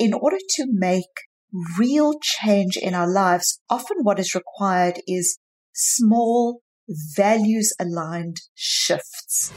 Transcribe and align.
in 0.00 0.14
order 0.14 0.38
to 0.48 0.64
make 0.66 1.04
real 1.78 2.14
change 2.22 2.78
in 2.78 2.94
our 2.94 3.06
lives, 3.06 3.60
often 3.68 3.98
what 4.02 4.18
is 4.18 4.34
required 4.34 4.98
is 5.06 5.38
small, 5.74 6.62
values 6.88 7.74
aligned 7.78 8.38
shifts. 8.54 9.52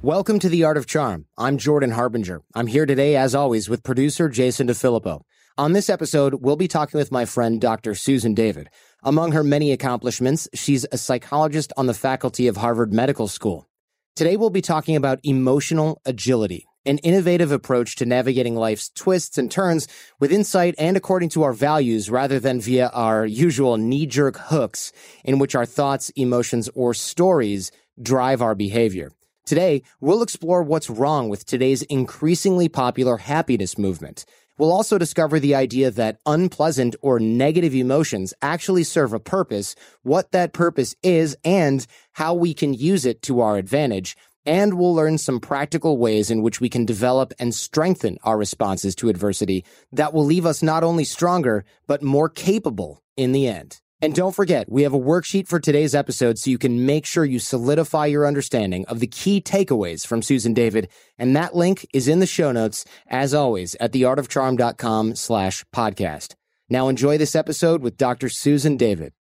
Welcome 0.00 0.38
to 0.38 0.48
The 0.48 0.62
Art 0.62 0.76
of 0.76 0.86
Charm. 0.86 1.26
I'm 1.36 1.58
Jordan 1.58 1.90
Harbinger. 1.90 2.42
I'm 2.54 2.68
here 2.68 2.86
today, 2.86 3.16
as 3.16 3.34
always, 3.34 3.68
with 3.68 3.82
producer 3.82 4.28
Jason 4.28 4.68
DeFilippo. 4.68 5.22
On 5.56 5.72
this 5.72 5.90
episode, 5.90 6.36
we'll 6.40 6.54
be 6.54 6.68
talking 6.68 6.98
with 6.98 7.10
my 7.10 7.24
friend, 7.24 7.60
Dr. 7.60 7.96
Susan 7.96 8.32
David. 8.32 8.68
Among 9.02 9.32
her 9.32 9.42
many 9.42 9.72
accomplishments, 9.72 10.46
she's 10.54 10.86
a 10.92 10.98
psychologist 10.98 11.72
on 11.76 11.86
the 11.86 11.94
faculty 11.94 12.46
of 12.46 12.58
Harvard 12.58 12.92
Medical 12.92 13.26
School. 13.26 13.68
Today, 14.14 14.36
we'll 14.36 14.50
be 14.50 14.62
talking 14.62 14.94
about 14.94 15.18
emotional 15.24 16.00
agility, 16.04 16.67
an 16.86 16.98
innovative 16.98 17.52
approach 17.52 17.96
to 17.96 18.06
navigating 18.06 18.54
life's 18.54 18.88
twists 18.90 19.38
and 19.38 19.50
turns 19.50 19.88
with 20.20 20.32
insight 20.32 20.74
and 20.78 20.96
according 20.96 21.28
to 21.30 21.42
our 21.42 21.52
values 21.52 22.10
rather 22.10 22.40
than 22.40 22.60
via 22.60 22.88
our 22.88 23.26
usual 23.26 23.76
knee 23.76 24.06
jerk 24.06 24.36
hooks 24.36 24.92
in 25.24 25.38
which 25.38 25.54
our 25.54 25.66
thoughts, 25.66 26.10
emotions, 26.10 26.68
or 26.74 26.94
stories 26.94 27.70
drive 28.00 28.40
our 28.40 28.54
behavior. 28.54 29.12
Today, 29.44 29.82
we'll 30.00 30.22
explore 30.22 30.62
what's 30.62 30.90
wrong 30.90 31.28
with 31.28 31.46
today's 31.46 31.82
increasingly 31.82 32.68
popular 32.68 33.16
happiness 33.16 33.78
movement. 33.78 34.24
We'll 34.58 34.72
also 34.72 34.98
discover 34.98 35.38
the 35.38 35.54
idea 35.54 35.92
that 35.92 36.18
unpleasant 36.26 36.96
or 37.00 37.20
negative 37.20 37.74
emotions 37.74 38.34
actually 38.42 38.82
serve 38.82 39.12
a 39.12 39.20
purpose, 39.20 39.76
what 40.02 40.32
that 40.32 40.52
purpose 40.52 40.96
is, 41.02 41.36
and 41.44 41.86
how 42.12 42.34
we 42.34 42.54
can 42.54 42.74
use 42.74 43.06
it 43.06 43.22
to 43.22 43.40
our 43.40 43.56
advantage. 43.56 44.16
And 44.48 44.78
we'll 44.78 44.94
learn 44.94 45.18
some 45.18 45.40
practical 45.40 45.98
ways 45.98 46.30
in 46.30 46.40
which 46.40 46.58
we 46.58 46.70
can 46.70 46.86
develop 46.86 47.34
and 47.38 47.54
strengthen 47.54 48.16
our 48.22 48.38
responses 48.38 48.94
to 48.94 49.10
adversity 49.10 49.62
that 49.92 50.14
will 50.14 50.24
leave 50.24 50.46
us 50.46 50.62
not 50.62 50.82
only 50.82 51.04
stronger, 51.04 51.66
but 51.86 52.02
more 52.02 52.30
capable 52.30 53.02
in 53.14 53.32
the 53.32 53.46
end. 53.46 53.82
And 54.00 54.14
don't 54.14 54.34
forget, 54.34 54.72
we 54.72 54.84
have 54.84 54.94
a 54.94 54.98
worksheet 54.98 55.48
for 55.48 55.60
today's 55.60 55.94
episode 55.94 56.38
so 56.38 56.48
you 56.48 56.56
can 56.56 56.86
make 56.86 57.04
sure 57.04 57.26
you 57.26 57.38
solidify 57.38 58.06
your 58.06 58.26
understanding 58.26 58.86
of 58.86 59.00
the 59.00 59.06
key 59.06 59.42
takeaways 59.42 60.06
from 60.06 60.22
Susan 60.22 60.54
David. 60.54 60.88
And 61.18 61.36
that 61.36 61.54
link 61.54 61.86
is 61.92 62.08
in 62.08 62.20
the 62.20 62.26
show 62.26 62.50
notes, 62.50 62.86
as 63.06 63.34
always, 63.34 63.74
at 63.80 63.92
theartofcharm.com 63.92 65.14
slash 65.14 65.62
podcast. 65.76 66.36
Now 66.70 66.88
enjoy 66.88 67.18
this 67.18 67.36
episode 67.36 67.82
with 67.82 67.98
Dr. 67.98 68.30
Susan 68.30 68.78
David. 68.78 69.12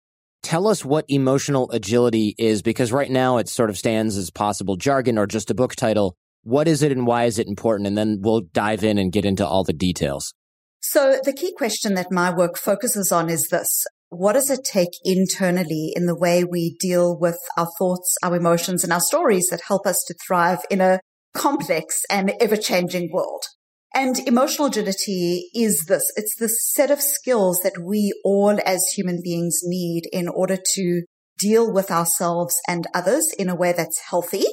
Tell 0.44 0.68
us 0.68 0.86
what 0.86 1.06
emotional 1.10 1.70
agility 1.72 2.36
is, 2.38 2.62
because 2.62 2.92
right 2.92 3.12
now 3.12 3.38
it 3.38 3.50
sort 3.50 3.70
of 3.70 3.78
stands 3.78 4.16
as 4.18 4.30
possible 4.30 4.78
jargon 4.78 5.18
or 5.18 5.28
just 5.28 5.52
a 5.52 5.56
book 5.56 5.76
title. 5.76 6.16
What 6.44 6.68
is 6.68 6.84
it 6.84 6.92
and 6.92 7.06
why 7.06 7.26
is 7.26 7.40
it 7.40 7.48
important? 7.48 7.88
And 7.88 7.98
then 7.98 8.20
we'll 8.22 8.42
dive 8.54 8.84
in 8.84 8.98
and 8.98 9.12
get 9.12 9.26
into 9.26 9.46
all 9.46 9.64
the 9.64 9.74
details. 9.74 10.34
So 10.80 11.20
the 11.24 11.34
key 11.34 11.54
question 11.58 11.96
that 11.96 12.12
my 12.12 12.34
work 12.34 12.58
focuses 12.58 13.12
on 13.12 13.30
is 13.30 13.50
this. 13.50 13.86
What 14.10 14.34
does 14.34 14.50
it 14.50 14.64
take 14.64 14.92
internally 15.04 15.92
in 15.94 16.06
the 16.06 16.18
way 16.18 16.46
we 16.46 16.78
deal 16.80 17.20
with 17.20 17.38
our 17.58 17.68
thoughts, 17.78 18.16
our 18.24 18.36
emotions, 18.36 18.86
and 18.86 18.94
our 18.94 19.02
stories 19.02 19.48
that 19.52 19.60
help 19.68 19.86
us 19.86 20.02
to 20.08 20.16
thrive 20.26 20.60
in 20.72 20.80
a 20.80 21.02
complex 21.34 22.04
and 22.10 22.32
ever 22.40 22.56
changing 22.56 23.10
world? 23.12 23.44
And 23.94 24.20
emotional 24.28 24.68
agility 24.68 25.50
is 25.56 25.86
this. 25.88 26.12
It's 26.16 26.36
the 26.36 26.50
set 26.50 26.92
of 26.92 27.02
skills 27.02 27.62
that 27.64 27.80
we 27.84 28.14
all 28.24 28.60
as 28.66 28.84
human 28.96 29.22
beings 29.24 29.62
need 29.64 30.04
in 30.12 30.28
order 30.28 30.58
to 30.76 31.04
deal 31.40 31.72
with 31.72 31.92
ourselves 31.92 32.56
and 32.68 32.88
others 32.94 33.32
in 33.38 33.50
a 33.50 33.56
way 33.56 33.74
that's 33.76 34.00
healthy 34.10 34.46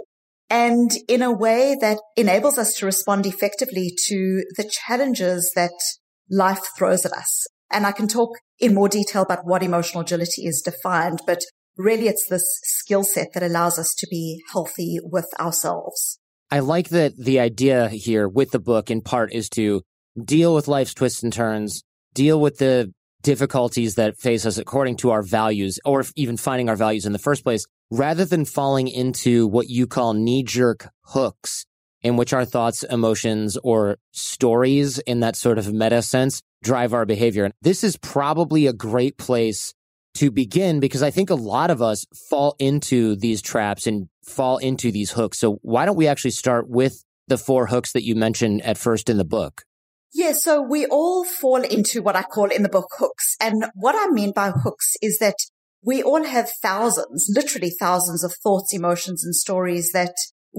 and 0.51 0.93
in 1.09 1.23
a 1.23 1.33
way 1.33 1.77
that 1.81 1.99
enables 2.17 2.59
us 2.59 2.75
to 2.75 2.87
respond 2.87 3.27
effectively 3.27 3.91
to 4.07 4.45
the 4.57 4.71
challenges 4.71 5.51
that 5.57 5.73
life 6.31 6.63
throws 6.77 7.05
at 7.05 7.13
us. 7.13 7.47
And 7.73 7.87
I 7.87 7.93
can 7.93 8.07
talk 8.07 8.31
in 8.59 8.75
more 8.75 8.89
detail 8.89 9.23
about 9.23 9.47
what 9.47 9.63
emotional 9.63 10.03
agility 10.03 10.47
is 10.47 10.63
defined, 10.63 11.23
but 11.27 11.43
really 11.77 12.09
it's 12.09 12.29
this 12.29 12.47
skill 12.63 13.03
set 13.03 13.33
that 13.35 13.43
allows 13.43 13.79
us 13.79 13.95
to 13.99 14.07
be 14.11 14.43
healthy 14.53 14.99
with 15.03 15.27
ourselves. 15.41 16.21
I 16.55 16.61
like 16.61 16.91
that 16.91 17.17
the 17.17 17.41
idea 17.41 17.89
here 17.89 18.29
with 18.29 18.53
the 18.53 18.61
book 18.61 18.89
in 18.89 19.01
part 19.01 19.33
is 19.33 19.49
to 19.59 19.83
deal 20.17 20.55
with 20.55 20.69
life's 20.69 20.95
twists 20.95 21.25
and 21.25 21.33
turns, 21.33 21.83
deal 22.15 22.41
with 22.41 22.59
the 22.59 22.95
difficulties 23.23 23.97
that 23.97 24.17
face 24.19 24.47
us 24.47 24.57
according 24.57 24.99
to 24.99 25.11
our 25.11 25.25
values 25.25 25.81
or 25.85 26.05
even 26.15 26.37
finding 26.37 26.69
our 26.69 26.77
values 26.77 27.07
in 27.07 27.13
the 27.13 27.19
first 27.19 27.43
place, 27.43 27.67
rather 27.91 28.25
than 28.25 28.45
falling 28.45 28.87
into 28.87 29.49
what 29.49 29.69
you 29.69 29.89
call 29.89 30.15
knee 30.15 30.45
jerk 30.45 30.91
hooks 31.07 31.67
in 32.03 32.17
which 32.17 32.33
our 32.33 32.45
thoughts, 32.45 32.85
emotions, 32.85 33.59
or 33.65 33.97
stories 34.13 35.01
in 35.01 35.19
that 35.19 35.35
sort 35.35 35.59
of 35.59 35.73
meta 35.73 36.03
sense 36.03 36.41
drive 36.63 36.95
our 36.95 37.05
behavior. 37.05 37.47
And 37.47 37.55
This 37.63 37.83
is 37.83 37.97
probably 37.97 38.69
a 38.69 38.73
great 38.73 39.19
place 39.19 39.75
to 40.19 40.31
begin 40.31 40.79
because 40.79 41.03
I 41.03 41.11
think 41.11 41.31
a 41.31 41.35
lot 41.35 41.73
of 41.73 41.83
us 41.83 42.07
fall 42.31 42.55
into 42.61 43.17
these 43.17 43.43
traps 43.43 43.89
and 43.89 44.09
fall 44.25 44.59
into 44.59 44.91
these 44.91 45.13
hooks. 45.13 45.39
So 45.39 45.59
why 45.63 45.85
don't 45.85 45.97
we 45.97 46.07
actually 46.07 46.33
start 46.33 46.69
with 46.69 47.05
the 47.29 47.39
four 47.39 47.67
hooks 47.67 47.93
that 47.93 48.05
you 48.05 48.15
mentioned 48.15 48.63
at 48.63 48.79
first 48.79 49.09
in 49.09 49.17
the 49.17 49.25
book? 49.25 49.63
Yeah, 50.13 50.33
so 50.33 50.63
we 50.63 50.87
all 50.87 51.25
fall 51.25 51.63
into 51.63 52.01
what 52.01 52.15
I 52.15 52.23
call 52.23 52.47
in 52.47 52.63
the 52.63 52.69
book 52.69 52.89
hooks. 52.99 53.37
And 53.41 53.67
what 53.75 53.97
I 53.97 54.11
mean 54.11 54.33
by 54.33 54.51
hooks 54.51 54.95
is 55.03 55.19
that 55.19 55.35
we 55.83 56.03
all 56.03 56.25
have 56.25 56.51
thousands, 56.63 57.29
literally 57.35 57.71
thousands 57.71 58.23
of 58.23 58.33
thoughts, 58.43 58.73
emotions, 58.73 59.25
and 59.25 59.35
stories 59.35 59.91
that 59.93 60.15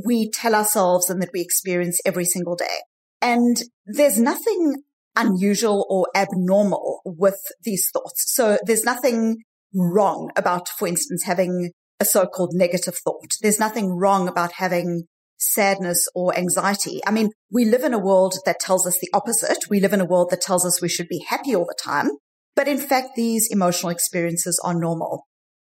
we 0.05 0.29
tell 0.29 0.53
ourselves 0.53 1.09
and 1.09 1.21
that 1.21 1.31
we 1.33 1.41
experience 1.41 1.99
every 2.05 2.25
single 2.25 2.55
day. 2.55 2.79
And 3.21 3.57
there's 3.85 4.19
nothing 4.19 4.83
unusual 5.15 5.85
or 5.89 6.07
abnormal 6.13 7.01
with 7.05 7.39
these 7.63 7.89
thoughts. 7.91 8.25
So 8.33 8.57
there's 8.65 8.83
nothing 8.83 9.37
wrong 9.73 10.31
about, 10.35 10.67
for 10.67 10.87
instance, 10.87 11.23
having 11.23 11.71
a 11.99 12.05
so-called 12.05 12.51
negative 12.53 12.95
thought. 13.03 13.31
There's 13.41 13.59
nothing 13.59 13.91
wrong 13.91 14.27
about 14.27 14.53
having 14.53 15.05
sadness 15.37 16.07
or 16.15 16.37
anxiety. 16.37 17.01
I 17.05 17.11
mean, 17.11 17.29
we 17.51 17.65
live 17.65 17.83
in 17.83 17.93
a 17.93 17.99
world 17.99 18.35
that 18.45 18.59
tells 18.59 18.87
us 18.87 18.97
the 18.99 19.09
opposite. 19.13 19.65
We 19.69 19.79
live 19.79 19.93
in 19.93 20.01
a 20.01 20.05
world 20.05 20.29
that 20.31 20.41
tells 20.41 20.65
us 20.65 20.81
we 20.81 20.89
should 20.89 21.07
be 21.07 21.25
happy 21.27 21.55
all 21.55 21.65
the 21.65 21.77
time. 21.81 22.09
But 22.55 22.67
in 22.67 22.77
fact, 22.77 23.15
these 23.15 23.49
emotional 23.51 23.91
experiences 23.91 24.59
are 24.63 24.73
normal. 24.73 25.25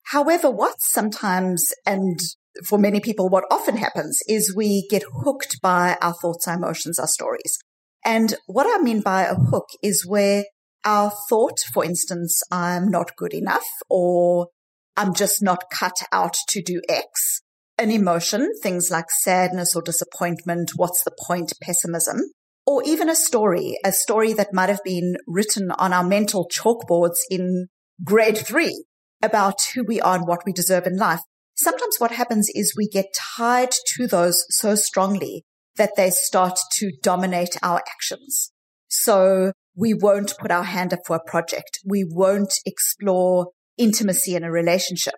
However, 0.06 0.50
what 0.50 0.81
sometimes 0.81 1.65
and 1.87 2.19
for 2.66 2.78
many 2.78 3.00
people, 3.00 3.28
what 3.28 3.44
often 3.50 3.77
happens 3.77 4.19
is 4.28 4.54
we 4.54 4.87
get 4.91 5.04
hooked 5.25 5.60
by 5.62 5.97
our 6.03 6.12
thoughts, 6.12 6.47
our 6.47 6.56
emotions, 6.56 6.99
our 6.99 7.06
stories. 7.06 7.56
And 8.04 8.34
what 8.47 8.66
I 8.69 8.83
mean 8.83 9.00
by 9.00 9.22
a 9.22 9.34
hook 9.34 9.69
is 9.83 10.04
where 10.06 10.44
our 10.84 11.12
thought, 11.28 11.60
for 11.72 11.84
instance, 11.84 12.43
I'm 12.50 12.91
not 12.91 13.16
good 13.16 13.33
enough 13.33 13.66
or 13.89 14.49
I'm 14.97 15.14
just 15.14 15.42
not 15.42 15.70
cut 15.70 15.97
out 16.12 16.36
to 16.48 16.62
do 16.62 16.80
X. 16.88 17.42
An 17.78 17.91
emotion, 17.91 18.50
things 18.62 18.91
like 18.91 19.06
sadness 19.22 19.75
or 19.75 19.82
disappointment, 19.82 20.72
what's 20.76 21.03
the 21.04 21.16
point, 21.26 21.53
pessimism, 21.62 22.20
or 22.66 22.82
even 22.84 23.08
a 23.08 23.14
story, 23.14 23.78
a 23.84 23.92
story 23.92 24.32
that 24.34 24.53
might 24.53 24.69
have 24.69 24.84
been 24.84 25.16
written 25.26 25.70
on 25.72 25.92
our 25.92 26.04
mental 26.04 26.48
chalkboards 26.48 27.19
in 27.30 27.69
grade 28.04 28.38
three 28.38 28.84
about 29.22 29.60
who 29.75 29.84
we 29.84 30.00
are 30.00 30.16
and 30.16 30.26
what 30.26 30.44
we 30.44 30.53
deserve 30.53 30.86
in 30.86 30.97
life 30.97 31.20
sometimes 31.56 31.98
what 31.98 32.12
happens 32.12 32.48
is 32.54 32.74
we 32.76 32.88
get 32.88 33.06
tied 33.36 33.70
to 33.94 34.06
those 34.06 34.44
so 34.50 34.74
strongly 34.74 35.44
that 35.76 35.92
they 35.97 36.10
start 36.10 36.59
to 36.72 36.92
dominate 37.03 37.56
our 37.62 37.82
actions. 37.91 38.53
So 38.88 39.53
we 39.74 39.94
won't 39.94 40.34
put 40.38 40.50
our 40.50 40.64
hand 40.64 40.92
up 40.92 41.00
for 41.06 41.16
a 41.16 41.30
project. 41.30 41.78
We 41.84 42.04
won't 42.09 42.53
explore 42.66 43.48
intimacy 43.78 44.34
in 44.34 44.44
a 44.44 44.50
relationship. 44.50 45.15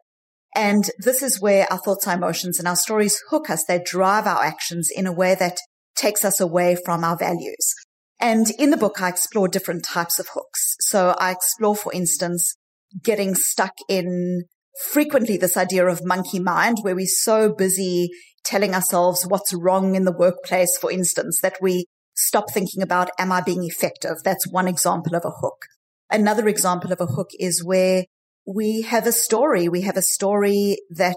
And 0.55 0.89
this 0.99 1.23
is 1.23 1.41
where 1.41 1.67
our 1.71 1.79
thoughts, 1.79 2.07
our 2.07 2.15
emotions 2.15 2.59
and 2.59 2.69
our 2.69 2.77
stories 2.77 3.21
hook 3.31 3.51
us. 3.51 3.65
They 3.65 3.83
drive 3.85 4.27
our 4.27 4.43
actions 4.43 4.89
in 4.95 5.07
a 5.07 5.13
way 5.13 5.35
that 5.35 5.59
takes 5.97 6.25
us 6.25 6.41
away 6.41 6.77
from 6.85 7.03
our 7.05 7.17
values. 7.17 7.75
And 8.21 8.47
in 8.59 8.71
the 8.71 8.77
book, 8.77 9.03
I 9.03 9.09
explore 9.09 9.49
different 9.49 9.85
types 9.85 10.19
of 10.19 10.29
hooks. 10.33 10.77
So 10.81 11.15
I 11.19 11.33
explore, 11.33 11.75
for 11.75 11.93
instance, 11.93 12.57
getting 13.03 13.35
stuck 13.35 13.75
in 13.89 14.45
frequently 14.83 15.37
this 15.37 15.57
idea 15.57 15.87
of 15.87 16.05
monkey 16.05 16.39
mind 16.39 16.79
where 16.83 16.95
we're 16.95 17.07
so 17.07 17.53
busy 17.53 18.11
telling 18.45 18.75
ourselves 18.75 19.27
what's 19.27 19.55
wrong 19.55 19.95
in 19.95 20.05
the 20.05 20.17
workplace, 20.17 20.77
for 20.79 20.91
instance, 20.91 21.41
that 21.41 21.57
we 21.61 21.87
stop 22.15 22.53
thinking 22.53 22.83
about, 22.83 23.11
am 23.19 23.33
I 23.33 23.41
being 23.41 23.65
effective? 23.65 24.19
That's 24.23 24.47
one 24.47 24.69
example 24.69 25.17
of 25.17 25.25
a 25.25 25.31
hook. 25.31 25.67
Another 26.11 26.47
example 26.47 26.93
of 26.93 27.01
a 27.01 27.07
hook 27.07 27.31
is 27.39 27.65
where 27.65 28.05
we 28.47 28.83
have 28.83 29.07
a 29.07 29.13
story. 29.13 29.69
We 29.69 29.83
have 29.83 29.97
a 29.97 30.03
story 30.03 30.79
that 30.91 31.17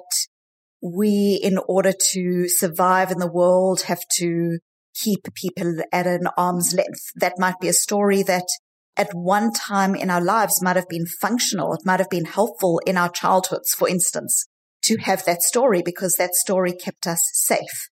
we, 0.82 1.40
in 1.42 1.58
order 1.68 1.94
to 2.14 2.48
survive 2.48 3.12
in 3.12 3.20
the 3.20 3.32
world, 3.32 3.82
have 3.84 4.02
to 4.18 4.60
keep 4.94 5.34
people 5.34 5.76
at 5.92 6.08
an 6.08 6.28
arm's 6.38 6.74
length. 6.74 7.12
That 7.16 7.34
might 7.38 7.60
be 7.60 7.68
a 7.68 7.74
story 7.74 8.24
that 8.24 8.48
at 8.96 9.10
one 9.14 9.52
time 9.52 9.94
in 9.94 10.10
our 10.10 10.22
lives 10.22 10.62
might 10.62 10.76
have 10.76 10.90
been 10.90 11.06
functional. 11.06 11.74
It 11.74 11.86
might 11.86 12.00
have 12.00 12.10
been 12.10 12.26
helpful 12.26 12.82
in 12.86 12.98
our 12.98 13.10
childhoods, 13.10 13.72
for 13.72 13.88
instance, 13.88 14.48
to 14.84 14.98
have 14.98 15.26
that 15.26 15.42
story 15.42 15.82
because 15.84 16.16
that 16.16 16.34
story 16.34 16.74
kept 16.74 17.06
us 17.06 17.22
safe. 17.34 17.90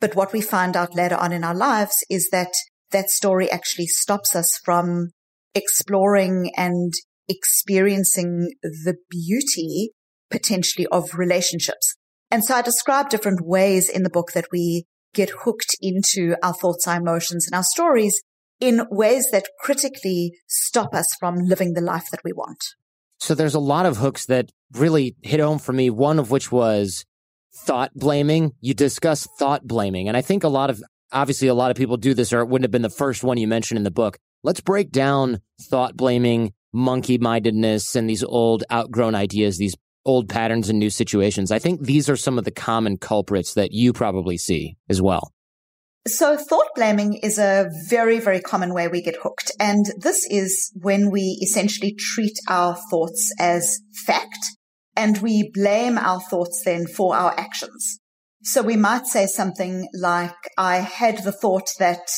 But 0.00 0.16
what 0.16 0.32
we 0.32 0.40
find 0.40 0.76
out 0.76 0.94
later 0.94 1.16
on 1.16 1.32
in 1.32 1.44
our 1.44 1.54
lives 1.54 1.94
is 2.10 2.28
that 2.32 2.52
that 2.90 3.08
story 3.08 3.50
actually 3.50 3.86
stops 3.86 4.34
us 4.36 4.58
from 4.64 5.10
exploring 5.54 6.50
and 6.56 6.92
experiencing 7.28 8.50
the 8.62 8.96
beauty 9.08 9.90
potentially 10.30 10.86
of 10.88 11.14
relationships. 11.14 11.94
And 12.30 12.44
so 12.44 12.54
I 12.54 12.62
describe 12.62 13.10
different 13.10 13.40
ways 13.44 13.88
in 13.88 14.02
the 14.02 14.10
book 14.10 14.32
that 14.32 14.46
we 14.50 14.86
get 15.14 15.30
hooked 15.44 15.76
into 15.80 16.34
our 16.42 16.54
thoughts, 16.54 16.88
our 16.88 16.96
emotions 16.96 17.46
and 17.46 17.54
our 17.54 17.62
stories 17.62 18.14
in 18.60 18.86
ways 18.90 19.30
that 19.30 19.48
critically 19.60 20.32
stop 20.48 20.94
us 20.94 21.06
from 21.20 21.36
living 21.36 21.74
the 21.74 21.80
life 21.80 22.06
that 22.10 22.22
we 22.24 22.32
want. 22.32 22.64
So 23.18 23.34
there's 23.34 23.54
a 23.54 23.60
lot 23.60 23.86
of 23.86 23.98
hooks 23.98 24.26
that 24.26 24.50
really 24.72 25.16
hit 25.22 25.40
home 25.40 25.58
for 25.58 25.72
me. 25.72 25.90
One 25.90 26.18
of 26.18 26.30
which 26.30 26.50
was 26.50 27.04
thought 27.54 27.92
blaming. 27.94 28.52
You 28.60 28.74
discuss 28.74 29.28
thought 29.38 29.66
blaming. 29.66 30.08
And 30.08 30.16
I 30.16 30.22
think 30.22 30.44
a 30.44 30.48
lot 30.48 30.70
of, 30.70 30.82
obviously 31.12 31.48
a 31.48 31.54
lot 31.54 31.70
of 31.70 31.76
people 31.76 31.96
do 31.96 32.14
this 32.14 32.32
or 32.32 32.40
it 32.40 32.48
wouldn't 32.48 32.64
have 32.64 32.70
been 32.70 32.82
the 32.82 32.88
first 32.88 33.22
one 33.22 33.36
you 33.36 33.46
mentioned 33.46 33.76
in 33.76 33.84
the 33.84 33.90
book. 33.90 34.18
Let's 34.42 34.60
break 34.60 34.90
down 34.90 35.40
thought 35.60 35.96
blaming, 35.96 36.52
monkey 36.72 37.18
mindedness, 37.18 37.94
and 37.94 38.08
these 38.08 38.24
old 38.24 38.64
outgrown 38.72 39.14
ideas, 39.14 39.58
these 39.58 39.74
old 40.04 40.28
patterns 40.28 40.68
and 40.68 40.78
new 40.78 40.90
situations. 40.90 41.52
I 41.52 41.58
think 41.58 41.82
these 41.82 42.08
are 42.08 42.16
some 42.16 42.38
of 42.38 42.44
the 42.44 42.50
common 42.50 42.98
culprits 42.98 43.54
that 43.54 43.72
you 43.72 43.92
probably 43.92 44.36
see 44.36 44.76
as 44.88 45.00
well. 45.00 45.32
So 46.08 46.36
thought 46.36 46.66
blaming 46.74 47.14
is 47.14 47.38
a 47.38 47.70
very, 47.88 48.18
very 48.18 48.40
common 48.40 48.74
way 48.74 48.88
we 48.88 49.02
get 49.02 49.14
hooked. 49.22 49.52
And 49.60 49.86
this 49.96 50.26
is 50.28 50.72
when 50.74 51.10
we 51.10 51.38
essentially 51.40 51.94
treat 51.96 52.36
our 52.48 52.76
thoughts 52.90 53.32
as 53.38 53.78
fact 54.04 54.38
and 54.96 55.18
we 55.18 55.50
blame 55.54 55.98
our 55.98 56.20
thoughts 56.20 56.62
then 56.64 56.86
for 56.88 57.14
our 57.14 57.38
actions. 57.38 58.00
So 58.42 58.62
we 58.62 58.76
might 58.76 59.06
say 59.06 59.26
something 59.26 59.86
like, 59.94 60.34
I 60.58 60.78
had 60.78 61.22
the 61.22 61.30
thought 61.30 61.70
that 61.78 62.08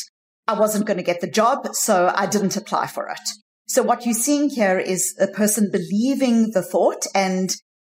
I 0.49 0.59
wasn't 0.59 0.87
going 0.87 0.97
to 0.97 1.03
get 1.03 1.21
the 1.21 1.31
job, 1.31 1.69
so 1.75 2.11
I 2.15 2.25
didn't 2.25 2.57
apply 2.57 2.87
for 2.87 3.09
it. 3.09 3.21
So 3.67 3.83
what 3.83 4.05
you're 4.05 4.15
seeing 4.15 4.51
here 4.51 4.79
is 4.79 5.17
a 5.19 5.27
person 5.27 5.71
believing 5.73 6.51
the 6.51 6.63
thought 6.63 7.07
and 7.15 7.51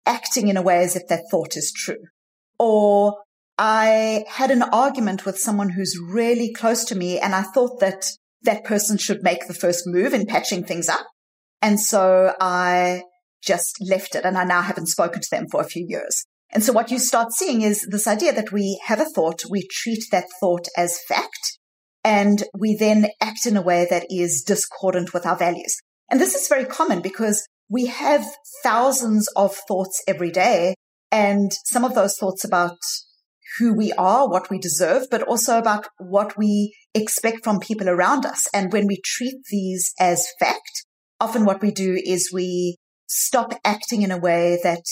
acting 0.06 0.48
in 0.48 0.56
a 0.56 0.62
way 0.62 0.78
as 0.82 0.96
if 0.96 1.06
that 1.08 1.24
thought 1.30 1.56
is 1.56 1.72
true. 1.72 2.02
Or 2.58 3.18
I 3.58 4.24
had 4.28 4.50
an 4.50 4.62
argument 4.62 5.26
with 5.26 5.38
someone 5.38 5.70
who's 5.70 5.98
really 6.00 6.52
close 6.52 6.84
to 6.86 6.94
me 6.94 7.18
and 7.18 7.34
I 7.34 7.42
thought 7.42 7.80
that 7.80 8.06
that 8.42 8.64
person 8.64 8.96
should 8.96 9.22
make 9.22 9.46
the 9.46 9.54
first 9.54 9.84
move 9.86 10.14
in 10.14 10.26
patching 10.26 10.64
things 10.64 10.88
up. 10.88 11.06
And 11.60 11.80
so 11.80 12.34
I 12.40 13.02
just 13.42 13.76
left 13.80 14.14
it 14.14 14.24
and 14.24 14.38
I 14.38 14.44
now 14.44 14.62
haven't 14.62 14.86
spoken 14.86 15.20
to 15.20 15.28
them 15.30 15.46
for 15.50 15.60
a 15.60 15.66
few 15.68 15.84
years. 15.86 16.24
And 16.50 16.64
so 16.64 16.72
what 16.72 16.90
you 16.90 16.98
start 16.98 17.32
seeing 17.32 17.62
is 17.62 17.86
this 17.90 18.06
idea 18.06 18.32
that 18.32 18.52
we 18.52 18.80
have 18.86 19.00
a 19.00 19.04
thought, 19.04 19.42
we 19.50 19.66
treat 19.70 20.04
that 20.12 20.26
thought 20.40 20.66
as 20.76 20.98
fact, 21.06 21.58
and 22.04 22.42
we 22.56 22.76
then 22.76 23.08
act 23.20 23.46
in 23.46 23.56
a 23.56 23.62
way 23.62 23.86
that 23.90 24.06
is 24.10 24.42
discordant 24.42 25.12
with 25.12 25.26
our 25.26 25.36
values. 25.36 25.76
And 26.10 26.20
this 26.20 26.34
is 26.34 26.48
very 26.48 26.64
common 26.64 27.02
because 27.02 27.46
we 27.68 27.86
have 27.86 28.24
thousands 28.62 29.28
of 29.36 29.54
thoughts 29.68 30.02
every 30.06 30.30
day. 30.30 30.74
And 31.10 31.52
some 31.64 31.84
of 31.84 31.94
those 31.94 32.16
thoughts 32.18 32.44
about 32.44 32.78
who 33.58 33.74
we 33.74 33.92
are, 33.92 34.28
what 34.28 34.50
we 34.50 34.58
deserve, 34.58 35.06
but 35.10 35.22
also 35.22 35.58
about 35.58 35.88
what 35.98 36.36
we 36.36 36.74
expect 36.94 37.44
from 37.44 37.60
people 37.60 37.88
around 37.88 38.24
us. 38.24 38.46
And 38.52 38.72
when 38.72 38.86
we 38.86 39.00
treat 39.04 39.36
these 39.50 39.92
as 39.98 40.26
fact, 40.38 40.84
often 41.20 41.44
what 41.44 41.62
we 41.62 41.70
do 41.70 42.00
is 42.02 42.30
we 42.32 42.76
stop 43.06 43.54
acting 43.64 44.02
in 44.02 44.10
a 44.10 44.18
way 44.18 44.58
that 44.62 44.84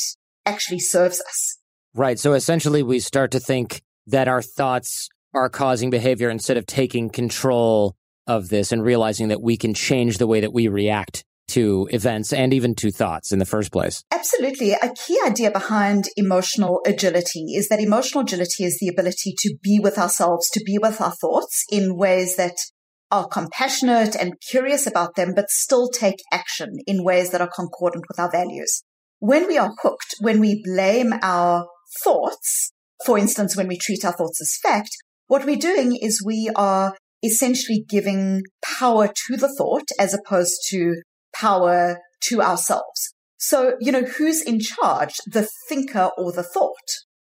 actually 0.44 0.80
serves 0.80 1.20
us. 1.20 1.58
Right. 1.94 2.18
So 2.18 2.32
essentially, 2.32 2.82
we 2.82 3.00
start 3.00 3.30
to 3.32 3.40
think 3.40 3.82
that 4.06 4.28
our 4.28 4.42
thoughts 4.42 5.08
are 5.36 5.48
causing 5.48 5.90
behavior 5.90 6.30
instead 6.30 6.56
of 6.56 6.66
taking 6.66 7.10
control 7.10 7.94
of 8.26 8.48
this 8.48 8.72
and 8.72 8.82
realizing 8.82 9.28
that 9.28 9.42
we 9.42 9.56
can 9.56 9.74
change 9.74 10.18
the 10.18 10.26
way 10.26 10.40
that 10.40 10.52
we 10.52 10.68
react 10.68 11.24
to 11.48 11.88
events 11.92 12.32
and 12.32 12.52
even 12.52 12.74
to 12.74 12.90
thoughts 12.90 13.30
in 13.30 13.38
the 13.38 13.44
first 13.44 13.70
place. 13.70 14.02
Absolutely. 14.10 14.72
A 14.72 14.92
key 14.94 15.18
idea 15.24 15.50
behind 15.50 16.06
emotional 16.16 16.80
agility 16.84 17.54
is 17.54 17.68
that 17.68 17.80
emotional 17.80 18.22
agility 18.24 18.64
is 18.64 18.78
the 18.80 18.88
ability 18.88 19.34
to 19.38 19.54
be 19.62 19.78
with 19.78 19.96
ourselves, 19.96 20.50
to 20.50 20.60
be 20.64 20.76
with 20.78 21.00
our 21.00 21.12
thoughts 21.12 21.64
in 21.70 21.96
ways 21.96 22.36
that 22.36 22.56
are 23.12 23.28
compassionate 23.28 24.16
and 24.16 24.34
curious 24.50 24.86
about 24.86 25.14
them, 25.14 25.34
but 25.36 25.48
still 25.48 25.88
take 25.88 26.16
action 26.32 26.78
in 26.86 27.04
ways 27.04 27.30
that 27.30 27.40
are 27.40 27.50
concordant 27.54 28.06
with 28.08 28.18
our 28.18 28.30
values. 28.30 28.82
When 29.20 29.46
we 29.46 29.56
are 29.56 29.70
hooked, 29.82 30.16
when 30.20 30.40
we 30.40 30.62
blame 30.64 31.12
our 31.22 31.68
thoughts, 32.02 32.72
for 33.04 33.16
instance, 33.16 33.56
when 33.56 33.68
we 33.68 33.78
treat 33.78 34.04
our 34.04 34.12
thoughts 34.12 34.40
as 34.40 34.58
fact, 34.60 34.90
what 35.26 35.44
we're 35.44 35.56
doing 35.56 35.96
is 35.96 36.22
we 36.24 36.50
are 36.54 36.96
essentially 37.22 37.84
giving 37.88 38.42
power 38.62 39.08
to 39.26 39.36
the 39.36 39.52
thought 39.56 39.88
as 39.98 40.14
opposed 40.14 40.58
to 40.68 41.02
power 41.34 41.98
to 42.22 42.40
ourselves. 42.40 43.14
So, 43.38 43.76
you 43.80 43.92
know, 43.92 44.02
who's 44.02 44.42
in 44.42 44.60
charge, 44.60 45.14
the 45.26 45.48
thinker 45.68 46.10
or 46.16 46.32
the 46.32 46.42
thought? 46.42 46.88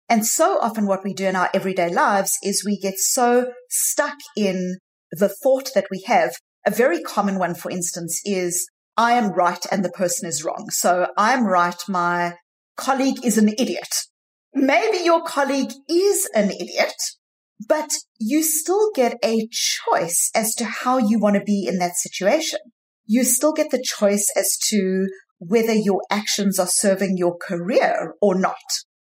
And 0.09 0.25
so 0.25 0.57
often 0.61 0.85
what 0.85 1.03
we 1.03 1.13
do 1.13 1.25
in 1.25 1.35
our 1.35 1.49
everyday 1.53 1.89
lives 1.89 2.37
is 2.43 2.63
we 2.63 2.79
get 2.79 2.97
so 2.97 3.51
stuck 3.69 4.17
in 4.35 4.77
the 5.11 5.29
thought 5.29 5.71
that 5.75 5.87
we 5.91 6.03
have. 6.07 6.35
A 6.65 6.71
very 6.71 7.01
common 7.01 7.39
one, 7.39 7.55
for 7.55 7.71
instance, 7.71 8.21
is 8.25 8.69
I 8.95 9.13
am 9.13 9.31
right 9.31 9.65
and 9.71 9.83
the 9.83 9.89
person 9.89 10.27
is 10.27 10.43
wrong. 10.43 10.67
So 10.69 11.07
I'm 11.17 11.45
right. 11.45 11.81
My 11.87 12.35
colleague 12.77 13.25
is 13.25 13.37
an 13.37 13.49
idiot. 13.49 13.93
Maybe 14.53 15.03
your 15.03 15.23
colleague 15.23 15.71
is 15.89 16.29
an 16.33 16.51
idiot, 16.51 16.95
but 17.65 17.89
you 18.19 18.43
still 18.43 18.91
get 18.93 19.17
a 19.23 19.47
choice 19.51 20.29
as 20.35 20.53
to 20.55 20.65
how 20.65 20.97
you 20.97 21.19
want 21.19 21.35
to 21.35 21.43
be 21.43 21.65
in 21.67 21.79
that 21.79 21.95
situation. 21.95 22.59
You 23.05 23.23
still 23.23 23.53
get 23.53 23.71
the 23.71 23.83
choice 23.83 24.27
as 24.35 24.57
to 24.69 25.07
whether 25.39 25.73
your 25.73 26.01
actions 26.09 26.59
are 26.59 26.67
serving 26.67 27.17
your 27.17 27.37
career 27.37 28.13
or 28.21 28.35
not. 28.35 28.55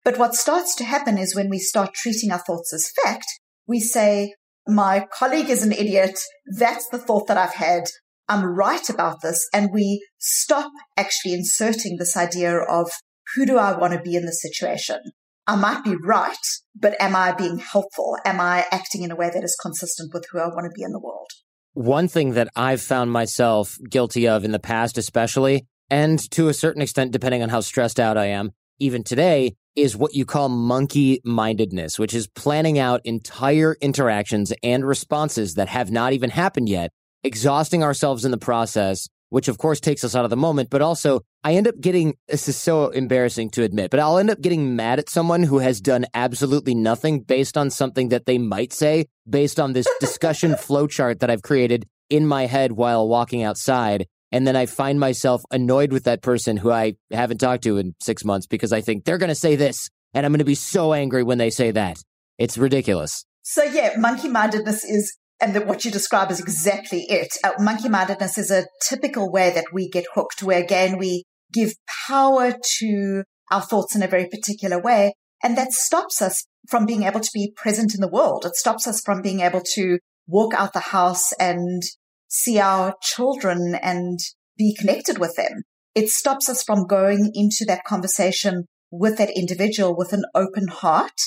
But 0.05 0.19
what 0.19 0.35
starts 0.35 0.75
to 0.77 0.85
happen 0.85 1.19
is 1.19 1.35
when 1.35 1.49
we 1.49 1.59
start 1.59 1.95
treating 1.95 2.31
our 2.31 2.39
thoughts 2.39 2.73
as 2.73 2.93
fact, 3.05 3.27
we 3.67 3.81
say, 3.81 4.35
my 4.67 5.07
colleague 5.13 5.51
is 5.51 5.63
an 5.63 5.73
idiot. 5.73 6.19
That's 6.59 6.89
the 6.89 6.99
thought 6.99 7.27
that 7.27 7.39
I've 7.39 7.55
had. 7.55 7.85
I'm 8.29 8.45
right 8.45 8.89
about 8.89 9.23
this. 9.23 9.49
And 9.53 9.71
we 9.73 10.07
stop 10.19 10.71
actually 10.97 11.35
inserting 11.35 11.97
this 11.97 12.17
idea 12.17 12.59
of 12.59 12.91
who 13.35 13.47
do 13.47 13.59
I 13.59 13.77
want 13.79 13.95
to 13.95 14.01
be 14.01 14.15
in 14.15 14.27
the 14.27 14.33
situation? 14.33 14.99
I 15.49 15.57
might 15.57 15.83
be 15.83 15.97
right, 15.97 16.37
but 16.79 16.95
am 17.01 17.17
I 17.17 17.33
being 17.33 17.57
helpful? 17.57 18.19
Am 18.27 18.39
I 18.39 18.67
acting 18.71 19.03
in 19.03 19.11
a 19.11 19.17
way 19.17 19.31
that 19.33 19.43
is 19.43 19.57
consistent 19.57 20.13
with 20.13 20.27
who 20.31 20.39
I 20.39 20.49
want 20.49 20.65
to 20.65 20.71
be 20.77 20.83
in 20.83 20.93
the 20.93 21.01
world? 21.01 21.31
One 21.73 22.07
thing 22.07 22.35
that 22.35 22.51
I've 22.55 22.83
found 22.83 23.13
myself 23.13 23.79
guilty 23.89 24.29
of 24.29 24.45
in 24.45 24.53
the 24.53 24.59
past, 24.59 24.99
especially, 24.99 25.67
and 25.89 26.19
to 26.33 26.49
a 26.49 26.55
certain 26.55 26.83
extent, 26.83 27.13
depending 27.13 27.43
on 27.43 27.49
how 27.49 27.61
stressed 27.61 27.99
out 27.99 28.19
I 28.19 28.27
am, 28.27 28.51
even 28.79 29.03
today, 29.03 29.55
is 29.75 29.97
what 29.97 30.15
you 30.15 30.27
call 30.27 30.51
monkey 30.51 31.23
mindedness, 31.25 31.99
which 31.99 32.13
is 32.13 32.27
planning 32.27 32.79
out 32.79 33.01
entire 33.05 33.75
interactions 33.81 34.53
and 34.63 34.87
responses 34.87 35.55
that 35.55 35.69
have 35.69 35.91
not 35.91 36.13
even 36.13 36.29
happened 36.29 36.69
yet, 36.69 36.91
exhausting 37.25 37.83
ourselves 37.83 38.27
in 38.27 38.33
the 38.33 38.37
process 38.37 39.09
which 39.31 39.49
of 39.49 39.59
course 39.59 39.81
takes 39.81 40.05
us 40.05 40.15
out 40.15 40.25
of 40.25 40.31
the 40.31 40.37
moment, 40.37 40.71
but 40.71 40.83
also 40.83 41.21
I 41.45 41.55
end 41.55 41.69
up 41.69 41.81
getting, 41.81 42.17
this 42.29 42.49
is 42.49 42.57
so 42.57 42.89
embarrassing 42.89 43.51
to 43.51 43.63
admit, 43.63 43.91
but 43.91 44.01
I'll 44.01 44.19
end 44.19 44.31
up 44.31 44.41
getting 44.41 44.77
mad 44.77 44.99
at 44.99 45.09
someone 45.09 45.43
who 45.43 45.59
has 45.59 45.81
done 45.81 46.07
absolutely 46.15 46.75
nothing 46.75 47.21
based 47.21 47.57
on 47.57 47.71
something 47.71 48.09
that 48.09 48.27
they 48.27 48.39
might 48.39 48.73
say, 48.73 49.07
based 49.29 49.61
on 49.61 49.73
this 49.73 49.89
discussion 50.01 50.53
flowchart 50.55 51.21
that 51.21 51.31
I've 51.31 51.43
created 51.43 51.87
in 52.11 52.27
my 52.27 52.47
head 52.47 52.73
while 52.73 53.09
walking 53.09 53.43
outside. 53.43 54.07
And 54.31 54.47
then 54.47 54.57
I 54.57 54.67
find 54.67 55.01
myself 55.01 55.43
annoyed 55.51 55.93
with 55.93 56.05
that 56.05 56.23
person 56.23 56.57
who 56.57 56.71
I 56.71 56.95
haven't 57.11 57.39
talked 57.39 57.65
to 57.65 57.79
in 57.79 57.95
six 58.03 58.25
months 58.25 58.47
because 58.47 58.73
I 58.73 58.81
think 58.81 59.05
they're 59.05 59.19
going 59.19 59.29
to 59.29 59.35
say 59.35 59.57
this 59.57 59.89
and 60.15 60.25
I'm 60.25 60.33
going 60.33 60.39
to 60.39 60.45
be 60.45 60.55
so 60.55 60.93
angry 60.93 61.23
when 61.23 61.39
they 61.39 61.51
say 61.51 61.71
that. 61.71 61.97
It's 62.39 62.59
ridiculous. 62.59 63.25
So 63.43 63.63
yeah, 63.63 63.95
monkey 63.97 64.29
mindedness 64.29 64.85
is 64.85 65.17
and 65.41 65.55
that 65.55 65.67
what 65.67 65.85
you 65.85 65.91
describe 65.91 66.31
is 66.31 66.41
exactly 66.41 67.07
it. 67.09 67.29
Uh, 67.45 67.53
monkey 67.59 67.89
mindedness 67.89 68.39
is 68.39 68.51
a 68.51 68.67
typical 68.89 69.31
way 69.31 69.51
that 69.51 69.67
we 69.73 69.89
get 69.89 70.07
hooked, 70.15 70.43
where 70.43 70.63
again, 70.63 70.99
we 70.99 71.25
give 71.53 71.73
power 72.07 72.53
to 72.79 73.23
our 73.51 73.63
thoughts 73.63 73.95
in 73.95 74.03
a 74.03 74.09
very 74.09 74.27
particular 74.27 74.81
way. 74.81 75.13
And 75.43 75.57
that 75.57 75.73
stops 75.73 76.21
us 76.21 76.45
from 76.69 76.87
being 76.87 77.05
able 77.05 77.21
to 77.21 77.31
be 77.33 77.53
present 77.57 77.95
in 77.95 78.01
the 78.01 78.09
world. 78.09 78.45
It 78.45 78.57
stops 78.57 78.87
us 78.87 79.01
from 79.01 79.23
being 79.23 79.41
able 79.41 79.63
to 79.75 79.99
walk 80.27 80.53
out 80.55 80.73
the 80.73 80.81
house 80.81 81.33
and 81.39 81.83
see 82.29 82.59
our 82.59 82.95
children 83.01 83.77
and 83.81 84.19
be 84.57 84.75
connected 84.75 85.19
with 85.19 85.35
them. 85.37 85.63
It 85.95 86.09
stops 86.11 86.49
us 86.49 86.63
from 86.63 86.87
going 86.87 87.31
into 87.35 87.65
that 87.67 87.85
conversation 87.85 88.67
with 88.91 89.19
that 89.19 89.31
individual 89.37 89.97
with 89.97 90.13
an 90.13 90.25
open 90.35 90.69
heart 90.69 91.21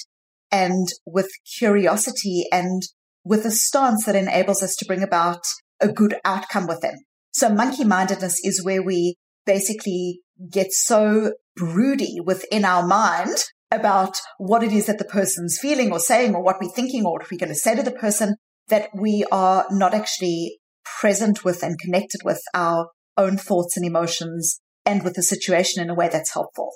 and 0.52 0.88
with 1.06 1.30
curiosity 1.58 2.46
and 2.52 2.84
with 3.24 3.46
a 3.46 3.52
stance 3.52 4.06
that 4.06 4.16
enables 4.16 4.64
us 4.64 4.76
to 4.76 4.86
bring 4.86 5.04
about 5.04 5.42
a 5.80 5.88
good 5.88 6.16
outcome 6.26 6.68
with 6.68 6.82
them. 6.82 6.96
So 7.34 7.50
monkey 7.50 7.84
mindedness 7.84 8.40
is 8.44 8.64
where 8.64 8.84
we 8.84 9.16
basically 9.46 10.22
get 10.52 10.72
so 10.72 11.34
broody 11.56 12.18
within 12.24 12.66
our 12.66 12.86
mind 12.86 13.38
about 13.72 14.18
what 14.38 14.64
it 14.64 14.72
is 14.72 14.88
that 14.88 14.98
the 14.98 15.06
person's 15.06 15.58
feeling 15.60 15.92
or 15.92 16.00
saying 16.00 16.36
or 16.36 16.44
what 16.44 16.58
we're 16.62 16.70
thinking 16.70 17.06
or 17.06 17.14
what 17.14 17.32
we're 17.32 17.38
going 17.38 17.50
to 17.50 17.56
say 17.56 17.76
to 17.76 17.84
the 17.84 17.92
person 17.92 18.36
that 18.68 18.90
we 18.94 19.26
are 19.32 19.66
not 19.72 19.94
actually 19.94 20.60
present 21.00 21.44
with 21.44 21.64
and 21.64 21.80
connected 21.80 22.22
with 22.24 22.42
our 22.54 22.90
own 23.18 23.38
thoughts 23.38 23.78
and 23.78 23.86
emotions 23.86 24.60
and 24.86 25.04
with 25.04 25.14
the 25.14 25.24
situation 25.24 25.82
in 25.82 25.90
a 25.90 25.96
way 25.96 26.10
that's 26.10 26.34
helpful. 26.34 26.72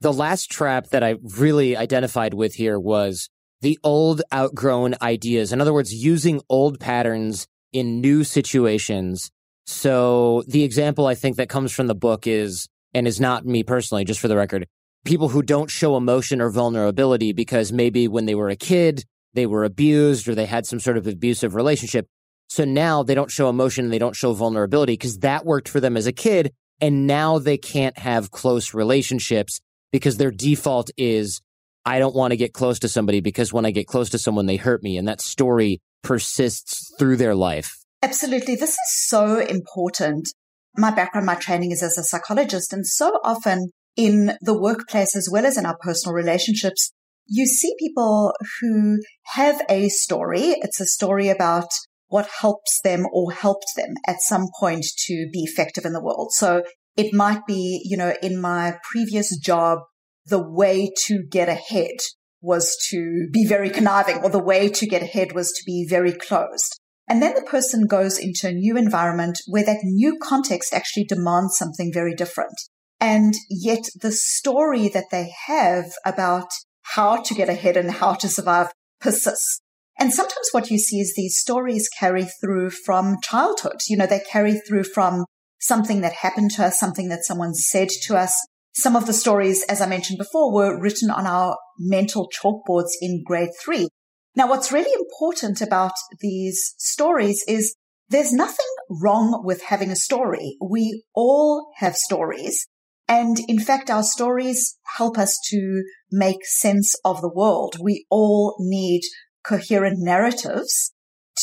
The 0.00 0.12
last 0.12 0.50
trap 0.50 0.88
that 0.88 1.04
I 1.04 1.16
really 1.36 1.76
identified 1.76 2.34
with 2.34 2.54
here 2.54 2.80
was 2.80 3.28
the 3.60 3.78
old 3.84 4.22
outgrown 4.32 4.94
ideas. 5.02 5.52
In 5.52 5.60
other 5.60 5.72
words, 5.72 5.92
using 5.92 6.40
old 6.48 6.80
patterns 6.80 7.46
in 7.72 8.00
new 8.00 8.24
situations. 8.24 9.30
So 9.66 10.42
the 10.48 10.64
example 10.64 11.06
I 11.06 11.14
think 11.14 11.36
that 11.36 11.48
comes 11.48 11.72
from 11.72 11.86
the 11.86 11.94
book 11.94 12.26
is, 12.26 12.68
and 12.92 13.06
is 13.06 13.20
not 13.20 13.46
me 13.46 13.62
personally, 13.62 14.04
just 14.04 14.20
for 14.20 14.28
the 14.28 14.36
record, 14.36 14.66
people 15.04 15.28
who 15.28 15.42
don't 15.42 15.70
show 15.70 15.96
emotion 15.96 16.40
or 16.40 16.50
vulnerability 16.50 17.32
because 17.32 17.72
maybe 17.72 18.08
when 18.08 18.26
they 18.26 18.34
were 18.34 18.48
a 18.48 18.56
kid, 18.56 19.04
they 19.34 19.46
were 19.46 19.64
abused 19.64 20.28
or 20.28 20.34
they 20.34 20.46
had 20.46 20.66
some 20.66 20.80
sort 20.80 20.96
of 20.96 21.06
abusive 21.06 21.54
relationship. 21.54 22.06
So 22.48 22.64
now 22.64 23.04
they 23.04 23.14
don't 23.14 23.30
show 23.30 23.48
emotion 23.48 23.84
and 23.84 23.92
they 23.92 23.98
don't 23.98 24.16
show 24.16 24.32
vulnerability 24.32 24.94
because 24.94 25.18
that 25.18 25.46
worked 25.46 25.68
for 25.68 25.78
them 25.78 25.96
as 25.96 26.06
a 26.06 26.12
kid. 26.12 26.52
And 26.80 27.06
now 27.06 27.38
they 27.38 27.58
can't 27.58 27.96
have 27.98 28.30
close 28.30 28.74
relationships 28.74 29.60
because 29.92 30.16
their 30.16 30.30
default 30.30 30.90
is, 30.96 31.40
I 31.84 31.98
don't 31.98 32.14
want 32.14 32.32
to 32.32 32.36
get 32.36 32.52
close 32.52 32.78
to 32.80 32.88
somebody 32.88 33.20
because 33.20 33.52
when 33.52 33.64
I 33.64 33.70
get 33.70 33.86
close 33.86 34.10
to 34.10 34.18
someone, 34.18 34.46
they 34.46 34.56
hurt 34.56 34.82
me. 34.82 34.96
And 34.96 35.08
that 35.08 35.20
story 35.20 35.80
persists 36.02 36.92
through 36.98 37.16
their 37.16 37.34
life. 37.34 37.72
Absolutely. 38.02 38.54
This 38.54 38.70
is 38.70 38.78
so 39.06 39.38
important. 39.38 40.28
My 40.76 40.90
background, 40.90 41.26
my 41.26 41.34
training 41.34 41.72
is 41.72 41.82
as 41.82 41.98
a 41.98 42.04
psychologist. 42.04 42.72
And 42.72 42.86
so 42.86 43.18
often 43.24 43.70
in 43.96 44.32
the 44.40 44.58
workplace, 44.58 45.16
as 45.16 45.28
well 45.30 45.44
as 45.46 45.56
in 45.56 45.66
our 45.66 45.76
personal 45.80 46.14
relationships, 46.14 46.92
you 47.26 47.46
see 47.46 47.74
people 47.78 48.32
who 48.60 48.98
have 49.34 49.62
a 49.68 49.88
story. 49.88 50.54
It's 50.62 50.80
a 50.80 50.86
story 50.86 51.28
about 51.28 51.68
what 52.08 52.28
helps 52.40 52.80
them 52.82 53.06
or 53.12 53.32
helped 53.32 53.66
them 53.76 53.94
at 54.06 54.20
some 54.20 54.48
point 54.58 54.84
to 55.06 55.28
be 55.32 55.44
effective 55.44 55.84
in 55.84 55.92
the 55.92 56.02
world. 56.02 56.32
So 56.32 56.62
it 56.96 57.14
might 57.14 57.46
be, 57.46 57.82
you 57.84 57.96
know, 57.96 58.14
in 58.22 58.40
my 58.40 58.78
previous 58.90 59.38
job, 59.38 59.78
the 60.26 60.42
way 60.42 60.90
to 61.06 61.22
get 61.22 61.48
ahead 61.48 61.96
was 62.42 62.76
to 62.90 63.28
be 63.32 63.46
very 63.46 63.70
conniving 63.70 64.18
or 64.22 64.30
the 64.30 64.42
way 64.42 64.68
to 64.68 64.86
get 64.86 65.02
ahead 65.02 65.32
was 65.32 65.52
to 65.52 65.62
be 65.66 65.86
very 65.88 66.12
closed. 66.12 66.80
And 67.08 67.20
then 67.22 67.34
the 67.34 67.42
person 67.42 67.86
goes 67.86 68.18
into 68.18 68.48
a 68.48 68.52
new 68.52 68.76
environment 68.76 69.40
where 69.48 69.64
that 69.64 69.80
new 69.82 70.16
context 70.18 70.72
actually 70.72 71.04
demands 71.04 71.58
something 71.58 71.92
very 71.92 72.14
different. 72.14 72.54
And 73.00 73.34
yet 73.48 73.84
the 74.00 74.12
story 74.12 74.88
that 74.88 75.06
they 75.10 75.32
have 75.46 75.86
about 76.04 76.48
how 76.82 77.22
to 77.22 77.34
get 77.34 77.48
ahead 77.48 77.76
and 77.76 77.90
how 77.90 78.14
to 78.14 78.28
survive 78.28 78.68
persists. 79.00 79.60
And 79.98 80.12
sometimes 80.14 80.48
what 80.52 80.70
you 80.70 80.78
see 80.78 81.00
is 81.00 81.14
these 81.14 81.36
stories 81.36 81.88
carry 81.88 82.24
through 82.24 82.70
from 82.70 83.16
childhood. 83.22 83.80
You 83.88 83.96
know, 83.96 84.06
they 84.06 84.20
carry 84.20 84.58
through 84.60 84.84
from 84.84 85.24
something 85.60 86.00
that 86.00 86.12
happened 86.12 86.52
to 86.52 86.64
us, 86.64 86.78
something 86.78 87.08
that 87.08 87.24
someone 87.24 87.54
said 87.54 87.88
to 88.04 88.16
us. 88.16 88.34
Some 88.80 88.96
of 88.96 89.04
the 89.04 89.12
stories, 89.12 89.62
as 89.68 89.82
I 89.82 89.86
mentioned 89.86 90.16
before, 90.16 90.50
were 90.50 90.80
written 90.80 91.10
on 91.10 91.26
our 91.26 91.58
mental 91.78 92.30
chalkboards 92.30 92.92
in 93.02 93.22
grade 93.22 93.50
three. 93.62 93.88
Now, 94.34 94.48
what's 94.48 94.72
really 94.72 94.90
important 94.98 95.60
about 95.60 95.92
these 96.20 96.76
stories 96.78 97.44
is 97.46 97.76
there's 98.08 98.32
nothing 98.32 98.72
wrong 98.88 99.42
with 99.44 99.64
having 99.64 99.90
a 99.90 99.96
story. 99.96 100.56
We 100.66 101.04
all 101.14 101.72
have 101.76 101.94
stories. 101.94 102.68
And 103.06 103.36
in 103.48 103.60
fact, 103.60 103.90
our 103.90 104.02
stories 104.02 104.78
help 104.96 105.18
us 105.18 105.38
to 105.50 105.82
make 106.10 106.46
sense 106.46 106.94
of 107.04 107.20
the 107.20 107.28
world. 107.32 107.76
We 107.78 108.06
all 108.08 108.56
need 108.60 109.02
coherent 109.44 109.98
narratives 109.98 110.92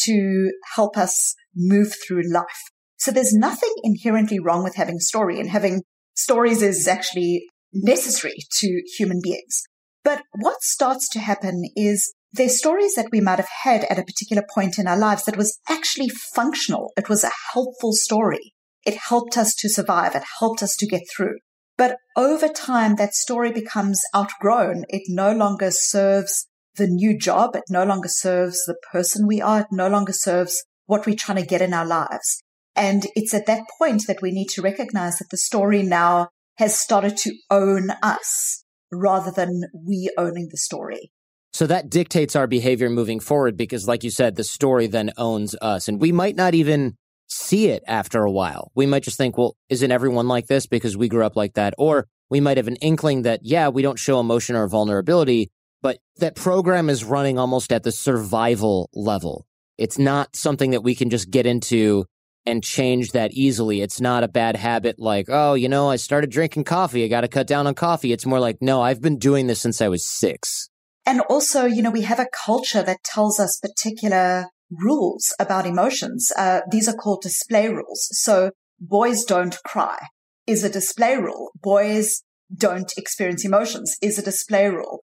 to 0.06 0.54
help 0.74 0.98
us 0.98 1.36
move 1.56 1.94
through 2.04 2.34
life. 2.34 2.72
So 2.98 3.12
there's 3.12 3.34
nothing 3.34 3.76
inherently 3.84 4.40
wrong 4.40 4.64
with 4.64 4.74
having 4.74 4.96
a 4.96 5.02
story 5.02 5.40
and 5.40 5.52
having 5.52 5.84
stories 6.18 6.62
is 6.62 6.88
actually 6.88 7.48
necessary 7.72 8.36
to 8.60 8.82
human 8.98 9.22
beings. 9.24 9.64
But 10.04 10.24
what 10.40 10.62
starts 10.62 11.08
to 11.10 11.20
happen 11.20 11.64
is 11.76 12.14
there's 12.34 12.58
stories 12.58 12.96
that 12.96 13.10
we 13.12 13.22
might 13.22 13.40
have 13.40 13.50
had 13.64 13.86
at 13.86 14.00
a 14.00 14.04
particular 14.04 14.44
point 14.54 14.78
in 14.78 14.88
our 14.88 14.98
lives 14.98 15.24
that 15.26 15.38
was 15.38 15.60
actually 15.70 16.10
functional. 16.10 16.92
It 16.98 17.10
was 17.10 17.24
a 17.24 17.32
helpful 17.54 17.94
story. 17.94 18.54
It 18.86 18.96
helped 18.96 19.38
us 19.38 19.54
to 19.56 19.70
survive. 19.70 20.16
It 20.16 20.24
helped 20.40 20.64
us 20.64 20.76
to 20.78 20.88
get 20.88 21.04
through. 21.16 21.38
But 21.78 21.98
over 22.16 22.48
time, 22.48 22.96
that 22.96 23.14
story 23.14 23.52
becomes 23.52 24.02
outgrown. 24.16 24.86
It 24.90 25.04
no 25.08 25.32
longer 25.32 25.72
serves 25.72 26.48
the 26.76 26.88
new 26.88 27.18
job. 27.18 27.56
It 27.56 27.66
no 27.70 27.84
longer 27.84 28.10
serves 28.10 28.66
the 28.66 28.78
person 28.92 29.28
we 29.28 29.42
are. 29.42 29.62
It 29.62 29.68
no 29.72 29.88
longer 29.88 30.14
serves 30.14 30.64
what 30.86 31.06
we're 31.06 31.16
trying 31.16 31.38
to 31.38 31.46
get 31.46 31.62
in 31.62 31.74
our 31.74 31.86
lives. 31.86 32.44
And 32.78 33.08
it's 33.16 33.34
at 33.34 33.48
that 33.48 33.64
point 33.78 34.04
that 34.08 34.22
we 34.22 34.32
need 34.32 34.50
to 34.50 34.62
recognize 34.62 35.18
that 35.18 35.30
the 35.32 35.38
story 35.38 35.84
now 35.84 36.30
has 36.58 36.80
started 36.80 37.18
to 37.18 37.36
own 37.50 37.90
us 38.02 38.64
rather 38.92 39.32
than 39.32 39.64
we 39.74 40.12
owning 40.18 40.48
the 40.52 40.58
story. 40.58 41.12
So 41.54 41.66
that 41.68 41.90
dictates 41.90 42.36
our 42.36 42.46
behavior 42.46 42.90
moving 42.90 43.20
forward 43.20 43.58
because, 43.58 43.88
like 43.88 44.04
you 44.04 44.12
said, 44.12 44.36
the 44.36 44.44
story 44.44 44.88
then 44.88 45.12
owns 45.18 45.56
us. 45.62 45.88
And 45.88 46.00
we 46.00 46.12
might 46.12 46.36
not 46.36 46.54
even 46.54 46.96
see 47.28 47.68
it 47.68 47.84
after 47.88 48.24
a 48.24 48.32
while. 48.32 48.72
We 48.76 48.86
might 48.86 49.04
just 49.04 49.18
think, 49.18 49.38
well, 49.38 49.56
isn't 49.70 49.92
everyone 49.92 50.28
like 50.28 50.48
this 50.48 50.68
because 50.68 50.96
we 50.96 51.10
grew 51.10 51.26
up 51.26 51.36
like 51.36 51.56
that? 51.56 51.74
Or 51.78 52.08
we 52.30 52.40
might 52.40 52.58
have 52.58 52.68
an 52.68 52.76
inkling 52.78 53.24
that, 53.24 53.42
yeah, 53.44 53.70
we 53.70 53.82
don't 53.82 54.00
show 54.00 54.20
emotion 54.20 54.56
or 54.56 54.68
vulnerability, 54.68 55.50
but 55.82 55.98
that 56.18 56.36
program 56.36 56.90
is 56.90 57.04
running 57.04 57.40
almost 57.40 57.72
at 57.72 57.84
the 57.84 57.92
survival 57.92 58.90
level. 58.94 59.46
It's 59.78 59.98
not 59.98 60.36
something 60.36 60.72
that 60.72 60.82
we 60.82 60.96
can 60.96 61.10
just 61.10 61.30
get 61.30 61.46
into 61.46 62.06
and 62.48 62.64
change 62.64 63.12
that 63.12 63.34
easily. 63.34 63.82
It's 63.82 64.00
not 64.00 64.24
a 64.24 64.28
bad 64.28 64.56
habit 64.56 64.98
like, 64.98 65.26
oh, 65.28 65.54
you 65.54 65.68
know, 65.68 65.90
I 65.90 65.98
started 65.98 66.32
drinking 66.32 66.64
coffee. 66.64 67.04
I 67.04 67.10
got 67.10 67.22
to 67.22 67.28
cut 67.28 67.46
down 67.46 67.68
on 67.68 67.76
coffee. 67.76 68.14
It's 68.14 68.26
more 68.26 68.40
like, 68.40 68.62
no, 68.62 68.82
I've 68.82 69.02
been 69.02 69.18
doing 69.18 69.48
this 69.48 69.60
since 69.60 69.82
I 69.82 69.90
was 69.90 70.08
six. 70.08 70.70
And 71.06 71.20
also, 71.30 71.66
you 71.66 71.82
know, 71.82 71.92
we 71.92 72.04
have 72.04 72.20
a 72.20 72.28
culture 72.46 72.82
that 72.82 73.04
tells 73.04 73.38
us 73.38 73.60
particular 73.62 74.46
rules 74.72 75.34
about 75.40 75.66
emotions. 75.66 76.32
Uh, 76.38 76.62
these 76.72 76.88
are 76.88 76.96
called 76.96 77.22
display 77.22 77.68
rules. 77.68 78.08
So 78.12 78.52
boys 78.80 79.26
don't 79.26 79.58
cry 79.66 80.00
is 80.46 80.64
a 80.64 80.70
display 80.70 81.18
rule. 81.18 81.52
Boys 81.62 82.24
don't 82.56 82.94
experience 82.98 83.44
emotions 83.44 83.98
is 84.02 84.18
a 84.18 84.24
display 84.24 84.70
rule 84.70 85.02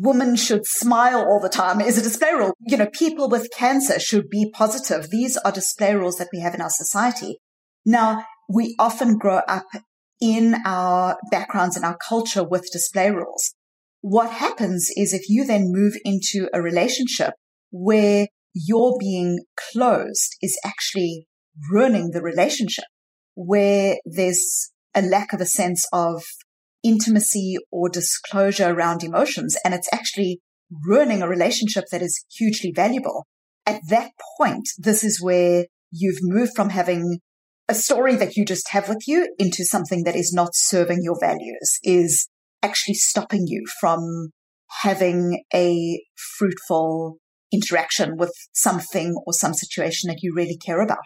women 0.00 0.34
should 0.36 0.64
smile 0.64 1.20
all 1.20 1.40
the 1.40 1.48
time 1.48 1.80
is 1.80 1.98
a 1.98 2.02
display 2.02 2.32
rule. 2.32 2.52
You 2.66 2.78
know, 2.78 2.88
people 2.92 3.28
with 3.28 3.50
cancer 3.56 4.00
should 4.00 4.30
be 4.30 4.50
positive. 4.50 5.10
These 5.10 5.36
are 5.38 5.52
display 5.52 5.94
rules 5.94 6.16
that 6.16 6.28
we 6.32 6.40
have 6.40 6.54
in 6.54 6.62
our 6.62 6.70
society. 6.70 7.38
Now, 7.84 8.24
we 8.48 8.74
often 8.78 9.18
grow 9.18 9.40
up 9.48 9.66
in 10.20 10.54
our 10.64 11.18
backgrounds 11.30 11.76
and 11.76 11.84
our 11.84 11.98
culture 12.08 12.42
with 12.42 12.70
display 12.72 13.10
rules. 13.10 13.54
What 14.00 14.30
happens 14.30 14.90
is 14.96 15.12
if 15.12 15.28
you 15.28 15.44
then 15.44 15.72
move 15.72 15.94
into 16.04 16.48
a 16.54 16.62
relationship 16.62 17.34
where 17.70 18.28
your 18.54 18.96
being 18.98 19.40
closed 19.72 20.36
is 20.40 20.58
actually 20.64 21.26
ruining 21.70 22.10
the 22.12 22.22
relationship, 22.22 22.84
where 23.34 23.96
there's 24.04 24.70
a 24.94 25.02
lack 25.02 25.32
of 25.32 25.40
a 25.40 25.46
sense 25.46 25.84
of 25.92 26.22
intimacy 26.84 27.56
or 27.72 27.88
disclosure 27.88 28.70
around 28.70 29.02
emotions. 29.02 29.56
And 29.64 29.74
it's 29.74 29.88
actually 29.92 30.40
ruining 30.86 31.22
a 31.22 31.28
relationship 31.28 31.84
that 31.90 32.02
is 32.02 32.24
hugely 32.36 32.72
valuable. 32.74 33.26
At 33.66 33.80
that 33.88 34.10
point, 34.38 34.68
this 34.78 35.02
is 35.02 35.22
where 35.22 35.66
you've 35.90 36.18
moved 36.20 36.52
from 36.54 36.70
having 36.70 37.18
a 37.68 37.74
story 37.74 38.14
that 38.16 38.36
you 38.36 38.44
just 38.44 38.70
have 38.70 38.88
with 38.88 39.02
you 39.06 39.28
into 39.38 39.64
something 39.64 40.04
that 40.04 40.16
is 40.16 40.32
not 40.32 40.50
serving 40.52 40.98
your 41.02 41.18
values, 41.18 41.78
is 41.82 42.28
actually 42.62 42.94
stopping 42.94 43.44
you 43.46 43.64
from 43.80 44.30
having 44.82 45.42
a 45.54 46.02
fruitful 46.36 47.18
interaction 47.52 48.16
with 48.16 48.32
something 48.52 49.14
or 49.26 49.32
some 49.32 49.54
situation 49.54 50.08
that 50.08 50.18
you 50.22 50.32
really 50.34 50.58
care 50.58 50.82
about. 50.82 50.98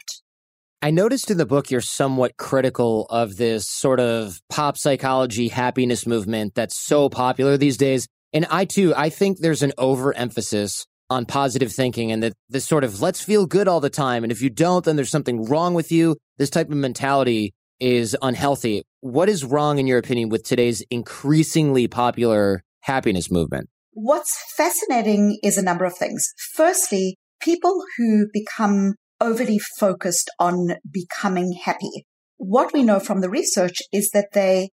I 0.80 0.92
noticed 0.92 1.28
in 1.28 1.38
the 1.38 1.46
book 1.46 1.72
you're 1.72 1.80
somewhat 1.80 2.36
critical 2.36 3.06
of 3.10 3.36
this 3.36 3.68
sort 3.68 3.98
of 3.98 4.40
pop 4.48 4.78
psychology 4.78 5.48
happiness 5.48 6.06
movement 6.06 6.54
that's 6.54 6.78
so 6.78 7.08
popular 7.08 7.56
these 7.56 7.76
days. 7.76 8.06
And 8.32 8.46
I 8.48 8.64
too, 8.64 8.94
I 8.96 9.10
think 9.10 9.38
there's 9.38 9.64
an 9.64 9.72
overemphasis 9.76 10.86
on 11.10 11.26
positive 11.26 11.72
thinking 11.72 12.12
and 12.12 12.22
that 12.22 12.34
this 12.48 12.64
sort 12.64 12.84
of 12.84 13.02
let's 13.02 13.20
feel 13.20 13.44
good 13.44 13.66
all 13.66 13.80
the 13.80 13.90
time. 13.90 14.22
And 14.22 14.30
if 14.30 14.40
you 14.40 14.50
don't, 14.50 14.84
then 14.84 14.94
there's 14.94 15.10
something 15.10 15.46
wrong 15.46 15.74
with 15.74 15.90
you. 15.90 16.16
This 16.36 16.50
type 16.50 16.70
of 16.70 16.76
mentality 16.76 17.54
is 17.80 18.16
unhealthy. 18.22 18.84
What 19.00 19.28
is 19.28 19.44
wrong, 19.44 19.78
in 19.78 19.88
your 19.88 19.98
opinion, 19.98 20.28
with 20.28 20.44
today's 20.44 20.82
increasingly 20.90 21.88
popular 21.88 22.62
happiness 22.82 23.32
movement? 23.32 23.68
What's 23.94 24.36
fascinating 24.56 25.40
is 25.42 25.58
a 25.58 25.62
number 25.62 25.84
of 25.84 25.96
things. 25.96 26.32
Firstly, 26.54 27.16
people 27.40 27.82
who 27.96 28.26
become 28.32 28.94
overly 29.20 29.58
focused 29.58 30.30
on 30.38 30.76
becoming 30.90 31.58
happy. 31.64 32.06
What 32.36 32.72
we 32.72 32.82
know 32.82 33.00
from 33.00 33.20
the 33.20 33.30
research 33.30 33.78
is 33.92 34.10
that 34.10 34.28
they 34.32 34.70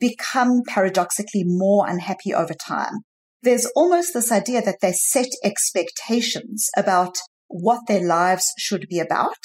become 0.00 0.62
paradoxically 0.66 1.42
more 1.44 1.88
unhappy 1.88 2.32
over 2.32 2.54
time. 2.54 3.00
There's 3.42 3.66
almost 3.74 4.14
this 4.14 4.30
idea 4.30 4.62
that 4.62 4.78
they 4.80 4.92
set 4.92 5.28
expectations 5.44 6.70
about 6.76 7.16
what 7.48 7.80
their 7.88 8.06
lives 8.06 8.46
should 8.58 8.86
be 8.88 9.00
about. 9.00 9.36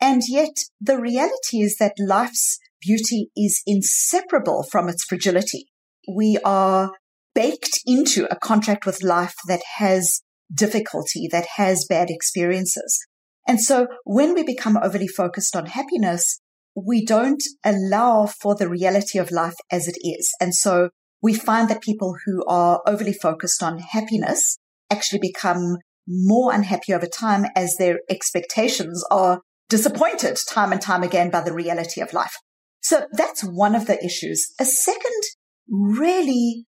And 0.00 0.22
yet 0.28 0.56
the 0.80 0.98
reality 0.98 1.60
is 1.60 1.76
that 1.78 1.94
life's 1.98 2.58
beauty 2.80 3.30
is 3.36 3.62
inseparable 3.66 4.64
from 4.70 4.88
its 4.88 5.04
fragility. 5.04 5.66
We 6.08 6.38
are 6.44 6.92
baked 7.34 7.80
into 7.86 8.26
a 8.30 8.38
contract 8.38 8.86
with 8.86 9.02
life 9.02 9.34
that 9.46 9.62
has 9.76 10.22
difficulty, 10.52 11.28
that 11.30 11.46
has 11.56 11.86
bad 11.88 12.08
experiences. 12.08 13.06
And 13.46 13.60
so 13.60 13.88
when 14.04 14.34
we 14.34 14.42
become 14.42 14.76
overly 14.76 15.08
focused 15.08 15.56
on 15.56 15.66
happiness, 15.66 16.40
we 16.74 17.04
don't 17.04 17.42
allow 17.64 18.26
for 18.26 18.54
the 18.54 18.68
reality 18.68 19.18
of 19.18 19.30
life 19.30 19.56
as 19.70 19.88
it 19.88 19.96
is. 20.02 20.30
And 20.40 20.54
so 20.54 20.90
we 21.22 21.34
find 21.34 21.68
that 21.68 21.82
people 21.82 22.16
who 22.24 22.44
are 22.46 22.80
overly 22.86 23.12
focused 23.12 23.62
on 23.62 23.78
happiness 23.78 24.58
actually 24.90 25.18
become 25.20 25.78
more 26.06 26.52
unhappy 26.52 26.92
over 26.92 27.06
time 27.06 27.46
as 27.54 27.76
their 27.76 28.00
expectations 28.08 29.04
are 29.10 29.40
disappointed 29.68 30.38
time 30.48 30.72
and 30.72 30.80
time 30.80 31.02
again 31.02 31.30
by 31.30 31.40
the 31.40 31.52
reality 31.52 32.00
of 32.00 32.12
life. 32.12 32.34
So 32.82 33.06
that's 33.12 33.42
one 33.42 33.74
of 33.74 33.86
the 33.86 34.02
issues. 34.04 34.52
A 34.58 34.64
second 34.64 35.22
really 35.68 36.66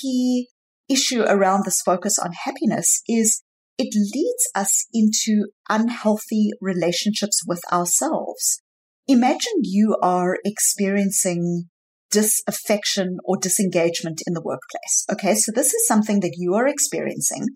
key 0.00 0.48
issue 0.88 1.22
around 1.22 1.64
this 1.64 1.80
focus 1.80 2.18
on 2.18 2.32
happiness 2.44 3.02
is 3.08 3.42
it 3.78 3.94
leads 3.94 4.50
us 4.54 4.86
into 4.92 5.46
unhealthy 5.68 6.50
relationships 6.60 7.40
with 7.46 7.60
ourselves. 7.72 8.62
Imagine 9.08 9.60
you 9.62 9.96
are 10.02 10.38
experiencing 10.44 11.64
disaffection 12.10 13.16
or 13.24 13.36
disengagement 13.38 14.20
in 14.26 14.34
the 14.34 14.42
workplace. 14.42 15.06
Okay. 15.10 15.34
So 15.34 15.50
this 15.52 15.72
is 15.74 15.86
something 15.88 16.20
that 16.20 16.36
you 16.36 16.54
are 16.54 16.68
experiencing. 16.68 17.46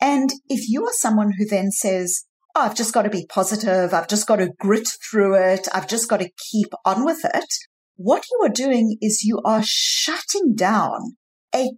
And 0.00 0.30
if 0.48 0.68
you 0.68 0.84
are 0.84 0.92
someone 0.92 1.32
who 1.38 1.46
then 1.46 1.70
says, 1.70 2.24
Oh, 2.54 2.62
I've 2.62 2.76
just 2.76 2.92
got 2.92 3.02
to 3.02 3.10
be 3.10 3.26
positive. 3.26 3.94
I've 3.94 4.08
just 4.08 4.28
got 4.28 4.36
to 4.36 4.50
grit 4.60 4.86
through 5.10 5.36
it. 5.36 5.68
I've 5.72 5.88
just 5.88 6.08
got 6.10 6.20
to 6.20 6.30
keep 6.50 6.68
on 6.84 7.04
with 7.04 7.24
it. 7.24 7.54
What 7.96 8.24
you 8.30 8.40
are 8.44 8.52
doing 8.52 8.98
is 9.00 9.24
you 9.24 9.40
are 9.44 9.62
shutting 9.64 10.54
down 10.54 11.16
a 11.54 11.70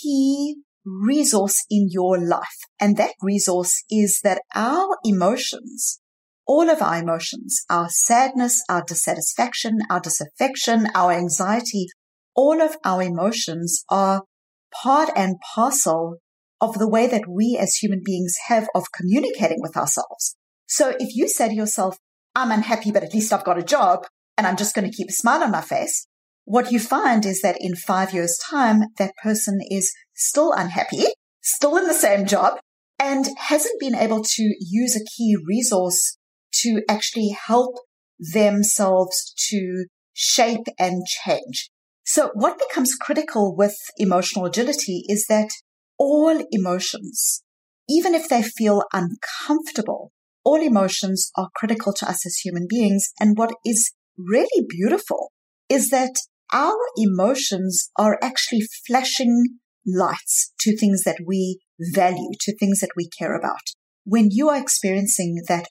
key 0.00 0.56
resource 0.84 1.64
in 1.70 1.88
your 1.90 2.18
life. 2.18 2.58
And 2.80 2.96
that 2.96 3.14
resource 3.22 3.84
is 3.90 4.20
that 4.22 4.42
our 4.54 4.96
emotions, 5.04 6.00
all 6.46 6.68
of 6.68 6.82
our 6.82 6.96
emotions, 6.96 7.64
our 7.70 7.88
sadness, 7.88 8.62
our 8.68 8.84
dissatisfaction, 8.86 9.78
our 9.90 10.00
disaffection, 10.00 10.88
our 10.94 11.12
anxiety, 11.12 11.86
all 12.34 12.60
of 12.60 12.76
our 12.84 13.02
emotions 13.02 13.84
are 13.88 14.22
part 14.82 15.10
and 15.16 15.36
parcel 15.54 16.18
of 16.60 16.78
the 16.78 16.88
way 16.88 17.06
that 17.06 17.28
we 17.28 17.58
as 17.60 17.76
human 17.76 18.00
beings 18.04 18.34
have 18.48 18.68
of 18.74 18.92
communicating 18.92 19.58
with 19.60 19.76
ourselves. 19.76 20.36
So 20.66 20.94
if 20.98 21.14
you 21.14 21.28
say 21.28 21.48
to 21.48 21.54
yourself, 21.54 21.98
I'm 22.34 22.50
unhappy, 22.50 22.90
but 22.90 23.04
at 23.04 23.14
least 23.14 23.32
I've 23.32 23.44
got 23.44 23.58
a 23.58 23.62
job 23.62 24.06
and 24.36 24.46
I'm 24.46 24.56
just 24.56 24.74
going 24.74 24.90
to 24.90 24.96
keep 24.96 25.08
a 25.08 25.12
smile 25.12 25.42
on 25.42 25.50
my 25.50 25.60
face, 25.60 26.06
what 26.44 26.72
you 26.72 26.78
find 26.78 27.24
is 27.24 27.40
that 27.42 27.56
in 27.60 27.74
five 27.74 28.12
years 28.12 28.38
time, 28.38 28.82
that 28.98 29.16
person 29.22 29.60
is 29.70 29.94
still 30.14 30.52
unhappy, 30.52 31.04
still 31.42 31.76
in 31.76 31.86
the 31.86 31.94
same 31.94 32.26
job 32.26 32.58
and 32.98 33.26
hasn't 33.38 33.80
been 33.80 33.94
able 33.94 34.22
to 34.22 34.54
use 34.60 34.96
a 34.96 35.04
key 35.04 35.36
resource 35.46 36.16
to 36.52 36.82
actually 36.88 37.36
help 37.46 37.76
themselves 38.18 39.34
to 39.50 39.86
shape 40.12 40.66
and 40.78 41.04
change. 41.06 41.70
So 42.04 42.30
what 42.34 42.58
becomes 42.58 42.94
critical 42.94 43.56
with 43.56 43.76
emotional 43.96 44.44
agility 44.44 45.04
is 45.08 45.26
that 45.28 45.48
all 45.98 46.44
emotions, 46.52 47.42
even 47.88 48.14
if 48.14 48.28
they 48.28 48.42
feel 48.42 48.84
uncomfortable, 48.92 50.12
all 50.44 50.60
emotions 50.60 51.30
are 51.36 51.48
critical 51.56 51.92
to 51.94 52.08
us 52.08 52.26
as 52.26 52.36
human 52.36 52.66
beings. 52.68 53.10
And 53.18 53.36
what 53.36 53.54
is 53.64 53.92
really 54.18 54.66
beautiful 54.68 55.32
is 55.68 55.88
that 55.88 56.14
our 56.52 56.76
emotions 56.96 57.90
are 57.98 58.18
actually 58.22 58.62
flashing 58.86 59.58
lights 59.86 60.52
to 60.60 60.76
things 60.76 61.02
that 61.04 61.18
we 61.26 61.60
value, 61.78 62.30
to 62.40 62.56
things 62.56 62.80
that 62.80 62.92
we 62.96 63.08
care 63.08 63.36
about. 63.36 63.60
When 64.04 64.28
you 64.30 64.48
are 64.48 64.60
experiencing 64.60 65.42
that 65.48 65.68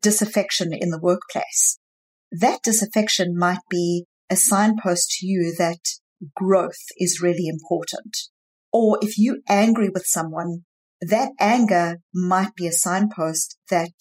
disaffection 0.00 0.72
in 0.72 0.90
the 0.90 1.00
workplace, 1.00 1.78
that 2.30 2.62
disaffection 2.62 3.36
might 3.36 3.60
be 3.68 4.06
a 4.30 4.36
signpost 4.36 5.10
to 5.18 5.26
you 5.26 5.54
that 5.58 5.80
growth 6.34 6.86
is 6.98 7.20
really 7.20 7.46
important. 7.46 8.16
Or 8.72 8.98
if 9.02 9.18
you're 9.18 9.38
angry 9.48 9.90
with 9.90 10.06
someone, 10.06 10.64
that 11.00 11.32
anger 11.38 11.98
might 12.14 12.54
be 12.54 12.66
a 12.66 12.72
signpost 12.72 13.58
that 13.70 13.92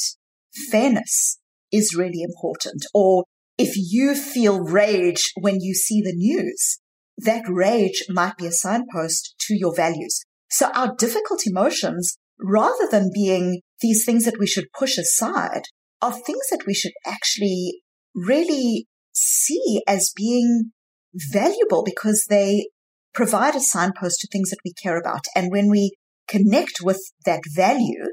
fairness 0.70 1.40
is 1.72 1.96
really 1.96 2.22
important. 2.22 2.86
Or 2.94 3.26
if 3.58 3.74
you 3.76 4.16
feel 4.16 4.62
rage 4.62 5.32
when 5.40 5.60
you 5.60 5.74
see 5.74 6.02
the 6.02 6.14
news, 6.16 6.80
that 7.18 7.44
rage 7.48 8.04
might 8.10 8.38
be 8.38 8.46
a 8.46 8.52
signpost 8.52 9.36
to 9.48 9.56
your 9.56 9.76
values. 9.76 10.24
So 10.50 10.70
our 10.72 10.96
difficult 10.96 11.44
emotions, 11.46 12.18
rather 12.40 12.88
than 12.90 13.12
being 13.14 13.62
these 13.82 14.06
things 14.06 14.26
that 14.26 14.40
we 14.40 14.48
should 14.48 14.72
push 14.78 14.98
aside, 14.98 15.64
are 16.02 16.12
things 16.12 16.48
that 16.50 16.66
we 16.66 16.74
should 16.74 16.94
actually 17.06 17.82
really 18.16 18.88
see 19.14 19.82
as 19.88 20.12
being 20.16 20.72
valuable 21.14 21.84
because 21.84 22.26
they 22.30 22.68
provide 23.14 23.56
a 23.56 23.60
signpost 23.60 24.20
to 24.22 24.28
things 24.32 24.50
that 24.50 24.60
we 24.66 24.74
care 24.74 25.00
about. 25.00 25.26
And 25.36 25.52
when 25.52 25.70
we 25.70 25.92
connect 26.28 26.82
with 26.82 27.02
that 27.26 27.42
value, 27.54 28.06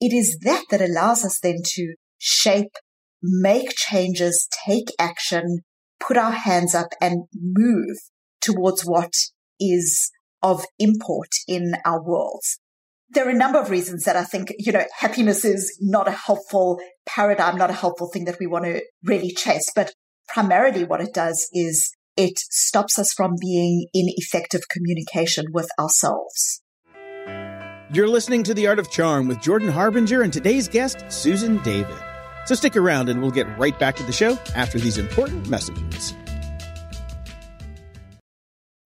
it 0.00 0.12
is 0.12 0.38
that 0.42 0.64
that 0.70 0.82
allows 0.82 1.24
us 1.24 1.38
then 1.42 1.56
to 1.64 1.94
shape, 2.18 2.76
make 3.22 3.70
changes, 3.70 4.48
take 4.66 4.88
action, 4.98 5.60
put 5.98 6.16
our 6.16 6.32
hands 6.32 6.74
up 6.74 6.88
and 7.00 7.24
move 7.34 7.96
towards 8.44 8.82
what 8.82 9.12
is 9.58 10.10
of 10.42 10.64
import 10.78 11.30
in 11.48 11.74
our 11.84 12.02
worlds. 12.02 12.58
There 13.10 13.26
are 13.26 13.30
a 13.30 13.34
number 13.34 13.58
of 13.58 13.70
reasons 13.70 14.04
that 14.04 14.16
I 14.16 14.24
think, 14.24 14.52
you 14.58 14.72
know, 14.72 14.84
happiness 14.98 15.44
is 15.44 15.76
not 15.80 16.08
a 16.08 16.12
helpful 16.12 16.80
paradigm, 17.06 17.56
not 17.56 17.70
a 17.70 17.74
helpful 17.74 18.10
thing 18.12 18.24
that 18.24 18.38
we 18.38 18.46
want 18.46 18.64
to 18.64 18.82
really 19.04 19.30
chase. 19.30 19.70
But 19.74 19.94
primarily 20.28 20.84
what 20.84 21.00
it 21.00 21.14
does 21.14 21.48
is 21.52 21.94
it 22.16 22.38
stops 22.38 22.98
us 22.98 23.12
from 23.12 23.36
being 23.40 23.86
in 23.94 24.06
effective 24.16 24.62
communication 24.68 25.46
with 25.52 25.68
ourselves. 25.78 26.62
You're 27.92 28.08
listening 28.08 28.42
to 28.44 28.54
The 28.54 28.66
Art 28.66 28.78
of 28.78 28.90
Charm 28.90 29.28
with 29.28 29.40
Jordan 29.40 29.68
Harbinger 29.68 30.22
and 30.22 30.32
today's 30.32 30.68
guest, 30.68 31.04
Susan 31.08 31.62
David. 31.62 31.96
So 32.46 32.54
stick 32.54 32.76
around 32.76 33.08
and 33.08 33.22
we'll 33.22 33.30
get 33.30 33.46
right 33.58 33.78
back 33.78 33.96
to 33.96 34.02
the 34.02 34.12
show 34.12 34.38
after 34.54 34.78
these 34.78 34.98
important 34.98 35.48
messages. 35.48 36.14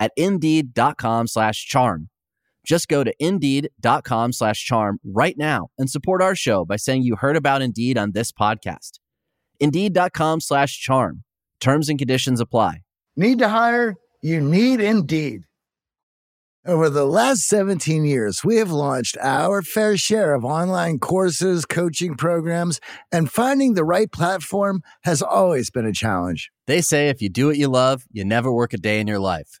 at 0.00 0.12
indeed.com 0.16 1.26
slash 1.26 1.66
charm. 1.66 2.08
Just 2.66 2.88
go 2.88 3.02
to 3.02 3.14
indeed.com 3.18 4.32
slash 4.32 4.64
charm 4.64 4.98
right 5.02 5.36
now 5.38 5.68
and 5.78 5.88
support 5.88 6.20
our 6.20 6.34
show 6.34 6.64
by 6.64 6.76
saying 6.76 7.02
you 7.02 7.16
heard 7.16 7.36
about 7.36 7.62
Indeed 7.62 7.96
on 7.96 8.12
this 8.12 8.30
podcast. 8.30 8.98
Indeed.com 9.58 10.40
slash 10.40 10.78
charm. 10.78 11.24
Terms 11.60 11.88
and 11.88 11.98
conditions 11.98 12.40
apply. 12.40 12.82
Need 13.16 13.38
to 13.38 13.48
hire? 13.48 13.96
You 14.22 14.40
need 14.40 14.80
Indeed. 14.80 15.44
Over 16.66 16.90
the 16.90 17.06
last 17.06 17.48
17 17.48 18.04
years, 18.04 18.44
we 18.44 18.56
have 18.56 18.70
launched 18.70 19.16
our 19.22 19.62
fair 19.62 19.96
share 19.96 20.34
of 20.34 20.44
online 20.44 20.98
courses, 20.98 21.64
coaching 21.64 22.14
programs, 22.14 22.80
and 23.10 23.32
finding 23.32 23.72
the 23.72 23.84
right 23.84 24.12
platform 24.12 24.82
has 25.04 25.22
always 25.22 25.70
been 25.70 25.86
a 25.86 25.92
challenge. 25.94 26.50
They 26.66 26.82
say 26.82 27.08
if 27.08 27.22
you 27.22 27.30
do 27.30 27.46
what 27.46 27.56
you 27.56 27.68
love, 27.68 28.04
you 28.12 28.24
never 28.24 28.52
work 28.52 28.74
a 28.74 28.76
day 28.76 29.00
in 29.00 29.06
your 29.06 29.20
life. 29.20 29.60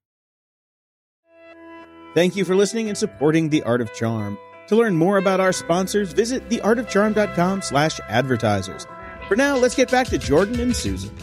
Thank 2.13 2.35
you 2.35 2.43
for 2.43 2.55
listening 2.55 2.89
and 2.89 2.97
supporting 2.97 3.47
The 3.47 3.63
Art 3.63 3.79
of 3.79 3.93
Charm. 3.93 4.37
To 4.67 4.75
learn 4.75 4.97
more 4.97 5.17
about 5.17 5.39
our 5.39 5.53
sponsors, 5.53 6.11
visit 6.11 6.47
theartofcharm.com 6.49 7.61
slash 7.61 8.01
advertisers. 8.09 8.85
For 9.29 9.37
now, 9.37 9.55
let's 9.55 9.75
get 9.75 9.89
back 9.89 10.07
to 10.07 10.17
Jordan 10.17 10.59
and 10.59 10.75
Susan. 10.75 11.15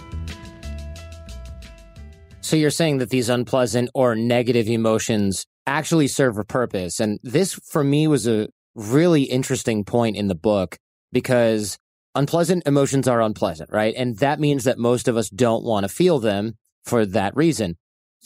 So 2.40 2.57
you're 2.57 2.70
saying 2.70 2.98
that 2.98 3.11
these 3.11 3.29
unpleasant 3.29 3.90
or 3.92 4.14
negative 4.14 4.66
emotions 4.66 5.44
actually 5.66 6.09
serve 6.09 6.38
a 6.38 6.44
purpose. 6.44 7.01
And 7.01 7.18
this 7.22 7.53
for 7.53 7.85
me 7.85 8.09
was 8.09 8.27
a 8.27 8.48
really 8.74 9.24
interesting 9.24 9.85
point 9.85 10.16
in 10.16 10.29
the 10.29 10.35
book 10.35 10.79
because 11.12 11.77
unpleasant 12.14 12.62
emotions 12.66 13.07
are 13.07 13.20
unpleasant, 13.20 13.68
right? 13.70 13.94
And 13.94 14.16
that 14.20 14.40
means 14.40 14.64
that 14.64 14.79
most 14.79 15.07
of 15.07 15.18
us 15.18 15.29
don't 15.29 15.64
want 15.64 15.85
to 15.85 15.88
feel 15.88 16.18
them 16.18 16.57
for 16.83 17.05
that 17.05 17.37
reason 17.37 17.77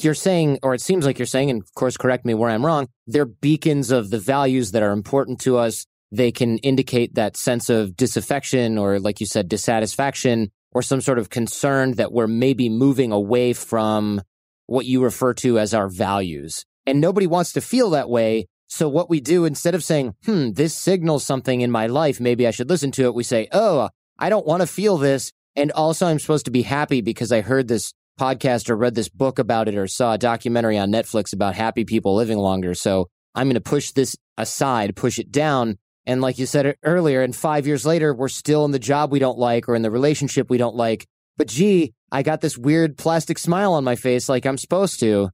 you're 0.05 0.15
saying, 0.15 0.59
or 0.63 0.75
it 0.75 0.81
seems 0.81 1.05
like 1.05 1.19
you're 1.19 1.27
saying, 1.27 1.51
and 1.51 1.63
of 1.63 1.75
course, 1.75 1.97
correct 1.97 2.25
me 2.25 2.35
where 2.35 2.51
I'm 2.51 2.65
wrong, 2.65 2.89
they're 3.07 3.27
beacons 3.27 3.91
of 3.91 4.11
the 4.11 4.19
values 4.19 4.73
that 4.73 4.83
are 4.83 4.93
important 4.93 5.41
to 5.43 5.57
us. 5.57 5.87
They 6.11 6.31
can 6.31 6.59
indicate 6.59 7.15
that 7.15 7.37
sense 7.37 7.71
of 7.71 7.97
disaffection 7.97 8.79
or, 8.79 8.99
like 8.99 9.21
you 9.21 9.27
said, 9.27 9.49
dissatisfaction 9.49 10.51
or 10.73 10.83
some 10.83 11.01
sort 11.01 11.19
of 11.19 11.31
concern 11.31 11.93
that 11.93 12.13
we're 12.13 12.27
maybe 12.27 12.69
moving 12.69 13.13
away 13.13 13.53
from 13.53 14.21
what 14.67 14.87
you 14.87 15.03
refer 15.03 15.35
to 15.35 15.59
as 15.59 15.75
our 15.75 15.89
values. 15.89 16.65
And 16.87 17.01
nobody 17.01 17.27
wants 17.27 17.53
to 17.53 17.61
feel 17.61 17.91
that 17.91 18.09
way. 18.09 18.47
So 18.69 18.89
what 18.89 19.11
we 19.11 19.21
do 19.21 19.45
instead 19.45 19.75
of 19.75 19.85
saying, 19.85 20.15
hmm, 20.25 20.53
this 20.53 20.75
signals 20.75 21.25
something 21.25 21.61
in 21.61 21.71
my 21.71 21.87
life, 21.87 22.21
maybe 22.21 22.47
I 22.47 22.53
should 22.53 22.71
listen 22.71 22.91
to 22.93 23.05
it, 23.05 23.15
we 23.15 23.23
say, 23.23 23.49
oh, 23.53 23.91
I 24.19 24.31
don't 24.31 24.47
want 24.47 24.63
to 24.63 24.67
feel 24.67 24.97
this. 24.97 25.33
And 25.55 25.71
also 25.73 26.07
I'm 26.07 26.19
supposed 26.19 26.47
to 26.47 26.51
be 26.51 26.63
happy 26.63 27.03
because 27.03 27.33
I 27.33 27.43
heard 27.43 27.69
this 27.69 27.93
podcast 28.19 28.71
or 28.71 28.77
read 28.77 28.95
this 28.95 29.09
book 29.09 29.39
about 29.39 29.69
it 29.69 29.77
or 29.77 29.87
saw 29.87 30.15
a 30.15 30.19
documentary 30.19 30.79
on 30.79 30.91
Netflix 30.91 31.33
about 31.33 31.55
happy 31.55 31.85
people 31.85 32.15
living 32.15 32.39
longer. 32.39 32.75
So 32.75 33.09
I'm 33.35 33.47
going 33.47 33.55
to 33.55 33.61
push 33.61 33.93
this 33.93 34.17
aside, 34.37 34.97
push 34.97 35.19
it 35.19 35.31
down. 35.31 35.79
And 36.07 36.21
like 36.21 36.39
you 36.39 36.47
said 36.47 36.77
earlier, 36.83 37.23
and 37.23 37.35
five 37.35 37.67
years 37.67 37.87
later, 37.87 38.15
we're 38.15 38.29
still 38.29 38.65
in 38.65 38.73
the 38.73 38.79
job 38.79 39.13
we 39.13 39.19
don't 39.19 39.39
like 39.39 39.69
or 39.69 39.75
in 39.75 39.83
the 39.83 39.91
relationship 39.91 40.51
we 40.51 40.59
don't 40.59 40.77
like. 40.77 41.07
But 41.37 41.49
gee, 41.49 41.95
I 42.11 42.23
got 42.23 42.41
this 42.41 42.59
weird 42.59 42.99
plastic 42.99 43.39
smile 43.39 43.73
on 43.73 43.85
my 43.85 43.97
face 43.97 44.29
like 44.29 44.45
I'm 44.45 44.59
supposed 44.59 45.01
to. 45.01 45.31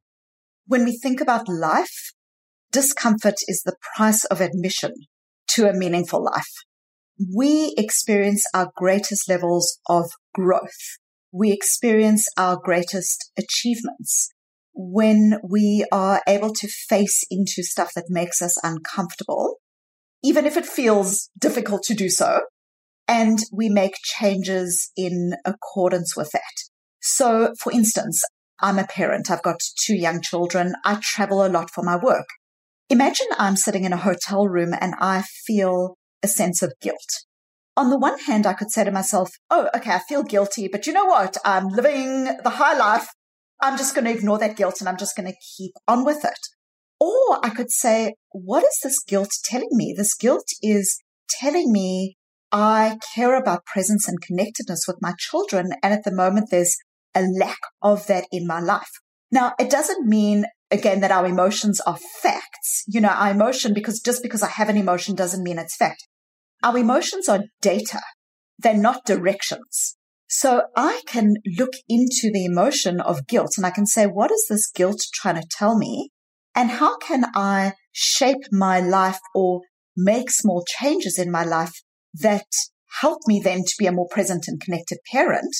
When 0.67 0.85
we 0.85 0.97
think 0.97 1.21
about 1.21 1.49
life, 1.49 2.13
discomfort 2.71 3.37
is 3.49 3.63
the 3.65 3.77
price 3.97 4.25
of 4.25 4.41
admission 4.41 4.93
to 5.49 5.69
a 5.69 5.73
meaningful 5.73 6.23
life. 6.23 6.53
We 7.35 7.75
experience 7.77 8.45
our 8.55 8.71
greatest 8.77 9.29
levels 9.29 9.79
of 9.89 10.05
growth 10.35 10.99
we 11.33 11.53
experience 11.53 12.27
our 12.37 12.57
greatest 12.57 13.31
achievements 13.39 14.31
when 14.75 15.39
we 15.43 15.85
are 15.91 16.23
able 16.29 16.53
to 16.55 16.69
face 16.69 17.25
into 17.31 17.63
stuff 17.63 17.93
that 17.95 18.05
makes 18.09 18.41
us 18.41 18.57
uncomfortable, 18.63 19.57
even 20.23 20.47
if 20.47 20.57
it 20.57 20.67
feels 20.67 21.31
difficult 21.39 21.83
to 21.83 21.95
do 21.95 22.09
so, 22.09 22.41
and 23.07 23.41
we 23.53 23.69
make 23.69 23.95
changes 24.03 24.91
in 24.97 25.35
accordance 25.45 26.17
with 26.17 26.31
that. 26.33 26.43
So, 27.01 27.55
for 27.61 27.73
instance, 27.73 28.23
I'm 28.61 28.79
a 28.79 28.87
parent. 28.87 29.31
I've 29.31 29.43
got 29.43 29.61
two 29.81 29.97
young 29.97 30.21
children. 30.21 30.75
I 30.85 30.99
travel 31.03 31.45
a 31.45 31.49
lot 31.49 31.71
for 31.71 31.83
my 31.83 31.97
work. 31.97 32.27
Imagine 32.91 33.27
I'm 33.39 33.57
sitting 33.57 33.85
in 33.85 33.93
a 33.93 33.99
hotel 33.99 34.47
room 34.47 34.73
and 34.81 34.95
I 35.01 35.23
feel 35.47 35.97
a 36.23 36.29
sense 36.29 36.63
of 36.63 36.73
guilt 36.81 37.27
on 37.79 37.91
the 37.91 37.99
one 37.99 38.19
hand, 38.19 38.45
I 38.45 38.55
could 38.55 38.73
say 38.73 38.83
to 38.83 38.91
myself, 38.91 39.31
oh, 39.51 39.69
okay, 39.73 39.93
I 39.93 40.01
feel 40.01 40.25
guilty, 40.25 40.67
but 40.67 40.87
you 40.89 40.93
know 40.93 41.05
what? 41.05 41.37
I'm 41.45 41.69
living 41.69 42.25
the 42.25 42.51
high 42.51 42.77
life. 42.77 43.09
I'm 43.63 43.79
just 43.79 43.95
going 43.95 44.05
to 44.05 44.11
ignore 44.11 44.39
that 44.39 44.57
guilt 44.57 44.81
and 44.81 44.89
I'm 44.89 44.97
just 44.97 45.17
going 45.17 45.29
to 45.29 45.39
keep 45.57 45.71
on 45.87 46.05
with 46.05 46.25
it. 46.25 46.41
Or 46.99 47.39
I 47.45 47.51
could 47.51 47.71
say, 47.71 48.15
what 48.33 48.65
is 48.65 48.81
this 48.83 48.99
guilt 49.07 49.31
telling 49.45 49.69
me? 49.71 49.95
This 49.97 50.15
guilt 50.15 50.47
is 50.61 51.01
telling 51.31 51.71
me 51.71 52.17
I 52.51 52.99
care 53.15 53.37
about 53.37 53.65
presence 53.65 54.09
and 54.09 54.21
connectedness 54.21 54.87
with 54.89 54.97
my 55.01 55.15
children. 55.17 55.71
And 55.81 55.95
at 55.95 56.03
the 56.03 56.13
moment, 56.13 56.49
there's 56.51 56.77
a 57.15 57.23
lack 57.23 57.61
of 57.81 58.09
that 58.09 58.25
in 58.33 58.45
my 58.45 58.59
life. 58.59 58.91
Now, 59.31 59.53
it 59.61 59.71
doesn't 59.71 60.09
mean 60.09 60.47
again 60.73 61.01
that 61.03 61.13
our 61.13 61.27
emotions 61.27 61.81
are 61.83 61.99
facts. 62.21 62.83
You 62.89 63.01
know, 63.01 63.11
our 63.11 63.31
emotion, 63.31 63.73
because 63.73 64.01
just 64.01 64.21
because 64.25 64.43
I 64.43 64.49
have 64.49 64.69
an 64.69 64.77
emotion 64.77 65.15
doesn't 65.15 65.45
mean 65.45 65.59
it's 65.59 65.77
fact. 65.77 66.09
Our 66.63 66.79
emotions 66.79 67.29
are 67.29 67.45
data. 67.61 68.01
They're 68.59 68.75
not 68.77 69.05
directions. 69.07 69.97
So 70.29 70.63
I 70.77 71.01
can 71.07 71.35
look 71.59 71.73
into 71.89 72.31
the 72.33 72.45
emotion 72.45 73.01
of 73.01 73.27
guilt 73.27 73.53
and 73.57 73.65
I 73.65 73.71
can 73.71 73.87
say, 73.87 74.07
what 74.07 74.31
is 74.31 74.47
this 74.49 74.71
guilt 74.71 75.01
trying 75.15 75.37
to 75.37 75.49
tell 75.51 75.79
me? 75.79 76.11
And 76.55 76.71
how 76.71 76.99
can 76.99 77.25
I 77.35 77.75
shape 77.93 78.53
my 78.53 78.81
life 78.81 79.21
or 79.35 79.63
make 79.97 80.31
small 80.31 80.65
changes 80.67 81.19
in 81.19 81.31
my 81.31 81.45
life 81.45 81.73
that 82.15 82.47
help 83.01 83.21
me 83.27 83.41
then 83.43 83.61
to 83.65 83.75
be 83.79 83.87
a 83.87 83.93
more 83.93 84.09
present 84.11 84.45
and 84.49 84.61
connected 84.61 84.99
parent? 85.11 85.55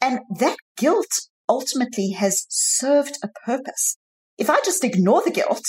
And 0.00 0.20
that 0.40 0.56
guilt 0.76 1.28
ultimately 1.48 2.10
has 2.10 2.46
served 2.50 3.18
a 3.22 3.28
purpose. 3.46 3.96
If 4.36 4.50
I 4.50 4.58
just 4.64 4.84
ignore 4.84 5.22
the 5.24 5.30
guilt, 5.30 5.64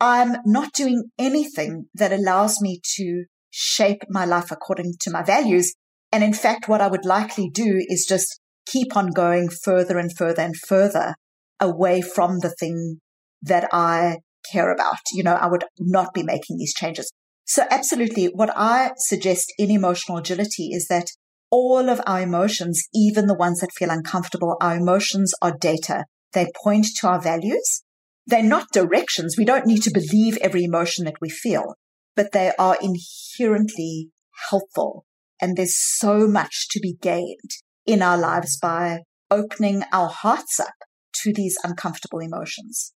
I'm 0.00 0.36
not 0.44 0.72
doing 0.72 1.04
anything 1.18 1.86
that 1.94 2.12
allows 2.12 2.60
me 2.60 2.80
to 2.96 3.24
shape 3.50 4.02
my 4.08 4.24
life 4.24 4.50
according 4.50 4.94
to 5.00 5.10
my 5.10 5.22
values. 5.22 5.74
And 6.12 6.24
in 6.24 6.32
fact, 6.32 6.68
what 6.68 6.80
I 6.80 6.88
would 6.88 7.04
likely 7.04 7.50
do 7.50 7.84
is 7.88 8.06
just 8.08 8.40
keep 8.66 8.96
on 8.96 9.10
going 9.10 9.48
further 9.48 9.98
and 9.98 10.14
further 10.16 10.42
and 10.42 10.56
further 10.56 11.14
away 11.60 12.00
from 12.00 12.40
the 12.40 12.54
thing 12.58 13.00
that 13.42 13.68
I 13.72 14.18
care 14.50 14.72
about. 14.72 14.98
You 15.12 15.22
know, 15.22 15.34
I 15.34 15.46
would 15.46 15.64
not 15.78 16.14
be 16.14 16.22
making 16.22 16.58
these 16.58 16.74
changes. 16.74 17.10
So 17.44 17.64
absolutely. 17.70 18.26
What 18.26 18.50
I 18.54 18.92
suggest 18.96 19.52
in 19.58 19.70
emotional 19.70 20.18
agility 20.18 20.68
is 20.72 20.86
that 20.88 21.10
all 21.50 21.88
of 21.88 22.00
our 22.06 22.20
emotions, 22.20 22.82
even 22.94 23.26
the 23.26 23.34
ones 23.34 23.60
that 23.60 23.72
feel 23.74 23.90
uncomfortable, 23.90 24.56
our 24.60 24.76
emotions 24.76 25.32
are 25.40 25.56
data. 25.58 26.04
They 26.34 26.46
point 26.62 26.86
to 26.96 27.08
our 27.08 27.20
values. 27.20 27.82
They're 28.26 28.42
not 28.42 28.66
directions. 28.72 29.36
We 29.38 29.46
don't 29.46 29.66
need 29.66 29.82
to 29.84 29.90
believe 29.90 30.36
every 30.38 30.64
emotion 30.64 31.06
that 31.06 31.20
we 31.22 31.30
feel, 31.30 31.74
but 32.18 32.32
they 32.32 32.50
are 32.58 32.76
inherently 32.82 34.10
helpful. 34.50 35.06
And 35.40 35.56
there's 35.56 35.78
so 35.78 36.26
much 36.26 36.66
to 36.70 36.80
be 36.80 36.96
gained 37.00 37.52
in 37.86 38.02
our 38.02 38.18
lives 38.18 38.58
by 38.60 39.02
opening 39.30 39.84
our 39.92 40.08
hearts 40.08 40.58
up 40.58 40.74
to 41.22 41.32
these 41.32 41.56
uncomfortable 41.62 42.18
emotions. 42.18 42.92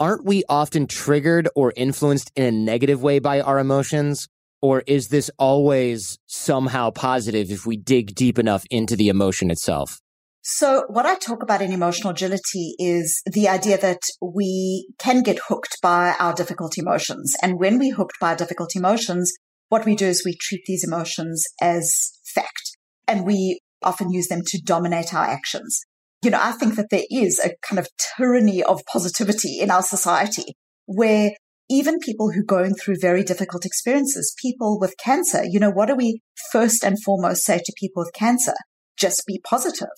Aren't 0.00 0.24
we 0.24 0.42
often 0.48 0.86
triggered 0.86 1.50
or 1.54 1.74
influenced 1.76 2.32
in 2.34 2.44
a 2.44 2.50
negative 2.50 3.02
way 3.02 3.18
by 3.18 3.42
our 3.42 3.58
emotions? 3.58 4.26
Or 4.62 4.82
is 4.86 5.08
this 5.08 5.30
always 5.38 6.18
somehow 6.24 6.92
positive 6.92 7.50
if 7.50 7.66
we 7.66 7.76
dig 7.76 8.14
deep 8.14 8.38
enough 8.38 8.64
into 8.70 8.96
the 8.96 9.10
emotion 9.10 9.50
itself? 9.50 10.00
So 10.48 10.84
what 10.86 11.06
I 11.06 11.16
talk 11.16 11.42
about 11.42 11.60
in 11.60 11.72
emotional 11.72 12.12
agility 12.12 12.76
is 12.78 13.20
the 13.26 13.48
idea 13.48 13.78
that 13.78 13.98
we 14.22 14.86
can 14.96 15.24
get 15.24 15.40
hooked 15.48 15.78
by 15.82 16.14
our 16.20 16.34
difficult 16.34 16.78
emotions. 16.78 17.34
And 17.42 17.58
when 17.58 17.80
we're 17.80 17.96
hooked 17.96 18.20
by 18.20 18.36
difficult 18.36 18.76
emotions, 18.76 19.32
what 19.70 19.84
we 19.84 19.96
do 19.96 20.06
is 20.06 20.24
we 20.24 20.36
treat 20.40 20.60
these 20.66 20.84
emotions 20.84 21.44
as 21.60 22.12
fact 22.32 22.76
and 23.08 23.26
we 23.26 23.58
often 23.82 24.12
use 24.12 24.28
them 24.28 24.42
to 24.46 24.62
dominate 24.64 25.12
our 25.12 25.24
actions. 25.24 25.80
You 26.22 26.30
know, 26.30 26.40
I 26.40 26.52
think 26.52 26.76
that 26.76 26.90
there 26.92 27.06
is 27.10 27.40
a 27.40 27.56
kind 27.68 27.80
of 27.80 27.88
tyranny 28.16 28.62
of 28.62 28.82
positivity 28.86 29.58
in 29.58 29.72
our 29.72 29.82
society 29.82 30.54
where 30.84 31.32
even 31.68 31.98
people 31.98 32.30
who 32.30 32.42
are 32.42 32.44
going 32.44 32.76
through 32.76 32.98
very 33.00 33.24
difficult 33.24 33.66
experiences, 33.66 34.32
people 34.40 34.78
with 34.78 34.94
cancer, 34.96 35.42
you 35.44 35.58
know, 35.58 35.70
what 35.70 35.86
do 35.86 35.96
we 35.96 36.20
first 36.52 36.84
and 36.84 37.02
foremost 37.02 37.42
say 37.42 37.58
to 37.58 37.72
people 37.76 38.04
with 38.04 38.12
cancer? 38.14 38.54
Just 38.96 39.24
be 39.26 39.40
positive. 39.44 39.88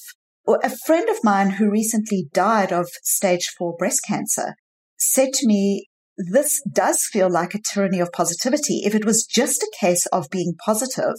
A 0.48 0.74
friend 0.86 1.10
of 1.10 1.22
mine 1.22 1.50
who 1.50 1.70
recently 1.70 2.26
died 2.32 2.72
of 2.72 2.88
stage 3.02 3.52
four 3.58 3.76
breast 3.76 4.00
cancer 4.08 4.54
said 4.96 5.34
to 5.34 5.46
me, 5.46 5.88
this 6.16 6.62
does 6.72 7.04
feel 7.04 7.30
like 7.30 7.54
a 7.54 7.60
tyranny 7.60 8.00
of 8.00 8.12
positivity. 8.12 8.80
If 8.84 8.94
it 8.94 9.04
was 9.04 9.26
just 9.26 9.62
a 9.62 9.72
case 9.78 10.06
of 10.06 10.30
being 10.30 10.54
positive, 10.64 11.12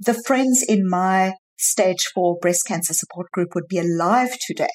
the 0.00 0.20
friends 0.26 0.64
in 0.68 0.88
my 0.88 1.34
stage 1.56 2.10
four 2.12 2.38
breast 2.40 2.66
cancer 2.66 2.92
support 2.92 3.30
group 3.30 3.54
would 3.54 3.68
be 3.68 3.78
alive 3.78 4.36
today. 4.44 4.66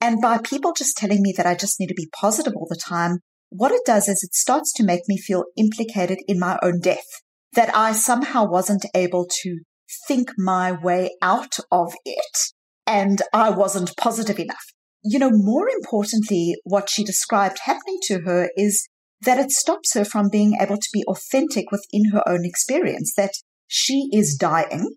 And 0.00 0.22
by 0.22 0.38
people 0.38 0.72
just 0.72 0.96
telling 0.96 1.20
me 1.20 1.34
that 1.36 1.46
I 1.46 1.54
just 1.54 1.78
need 1.78 1.88
to 1.88 1.94
be 1.94 2.08
positive 2.18 2.54
all 2.56 2.66
the 2.70 2.82
time, 2.82 3.18
what 3.50 3.70
it 3.70 3.82
does 3.84 4.08
is 4.08 4.22
it 4.24 4.34
starts 4.34 4.72
to 4.74 4.82
make 4.84 5.02
me 5.08 5.18
feel 5.18 5.44
implicated 5.58 6.20
in 6.26 6.38
my 6.38 6.58
own 6.62 6.80
death, 6.80 7.04
that 7.52 7.74
I 7.76 7.92
somehow 7.92 8.48
wasn't 8.48 8.86
able 8.94 9.28
to 9.42 9.60
think 10.08 10.30
my 10.38 10.72
way 10.72 11.10
out 11.20 11.58
of 11.70 11.92
it 12.06 12.52
and 12.92 13.22
I 13.32 13.48
wasn't 13.48 13.96
positive 13.96 14.38
enough. 14.38 14.66
You 15.02 15.18
know, 15.18 15.30
more 15.32 15.66
importantly, 15.70 16.56
what 16.64 16.90
she 16.90 17.02
described 17.02 17.60
happening 17.64 17.98
to 18.02 18.20
her 18.26 18.50
is 18.54 18.86
that 19.22 19.38
it 19.38 19.50
stops 19.50 19.94
her 19.94 20.04
from 20.04 20.28
being 20.28 20.58
able 20.60 20.76
to 20.76 20.88
be 20.92 21.02
authentic 21.08 21.72
within 21.72 22.10
her 22.12 22.22
own 22.28 22.44
experience, 22.44 23.14
that 23.16 23.32
she 23.66 24.10
is 24.12 24.36
dying 24.36 24.94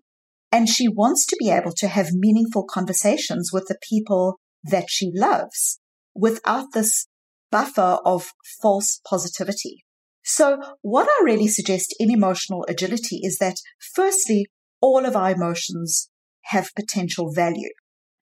and 0.52 0.68
she 0.68 0.88
wants 0.88 1.24
to 1.26 1.36
be 1.40 1.50
able 1.50 1.72
to 1.72 1.88
have 1.88 2.12
meaningful 2.12 2.66
conversations 2.68 3.50
with 3.50 3.64
the 3.66 3.78
people 3.88 4.38
that 4.62 4.90
she 4.90 5.10
loves 5.14 5.80
without 6.14 6.66
this 6.74 7.06
buffer 7.50 7.98
of 8.04 8.32
false 8.60 9.00
positivity. 9.08 9.84
So 10.22 10.60
what 10.82 11.08
I 11.08 11.24
really 11.24 11.48
suggest 11.48 11.94
in 11.98 12.10
emotional 12.10 12.66
agility 12.68 13.20
is 13.22 13.38
that 13.38 13.56
firstly, 13.94 14.46
all 14.82 15.06
of 15.06 15.16
our 15.16 15.30
emotions 15.30 16.10
have 16.44 16.74
potential 16.76 17.32
value. 17.32 17.70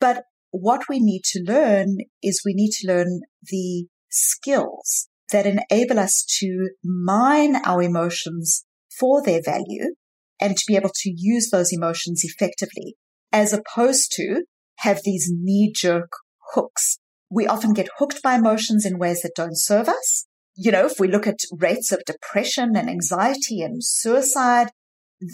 But 0.05 0.25
what 0.51 0.83
we 0.87 1.01
need 1.01 1.23
to 1.33 1.43
learn 1.43 1.97
is 2.23 2.43
we 2.45 2.53
need 2.53 2.73
to 2.73 2.87
learn 2.87 3.23
the 3.43 3.87
skills 4.11 5.09
that 5.33 5.47
enable 5.47 5.99
us 5.99 6.27
to 6.40 6.69
mine 6.85 7.57
our 7.64 7.83
emotions 7.83 8.67
for 8.99 9.23
their 9.23 9.40
value 9.43 9.95
and 10.38 10.59
to 10.59 10.64
be 10.69 10.77
able 10.77 10.90
to 10.95 11.11
use 11.17 11.49
those 11.49 11.73
emotions 11.73 12.21
effectively 12.23 12.97
as 13.33 13.55
opposed 13.55 14.12
to 14.17 14.45
have 14.81 15.01
these 15.05 15.33
knee 15.33 15.73
jerk 15.75 16.11
hooks 16.53 16.99
we 17.31 17.47
often 17.47 17.73
get 17.73 17.88
hooked 17.99 18.23
by 18.23 18.35
emotions 18.35 18.85
in 18.85 18.99
ways 18.99 19.23
that 19.23 19.35
don't 19.35 19.57
serve 19.59 19.88
us. 19.88 20.27
You 20.55 20.71
know, 20.71 20.85
if 20.85 21.01
we 21.01 21.09
look 21.09 21.27
at 21.27 21.38
rates 21.51 21.93
of 21.93 22.05
depression 22.05 22.77
and 22.77 22.90
anxiety 22.90 23.62
and 23.62 23.83
suicide, 23.83 24.69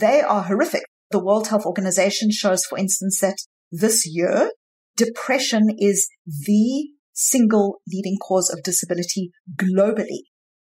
they 0.00 0.20
are 0.20 0.44
horrific. 0.44 0.84
The 1.10 1.22
World 1.22 1.48
Health 1.48 1.66
Organization 1.66 2.30
shows, 2.30 2.64
for 2.64 2.78
instance, 2.78 3.18
that 3.20 3.38
this 3.72 4.06
year, 4.06 4.52
depression 5.00 5.68
is 5.78 6.08
the 6.26 6.88
single 7.12 7.80
leading 7.90 8.16
cause 8.18 8.50
of 8.50 8.62
disability 8.62 9.30
globally, 9.56 10.20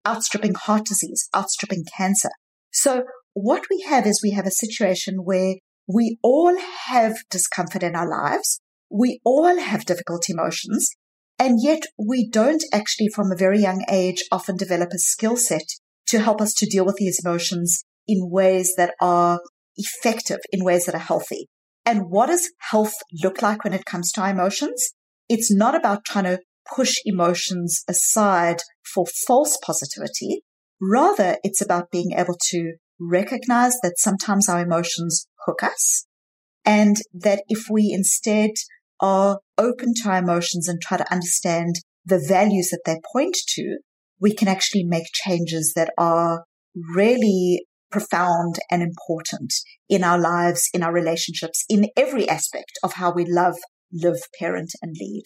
outstripping 0.08 0.54
heart 0.54 0.86
disease, 0.86 1.28
outstripping 1.36 1.84
cancer. 1.98 2.30
So 2.72 3.04
what 3.34 3.64
we 3.70 3.84
have 3.90 4.06
is 4.06 4.22
we 4.22 4.32
have 4.32 4.46
a 4.46 4.52
situation 4.52 5.16
where 5.24 5.56
we 5.88 6.18
all 6.22 6.58
have 6.86 7.18
discomfort 7.32 7.82
in 7.82 7.96
our 7.96 8.10
lives. 8.10 8.60
We 8.92 9.20
all 9.24 9.58
have 9.58 9.86
difficult 9.86 10.30
emotions 10.30 10.92
and 11.40 11.60
yet 11.62 11.84
we 11.98 12.30
don't 12.30 12.64
actually 12.72 13.10
from 13.14 13.32
a 13.32 13.38
very 13.38 13.60
young 13.60 13.84
age 13.90 14.24
often 14.32 14.56
develop 14.56 14.90
a 14.94 15.00
skill 15.00 15.38
set 15.38 15.68
to 16.08 16.20
help 16.20 16.42
us 16.42 16.54
to 16.54 16.66
deal 16.66 16.86
with 16.86 16.96
these 16.98 17.20
emotions 17.24 17.84
in 18.08 18.30
ways 18.30 18.74
that 18.78 18.94
are 19.02 19.40
effective, 19.76 20.40
in 20.52 20.64
ways 20.64 20.86
that 20.86 20.96
are 20.96 21.00
healthy. 21.00 21.48
And 21.88 22.10
what 22.10 22.26
does 22.26 22.52
health 22.60 22.96
look 23.24 23.42
like 23.42 23.64
when 23.64 23.72
it 23.72 23.86
comes 23.86 24.12
to 24.12 24.30
emotions? 24.30 24.92
It's 25.30 25.50
not 25.50 25.74
about 25.74 26.04
trying 26.04 26.26
to 26.26 26.42
push 26.76 26.98
emotions 27.06 27.86
aside 27.88 28.58
for 28.94 29.06
false 29.26 29.58
positivity. 29.66 30.42
Rather, 30.82 31.38
it's 31.46 31.62
about 31.62 31.90
being 31.90 32.12
able 32.12 32.36
to 32.50 32.74
recognize 33.00 33.78
that 33.84 34.00
sometimes 34.00 34.50
our 34.50 34.60
emotions 34.60 35.28
hook 35.46 35.64
us 35.64 36.06
and 36.66 36.98
that 37.14 37.44
if 37.48 37.68
we 37.72 37.94
instead 37.94 38.52
are 39.00 39.40
open 39.58 39.94
to 39.94 40.10
our 40.10 40.18
emotions 40.18 40.68
and 40.68 40.82
try 40.82 40.98
to 40.98 41.10
understand 41.10 41.76
the 42.06 42.20
values 42.20 42.70
that 42.72 42.82
they 42.86 43.00
point 43.14 43.38
to, 43.48 43.78
we 44.20 44.36
can 44.36 44.50
actually 44.50 44.84
make 44.84 45.06
changes 45.14 45.72
that 45.78 45.94
are 45.98 46.44
really 46.76 47.66
profound 47.92 48.58
and 48.70 48.82
important 48.82 49.54
in 49.90 50.04
our 50.04 50.20
lives, 50.20 50.70
in 50.74 50.84
our 50.84 50.94
relationships, 50.94 51.64
in 51.70 51.88
every 51.96 52.28
aspect 52.28 52.74
of 52.84 52.94
how 52.94 53.12
we 53.12 53.26
love, 53.26 53.56
live, 53.92 54.20
parent, 54.40 54.72
and 54.82 54.96
lead. 55.00 55.24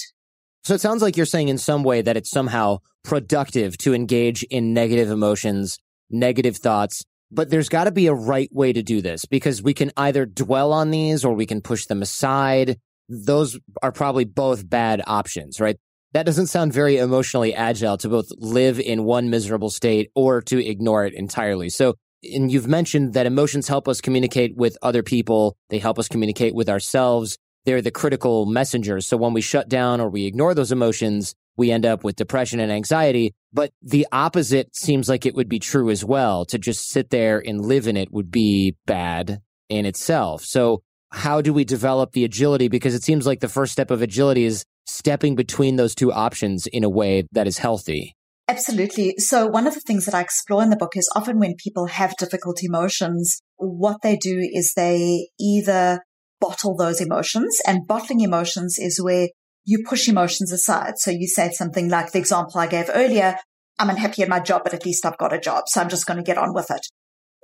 So 0.63 0.75
it 0.75 0.81
sounds 0.81 1.01
like 1.01 1.17
you're 1.17 1.25
saying 1.25 1.47
in 1.47 1.57
some 1.57 1.83
way 1.83 2.01
that 2.01 2.17
it's 2.17 2.29
somehow 2.29 2.79
productive 3.03 3.77
to 3.79 3.93
engage 3.93 4.43
in 4.43 4.73
negative 4.73 5.09
emotions, 5.09 5.79
negative 6.09 6.57
thoughts, 6.57 7.03
but 7.31 7.49
there's 7.49 7.69
got 7.69 7.85
to 7.85 7.91
be 7.91 8.07
a 8.07 8.13
right 8.13 8.49
way 8.51 8.73
to 8.73 8.83
do 8.83 9.01
this 9.01 9.25
because 9.25 9.63
we 9.63 9.73
can 9.73 9.91
either 9.97 10.25
dwell 10.25 10.71
on 10.71 10.91
these 10.91 11.25
or 11.25 11.33
we 11.33 11.45
can 11.45 11.61
push 11.61 11.85
them 11.85 12.01
aside 12.01 12.77
those 13.11 13.59
are 13.83 13.91
probably 13.91 14.25
both 14.25 14.67
bad 14.67 15.01
options, 15.05 15.59
right? 15.59 15.77
That 16.13 16.25
doesn't 16.25 16.47
sound 16.47 16.73
very 16.73 16.97
emotionally 16.97 17.53
agile 17.53 17.97
to 17.97 18.09
both 18.09 18.27
live 18.37 18.79
in 18.79 19.03
one 19.03 19.29
miserable 19.29 19.69
state 19.69 20.09
or 20.15 20.41
to 20.43 20.65
ignore 20.65 21.05
it 21.05 21.13
entirely. 21.13 21.69
So, 21.69 21.95
and 22.23 22.51
you've 22.51 22.67
mentioned 22.67 23.13
that 23.13 23.25
emotions 23.25 23.67
help 23.67 23.87
us 23.87 24.01
communicate 24.01 24.55
with 24.55 24.77
other 24.81 25.03
people. 25.03 25.55
They 25.69 25.79
help 25.79 25.99
us 25.99 26.07
communicate 26.07 26.55
with 26.55 26.69
ourselves. 26.69 27.37
They're 27.65 27.81
the 27.81 27.91
critical 27.91 28.45
messengers. 28.45 29.07
So 29.07 29.17
when 29.17 29.33
we 29.33 29.41
shut 29.41 29.69
down 29.69 30.01
or 30.01 30.09
we 30.09 30.25
ignore 30.25 30.53
those 30.53 30.71
emotions, 30.71 31.35
we 31.57 31.71
end 31.71 31.85
up 31.85 32.03
with 32.03 32.15
depression 32.15 32.59
and 32.59 32.71
anxiety. 32.71 33.33
But 33.53 33.71
the 33.81 34.07
opposite 34.11 34.75
seems 34.75 35.09
like 35.09 35.25
it 35.25 35.35
would 35.35 35.49
be 35.49 35.59
true 35.59 35.89
as 35.89 36.03
well. 36.03 36.45
To 36.45 36.57
just 36.57 36.89
sit 36.89 37.09
there 37.09 37.39
and 37.45 37.65
live 37.65 37.87
in 37.87 37.97
it 37.97 38.11
would 38.11 38.31
be 38.31 38.75
bad 38.85 39.41
in 39.69 39.85
itself. 39.85 40.43
So 40.43 40.81
how 41.11 41.41
do 41.41 41.53
we 41.53 41.65
develop 41.65 42.13
the 42.13 42.23
agility? 42.23 42.67
Because 42.67 42.95
it 42.95 43.03
seems 43.03 43.27
like 43.27 43.41
the 43.41 43.49
first 43.49 43.73
step 43.73 43.91
of 43.91 44.01
agility 44.01 44.45
is 44.45 44.65
stepping 44.85 45.35
between 45.35 45.75
those 45.75 45.93
two 45.93 46.11
options 46.11 46.67
in 46.67 46.83
a 46.83 46.89
way 46.89 47.27
that 47.31 47.47
is 47.47 47.57
healthy. 47.57 48.15
Absolutely. 48.51 49.15
So 49.17 49.47
one 49.47 49.65
of 49.65 49.75
the 49.75 49.79
things 49.79 50.05
that 50.05 50.13
I 50.13 50.19
explore 50.19 50.61
in 50.61 50.71
the 50.71 50.75
book 50.75 50.97
is 50.97 51.09
often 51.15 51.39
when 51.39 51.55
people 51.55 51.85
have 51.85 52.17
difficult 52.17 52.61
emotions, 52.61 53.39
what 53.55 54.01
they 54.03 54.17
do 54.17 54.39
is 54.41 54.73
they 54.75 55.29
either 55.39 56.01
bottle 56.41 56.75
those 56.75 56.99
emotions 56.99 57.61
and 57.65 57.87
bottling 57.87 58.19
emotions 58.19 58.77
is 58.77 59.01
where 59.01 59.29
you 59.63 59.85
push 59.87 60.09
emotions 60.09 60.51
aside. 60.51 60.95
So 60.97 61.11
you 61.11 61.29
say 61.29 61.51
something 61.51 61.87
like 61.87 62.11
the 62.11 62.19
example 62.19 62.59
I 62.59 62.67
gave 62.67 62.89
earlier, 62.93 63.37
I'm 63.79 63.89
unhappy 63.89 64.21
at 64.21 64.27
my 64.27 64.41
job, 64.41 64.63
but 64.65 64.73
at 64.73 64.85
least 64.85 65.05
I've 65.05 65.17
got 65.17 65.31
a 65.31 65.39
job. 65.39 65.63
So 65.67 65.79
I'm 65.79 65.89
just 65.89 66.05
going 66.05 66.17
to 66.17 66.23
get 66.23 66.37
on 66.37 66.53
with 66.53 66.69
it. 66.71 66.85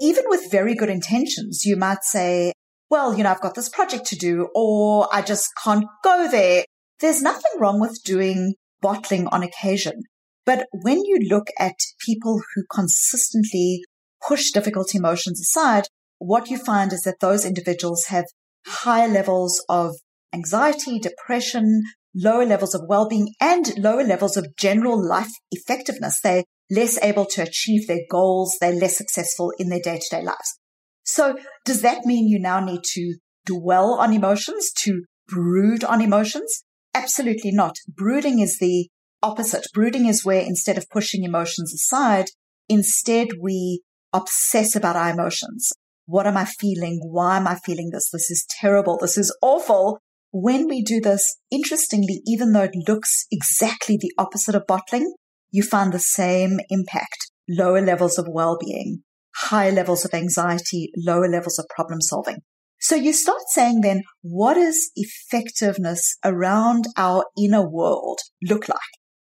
Even 0.02 0.26
with 0.28 0.52
very 0.52 0.76
good 0.76 0.89
intentions, 0.89 1.63
you 1.63 1.78
might 1.78 2.04
say, 2.04 2.52
well, 2.89 3.17
you 3.17 3.24
know, 3.24 3.32
I've 3.32 3.39
got 3.39 3.56
this 3.56 3.70
project 3.70 4.08
to 4.08 4.17
do 4.17 4.50
or 4.54 5.08
I 5.13 5.22
just 5.22 5.48
can't 5.63 5.86
go 6.04 6.30
there. 6.30 6.65
There's 7.00 7.22
nothing 7.22 7.52
wrong 7.60 7.80
with 7.80 7.98
doing 8.04 8.56
bottling 8.82 9.28
on 9.28 9.41
occasion. 9.41 10.02
But 10.47 10.65
when 10.71 11.03
you 11.03 11.19
look 11.29 11.49
at 11.60 11.75
people 12.03 12.41
who 12.55 12.63
consistently 12.73 13.83
push 14.25 14.51
difficult 14.51 14.95
emotions 14.95 15.41
aside, 15.41 15.83
what 16.19 16.49
you 16.49 16.57
find 16.57 16.93
is 16.93 17.01
that 17.01 17.19
those 17.19 17.45
individuals 17.45 18.05
have 18.05 18.25
higher 18.65 19.10
levels 19.10 19.63
of 19.67 19.95
anxiety, 20.33 20.99
depression, 20.99 21.83
lower 22.15 22.45
levels 22.45 22.73
of 22.73 22.86
well-being 22.88 23.33
and 23.41 23.77
lower 23.77 24.03
levels 24.03 24.38
of 24.38 24.55
general 24.57 25.05
life 25.05 25.31
effectiveness. 25.51 26.21
They're 26.21 26.45
less 26.71 26.97
able 27.03 27.25
to 27.25 27.43
achieve 27.43 27.86
their 27.88 28.05
goals. 28.10 28.55
They're 28.62 28.71
less 28.71 28.97
successful 28.97 29.51
in 29.60 29.67
their 29.67 29.81
day-to-day 29.81 30.23
lives. 30.23 30.60
So 31.03 31.38
does 31.65 31.81
that 31.81 32.05
mean 32.05 32.27
you 32.27 32.39
now 32.39 32.62
need 32.62 32.83
to 32.93 33.17
dwell 33.45 33.95
on 33.95 34.13
emotions, 34.13 34.71
to 34.77 35.03
brood 35.27 35.83
on 35.83 36.01
emotions? 36.01 36.63
Absolutely 36.93 37.51
not. 37.51 37.75
Brooding 37.88 38.39
is 38.39 38.60
the 38.60 38.88
opposite. 39.21 39.65
Brooding 39.73 40.06
is 40.06 40.25
where 40.25 40.41
instead 40.41 40.77
of 40.77 40.89
pushing 40.89 41.23
emotions 41.23 41.73
aside, 41.73 42.25
instead 42.69 43.30
we 43.41 43.82
obsess 44.13 44.75
about 44.75 44.95
our 44.95 45.12
emotions. 45.12 45.71
What 46.06 46.27
am 46.27 46.38
I 46.38 46.45
feeling? 46.45 47.01
Why 47.03 47.38
am 47.38 47.47
I 47.47 47.56
feeling 47.56 47.89
this? 47.91 48.10
This 48.12 48.32
is 48.32 48.45
terrible. 48.60 48.97
This 48.99 49.17
is 49.17 49.36
awful. 49.41 49.99
When 50.32 50.67
we 50.67 50.82
do 50.82 51.01
this, 51.01 51.38
interestingly, 51.51 52.21
even 52.25 52.53
though 52.53 52.63
it 52.63 52.88
looks 52.88 53.25
exactly 53.32 53.97
the 53.99 54.13
opposite 54.17 54.56
of 54.56 54.67
bottling, 54.67 55.13
you 55.51 55.63
find 55.63 55.91
the 55.91 55.99
same 55.99 56.60
impact. 56.69 57.32
Lower 57.49 57.82
levels 57.82 58.17
of 58.17 58.27
well-being, 58.30 59.03
higher 59.36 59.71
levels 59.71 60.06
of 60.06 60.13
anxiety, 60.13 60.91
lower 60.97 61.30
levels 61.30 61.58
of 61.58 61.65
problem 61.69 62.01
solving. 62.01 62.38
So 62.80 62.95
you 62.95 63.13
start 63.13 63.41
saying 63.49 63.82
then, 63.82 64.03
what 64.21 64.53
does 64.53 64.91
effectiveness 64.95 66.17
around 66.23 66.86
our 66.95 67.25
inner 67.38 67.67
world 67.67 68.19
look 68.43 68.69
like? 68.69 68.77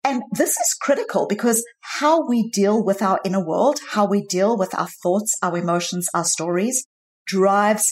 And 0.03 0.23
this 0.31 0.49
is 0.49 0.75
critical 0.81 1.27
because 1.27 1.63
how 1.99 2.27
we 2.27 2.49
deal 2.49 2.83
with 2.83 3.01
our 3.01 3.19
inner 3.23 3.45
world, 3.45 3.79
how 3.91 4.07
we 4.07 4.25
deal 4.25 4.57
with 4.57 4.77
our 4.77 4.87
thoughts, 5.03 5.35
our 5.43 5.57
emotions, 5.57 6.07
our 6.13 6.23
stories 6.25 6.85
drives 7.27 7.87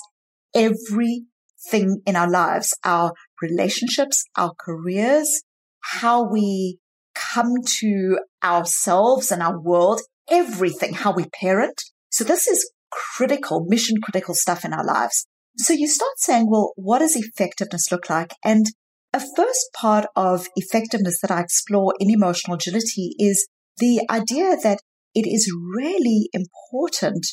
everything 0.55 2.01
in 2.05 2.15
our 2.15 2.29
lives, 2.29 2.73
our 2.83 3.13
relationships, 3.41 4.23
our 4.35 4.53
careers, 4.59 5.43
how 5.81 6.27
we 6.27 6.79
come 7.13 7.53
to 7.79 8.19
ourselves 8.43 9.31
and 9.31 9.43
our 9.43 9.59
world, 9.59 10.01
everything, 10.29 10.93
how 10.93 11.13
we 11.13 11.25
parent. 11.39 11.79
So 12.09 12.23
this 12.23 12.47
is 12.47 12.71
critical, 12.91 13.65
mission 13.67 13.97
critical 14.01 14.33
stuff 14.33 14.65
in 14.65 14.73
our 14.73 14.85
lives. 14.85 15.27
So 15.57 15.73
you 15.73 15.87
start 15.87 16.13
saying, 16.17 16.49
well, 16.49 16.73
what 16.75 16.99
does 16.99 17.15
effectiveness 17.15 17.91
look 17.91 18.09
like? 18.09 18.33
And 18.43 18.65
a 19.13 19.19
first 19.19 19.69
part 19.75 20.05
of 20.15 20.47
effectiveness 20.55 21.19
that 21.21 21.31
I 21.31 21.41
explore 21.41 21.93
in 21.99 22.11
emotional 22.11 22.55
agility 22.55 23.15
is 23.19 23.47
the 23.77 24.01
idea 24.09 24.55
that 24.63 24.79
it 25.15 25.27
is 25.27 25.51
really 25.75 26.29
important 26.33 27.25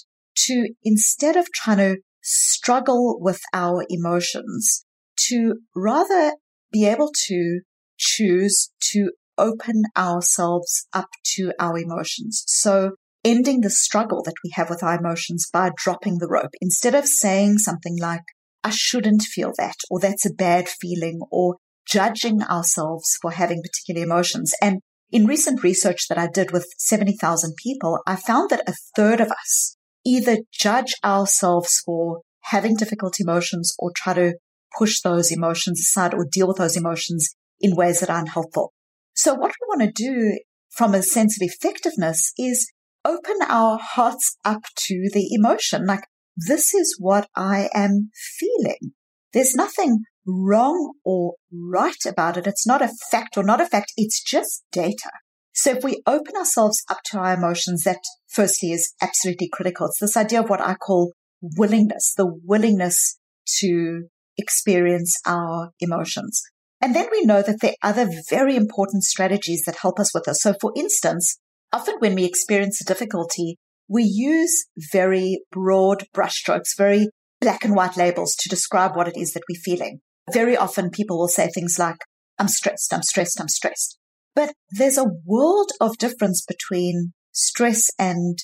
to, 0.47 0.69
instead 0.83 1.37
of 1.37 1.47
trying 1.55 1.79
to 1.79 1.97
struggle 2.23 3.19
with 3.21 3.41
our 3.53 3.85
emotions, 3.89 4.85
to 5.29 5.57
rather 5.75 6.33
be 6.73 6.87
able 6.87 7.11
to 7.27 7.61
choose 7.99 8.71
to 8.93 9.11
open 9.39 9.83
ourselves 9.97 10.87
up 10.93 11.09
to 11.25 11.53
our 11.61 11.79
emotions. 11.79 12.43
So 12.47 12.93
ending 13.25 13.61
the 13.61 13.71
struggle 13.71 14.23
that 14.25 14.35
we 14.43 14.51
have 14.55 14.71
with 14.71 14.83
our 14.83 14.99
emotions 14.99 15.47
by 15.53 15.71
dropping 15.77 16.19
the 16.19 16.29
rope. 16.29 16.53
Instead 16.61 16.95
of 16.95 17.07
saying 17.07 17.59
something 17.59 17.99
like, 18.01 18.23
I 18.65 18.71
shouldn't 18.71 19.23
feel 19.23 19.53
that, 19.59 19.77
or 19.91 20.01
that's 20.01 20.27
a 20.27 20.33
bad 20.33 20.69
feeling, 20.69 21.21
or 21.31 21.57
judging 21.87 22.43
ourselves 22.43 23.17
for 23.21 23.33
having 23.33 23.63
particular 23.63 24.05
emotions. 24.05 24.53
And 24.61 24.81
in 25.11 25.27
recent 25.27 25.63
research 25.63 26.09
that 26.09 26.19
I 26.19 26.29
did 26.29 26.51
with 26.51 26.67
70,000 26.79 27.55
people, 27.63 28.01
I 28.07 28.17
found 28.17 28.51
that 28.51 28.69
a 28.69 28.75
third 28.97 29.21
of 29.21 29.31
us 29.31 29.77
either 30.05 30.39
judge 30.53 30.95
ourselves 31.05 31.81
for 31.85 32.21
having 32.45 32.77
difficult 32.77 33.19
emotions 33.21 33.75
or 33.79 33.93
try 33.95 34.15
to 34.15 34.35
push 34.79 35.01
those 35.01 35.33
emotions 35.33 35.81
aside 35.81 36.15
or 36.15 36.27
deal 36.31 36.49
with 36.49 36.59
those 36.59 36.77
emotions 36.77 37.35
in 37.61 37.77
ways 37.77 38.01
that 38.01 38.11
are 38.11 38.21
unhelpful. 38.21 38.73
So 39.15 39.35
what 39.35 39.53
we 39.53 39.67
want 39.69 39.83
to 39.83 40.03
do 40.03 40.39
from 40.71 40.95
a 40.95 41.03
sense 41.03 41.41
of 41.41 41.47
effectiveness 41.47 42.33
is 42.37 42.71
open 43.05 43.37
our 43.49 43.79
hearts 43.81 44.37
up 44.45 44.63
to 44.77 45.09
the 45.13 45.29
emotion. 45.33 45.87
Like, 45.87 46.05
this 46.37 46.75
is 46.75 46.97
what 47.01 47.29
I 47.35 47.71
am 47.73 48.11
feeling. 48.15 48.93
There's 49.33 49.55
nothing 49.55 50.03
wrong 50.27 50.95
or 51.05 51.35
right 51.53 52.05
about 52.07 52.37
it. 52.37 52.47
It's 52.47 52.67
not 52.67 52.83
a 52.83 52.91
fact 53.11 53.37
or 53.37 53.43
not 53.43 53.61
a 53.61 53.67
fact. 53.67 53.93
It's 53.97 54.23
just 54.23 54.65
data. 54.73 55.11
So 55.55 55.71
if 55.71 55.85
we 55.85 56.03
open 56.07 56.37
ourselves 56.37 56.83
up 56.91 56.99
to 57.07 57.19
our 57.19 57.35
emotions, 57.35 57.85
that 57.85 58.01
firstly 58.29 58.73
is 58.73 58.93
absolutely 59.01 59.49
critical. 59.51 59.87
It's 59.87 60.01
this 60.01 60.17
idea 60.17 60.41
of 60.41 60.51
what 60.51 60.61
I 60.61 60.75
call 60.75 61.13
willingness, 61.41 62.13
the 62.17 62.27
willingness 62.45 63.19
to 63.61 64.09
experience 64.37 65.17
our 65.27 65.71
emotions. 65.81 66.43
And 66.83 66.95
then 66.95 67.09
we 67.11 67.25
know 67.25 67.41
that 67.41 67.61
there 67.63 67.75
are 67.83 67.91
other 67.91 68.11
very 68.29 68.55
important 68.55 69.05
strategies 69.05 69.63
that 69.65 69.77
help 69.77 69.99
us 69.99 70.13
with 70.13 70.25
this. 70.25 70.43
So 70.43 70.55
for 70.61 70.73
instance, 70.77 71.39
often 71.73 71.97
when 72.01 72.15
we 72.15 72.25
experience 72.25 72.81
a 72.81 72.85
difficulty, 72.85 73.57
we 73.89 74.03
use 74.03 74.67
very 74.93 75.41
broad 75.51 76.05
brushstrokes, 76.15 76.77
very 76.77 77.09
black 77.41 77.65
and 77.65 77.75
white 77.75 77.97
labels 77.97 78.35
to 78.41 78.49
describe 78.49 78.95
what 78.95 79.09
it 79.09 79.17
is 79.17 79.33
that 79.33 79.45
we're 79.49 79.61
feeling. 79.65 80.01
Very 80.33 80.57
often 80.57 80.91
people 80.91 81.19
will 81.19 81.29
say 81.29 81.49
things 81.49 81.79
like, 81.79 81.99
I'm 82.39 82.49
stressed, 82.49 82.93
I'm 82.93 83.03
stressed, 83.03 83.41
I'm 83.41 83.49
stressed. 83.49 83.99
But 84.35 84.53
there's 84.71 84.99
a 84.99 85.11
world 85.25 85.71
of 85.81 85.99
difference 85.99 86.45
between 86.47 87.13
stress 87.33 87.89
and 87.99 88.39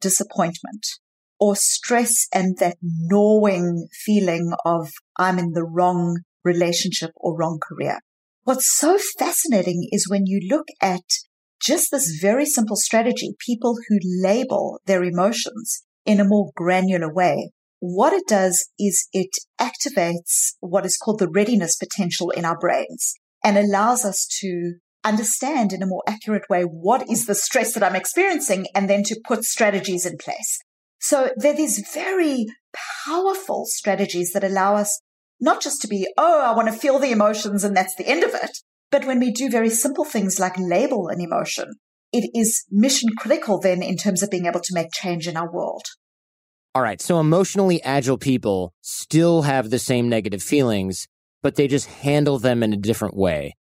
disappointment 0.00 0.86
or 1.40 1.54
stress 1.56 2.26
and 2.32 2.58
that 2.58 2.76
gnawing 2.82 3.88
feeling 4.04 4.52
of 4.64 4.90
I'm 5.16 5.38
in 5.38 5.52
the 5.52 5.64
wrong 5.64 6.20
relationship 6.44 7.10
or 7.16 7.36
wrong 7.36 7.60
career. 7.66 8.00
What's 8.44 8.74
so 8.76 8.98
fascinating 9.18 9.88
is 9.92 10.08
when 10.08 10.26
you 10.26 10.40
look 10.50 10.68
at 10.80 11.04
just 11.60 11.90
this 11.90 12.18
very 12.20 12.46
simple 12.46 12.76
strategy, 12.76 13.34
people 13.44 13.76
who 13.88 13.98
label 14.02 14.80
their 14.86 15.04
emotions 15.04 15.84
in 16.04 16.20
a 16.20 16.24
more 16.24 16.50
granular 16.56 17.12
way, 17.12 17.52
what 17.80 18.12
it 18.12 18.26
does 18.26 18.68
is 18.78 19.08
it 19.12 19.30
activates 19.60 20.54
what 20.60 20.84
is 20.84 20.96
called 20.96 21.18
the 21.18 21.28
readiness 21.28 21.76
potential 21.76 22.30
in 22.30 22.44
our 22.44 22.58
brains 22.58 23.14
and 23.44 23.56
allows 23.56 24.04
us 24.04 24.26
to 24.40 24.74
understand 25.04 25.72
in 25.72 25.82
a 25.82 25.86
more 25.86 26.02
accurate 26.08 26.48
way 26.50 26.62
what 26.62 27.08
is 27.08 27.26
the 27.26 27.34
stress 27.34 27.72
that 27.74 27.82
I'm 27.82 27.96
experiencing 27.96 28.66
and 28.74 28.90
then 28.90 29.04
to 29.04 29.20
put 29.24 29.44
strategies 29.44 30.04
in 30.04 30.18
place. 30.18 30.58
So 31.00 31.30
there 31.36 31.52
are 31.52 31.56
these 31.56 31.88
very 31.94 32.46
powerful 33.06 33.64
strategies 33.66 34.32
that 34.32 34.44
allow 34.44 34.74
us 34.74 35.00
not 35.40 35.62
just 35.62 35.80
to 35.82 35.88
be, 35.88 36.08
oh, 36.18 36.42
I 36.42 36.56
want 36.56 36.68
to 36.68 36.78
feel 36.78 36.98
the 36.98 37.12
emotions 37.12 37.62
and 37.62 37.76
that's 37.76 37.94
the 37.94 38.08
end 38.08 38.24
of 38.24 38.34
it. 38.34 38.50
But 38.90 39.06
when 39.06 39.20
we 39.20 39.30
do 39.30 39.50
very 39.50 39.70
simple 39.70 40.04
things 40.04 40.40
like 40.40 40.58
label 40.58 41.08
an 41.08 41.20
emotion, 41.20 41.74
it 42.12 42.28
is 42.34 42.64
mission 42.70 43.10
critical 43.16 43.60
then 43.60 43.82
in 43.82 43.96
terms 43.96 44.22
of 44.22 44.30
being 44.30 44.46
able 44.46 44.60
to 44.60 44.74
make 44.74 44.88
change 44.92 45.28
in 45.28 45.36
our 45.36 45.50
world. 45.52 45.84
All 46.74 46.82
right. 46.82 47.00
So 47.00 47.18
emotionally 47.18 47.82
agile 47.82 48.18
people 48.18 48.72
still 48.82 49.42
have 49.42 49.70
the 49.70 49.78
same 49.78 50.08
negative 50.08 50.42
feelings, 50.42 51.06
but 51.42 51.56
they 51.56 51.66
just 51.66 51.86
handle 51.86 52.38
them 52.38 52.62
in 52.62 52.72
a 52.72 52.76
different 52.76 53.16
way. 53.16 53.54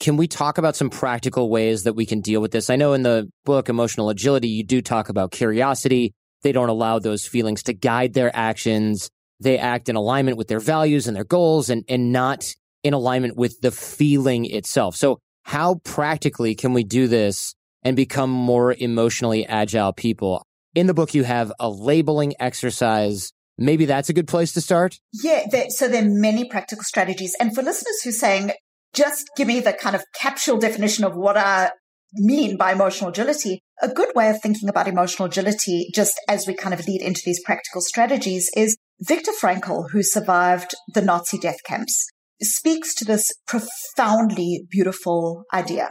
Can 0.00 0.16
we 0.16 0.28
talk 0.28 0.58
about 0.58 0.76
some 0.76 0.90
practical 0.90 1.50
ways 1.50 1.84
that 1.84 1.94
we 1.94 2.06
can 2.06 2.20
deal 2.20 2.40
with 2.40 2.52
this? 2.52 2.70
I 2.70 2.76
know 2.76 2.92
in 2.92 3.02
the 3.02 3.30
book, 3.44 3.68
Emotional 3.68 4.10
Agility, 4.10 4.48
you 4.48 4.64
do 4.64 4.80
talk 4.80 5.08
about 5.08 5.32
curiosity. 5.32 6.12
They 6.42 6.52
don't 6.52 6.68
allow 6.68 6.98
those 6.98 7.26
feelings 7.26 7.62
to 7.64 7.72
guide 7.72 8.14
their 8.14 8.34
actions. 8.34 9.08
They 9.40 9.58
act 9.58 9.88
in 9.88 9.96
alignment 9.96 10.36
with 10.36 10.48
their 10.48 10.60
values 10.60 11.06
and 11.06 11.16
their 11.16 11.24
goals 11.24 11.68
and, 11.68 11.84
and 11.88 12.12
not 12.12 12.44
in 12.84 12.94
alignment 12.94 13.36
with 13.36 13.60
the 13.60 13.72
feeling 13.72 14.44
itself. 14.44 14.94
So 14.94 15.18
how 15.42 15.76
practically 15.84 16.54
can 16.54 16.74
we 16.74 16.84
do 16.84 17.08
this 17.08 17.54
and 17.82 17.96
become 17.96 18.30
more 18.30 18.74
emotionally 18.74 19.46
agile 19.46 19.92
people? 19.92 20.44
In 20.78 20.86
the 20.86 20.94
book 20.94 21.14
you 21.14 21.24
have 21.24 21.52
a 21.58 21.68
labeling 21.68 22.34
exercise. 22.38 23.32
Maybe 23.58 23.86
that's 23.86 24.08
a 24.08 24.12
good 24.12 24.28
place 24.28 24.52
to 24.52 24.60
start. 24.60 25.00
Yeah. 25.12 25.44
There, 25.50 25.68
so 25.70 25.88
there 25.88 26.04
are 26.04 26.08
many 26.08 26.48
practical 26.48 26.84
strategies. 26.84 27.34
And 27.40 27.54
for 27.54 27.62
listeners 27.62 28.00
who 28.02 28.10
are 28.10 28.12
saying, 28.12 28.52
just 28.94 29.28
give 29.36 29.48
me 29.48 29.60
the 29.60 29.72
kind 29.72 29.96
of 29.96 30.04
capsule 30.14 30.58
definition 30.58 31.04
of 31.04 31.16
what 31.16 31.36
I 31.36 31.72
mean 32.14 32.56
by 32.56 32.72
emotional 32.72 33.10
agility. 33.10 33.60
A 33.82 33.88
good 33.88 34.10
way 34.14 34.30
of 34.30 34.40
thinking 34.40 34.68
about 34.68 34.88
emotional 34.88 35.26
agility, 35.26 35.90
just 35.94 36.14
as 36.28 36.46
we 36.46 36.54
kind 36.54 36.72
of 36.72 36.86
lead 36.86 37.02
into 37.02 37.22
these 37.24 37.42
practical 37.42 37.80
strategies 37.80 38.48
is 38.56 38.76
Viktor 39.00 39.32
Frankl, 39.32 39.90
who 39.90 40.02
survived 40.02 40.74
the 40.94 41.02
Nazi 41.02 41.38
death 41.38 41.62
camps, 41.64 42.06
speaks 42.40 42.94
to 42.94 43.04
this 43.04 43.30
profoundly 43.46 44.66
beautiful 44.70 45.44
idea. 45.52 45.90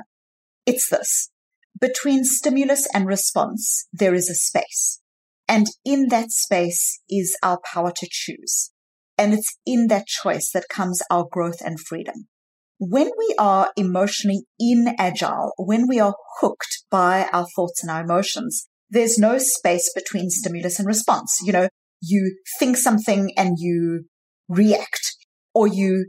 It's 0.65 0.89
this. 0.89 1.29
Between 1.79 2.23
stimulus 2.23 2.87
and 2.93 3.05
response, 3.05 3.87
there 3.91 4.13
is 4.13 4.29
a 4.29 4.35
space. 4.35 5.01
And 5.47 5.67
in 5.85 6.07
that 6.09 6.31
space 6.31 7.01
is 7.09 7.37
our 7.43 7.59
power 7.73 7.91
to 7.95 8.07
choose. 8.09 8.71
And 9.17 9.33
it's 9.33 9.57
in 9.65 9.87
that 9.87 10.07
choice 10.07 10.51
that 10.53 10.69
comes 10.69 11.01
our 11.09 11.25
growth 11.29 11.61
and 11.63 11.79
freedom. 11.79 12.27
When 12.79 13.09
we 13.17 13.35
are 13.39 13.71
emotionally 13.75 14.43
inagile, 14.59 15.53
when 15.57 15.87
we 15.87 15.99
are 15.99 16.15
hooked 16.39 16.83
by 16.91 17.27
our 17.33 17.47
thoughts 17.55 17.81
and 17.81 17.91
our 17.91 18.03
emotions, 18.03 18.67
there's 18.89 19.17
no 19.17 19.37
space 19.39 19.91
between 19.93 20.29
stimulus 20.29 20.79
and 20.79 20.87
response. 20.87 21.37
You 21.43 21.53
know, 21.53 21.69
you 22.01 22.37
think 22.59 22.77
something 22.77 23.31
and 23.35 23.57
you 23.57 24.05
react 24.47 25.15
or 25.53 25.67
you 25.67 26.05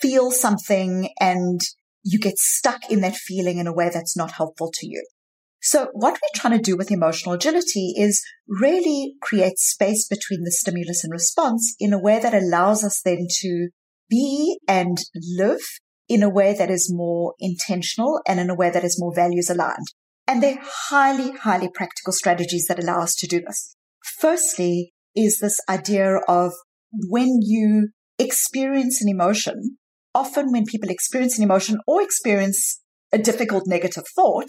feel 0.00 0.30
something 0.30 1.10
and 1.20 1.60
you 2.08 2.18
get 2.18 2.38
stuck 2.38 2.90
in 2.90 3.00
that 3.02 3.14
feeling 3.14 3.58
in 3.58 3.66
a 3.66 3.72
way 3.72 3.90
that's 3.92 4.16
not 4.16 4.32
helpful 4.32 4.70
to 4.72 4.86
you. 4.86 5.04
So 5.60 5.88
what 5.92 6.14
we're 6.14 6.40
trying 6.40 6.56
to 6.56 6.62
do 6.62 6.76
with 6.76 6.90
emotional 6.90 7.34
agility 7.34 7.92
is 7.96 8.22
really 8.46 9.14
create 9.20 9.58
space 9.58 10.06
between 10.08 10.44
the 10.44 10.52
stimulus 10.52 11.04
and 11.04 11.12
response 11.12 11.74
in 11.78 11.92
a 11.92 12.00
way 12.00 12.18
that 12.20 12.32
allows 12.32 12.82
us 12.82 13.02
then 13.04 13.26
to 13.40 13.68
be 14.08 14.58
and 14.66 14.98
live 15.14 15.60
in 16.08 16.22
a 16.22 16.30
way 16.30 16.54
that 16.56 16.70
is 16.70 16.90
more 16.90 17.34
intentional 17.38 18.22
and 18.26 18.40
in 18.40 18.48
a 18.48 18.54
way 18.54 18.70
that 18.70 18.84
is 18.84 18.98
more 18.98 19.14
values 19.14 19.50
aligned. 19.50 19.88
And 20.26 20.42
they're 20.42 20.62
highly, 20.62 21.32
highly 21.32 21.68
practical 21.68 22.12
strategies 22.12 22.66
that 22.68 22.78
allow 22.78 23.02
us 23.02 23.14
to 23.16 23.26
do 23.26 23.40
this. 23.40 23.76
Firstly 24.18 24.92
is 25.14 25.40
this 25.40 25.58
idea 25.68 26.16
of 26.28 26.52
when 26.92 27.40
you 27.42 27.88
experience 28.18 29.02
an 29.02 29.08
emotion, 29.08 29.76
often 30.18 30.50
when 30.50 30.64
people 30.64 30.90
experience 30.90 31.38
an 31.38 31.44
emotion 31.44 31.78
or 31.86 32.02
experience 32.02 32.80
a 33.12 33.18
difficult 33.18 33.64
negative 33.66 34.04
thought, 34.16 34.48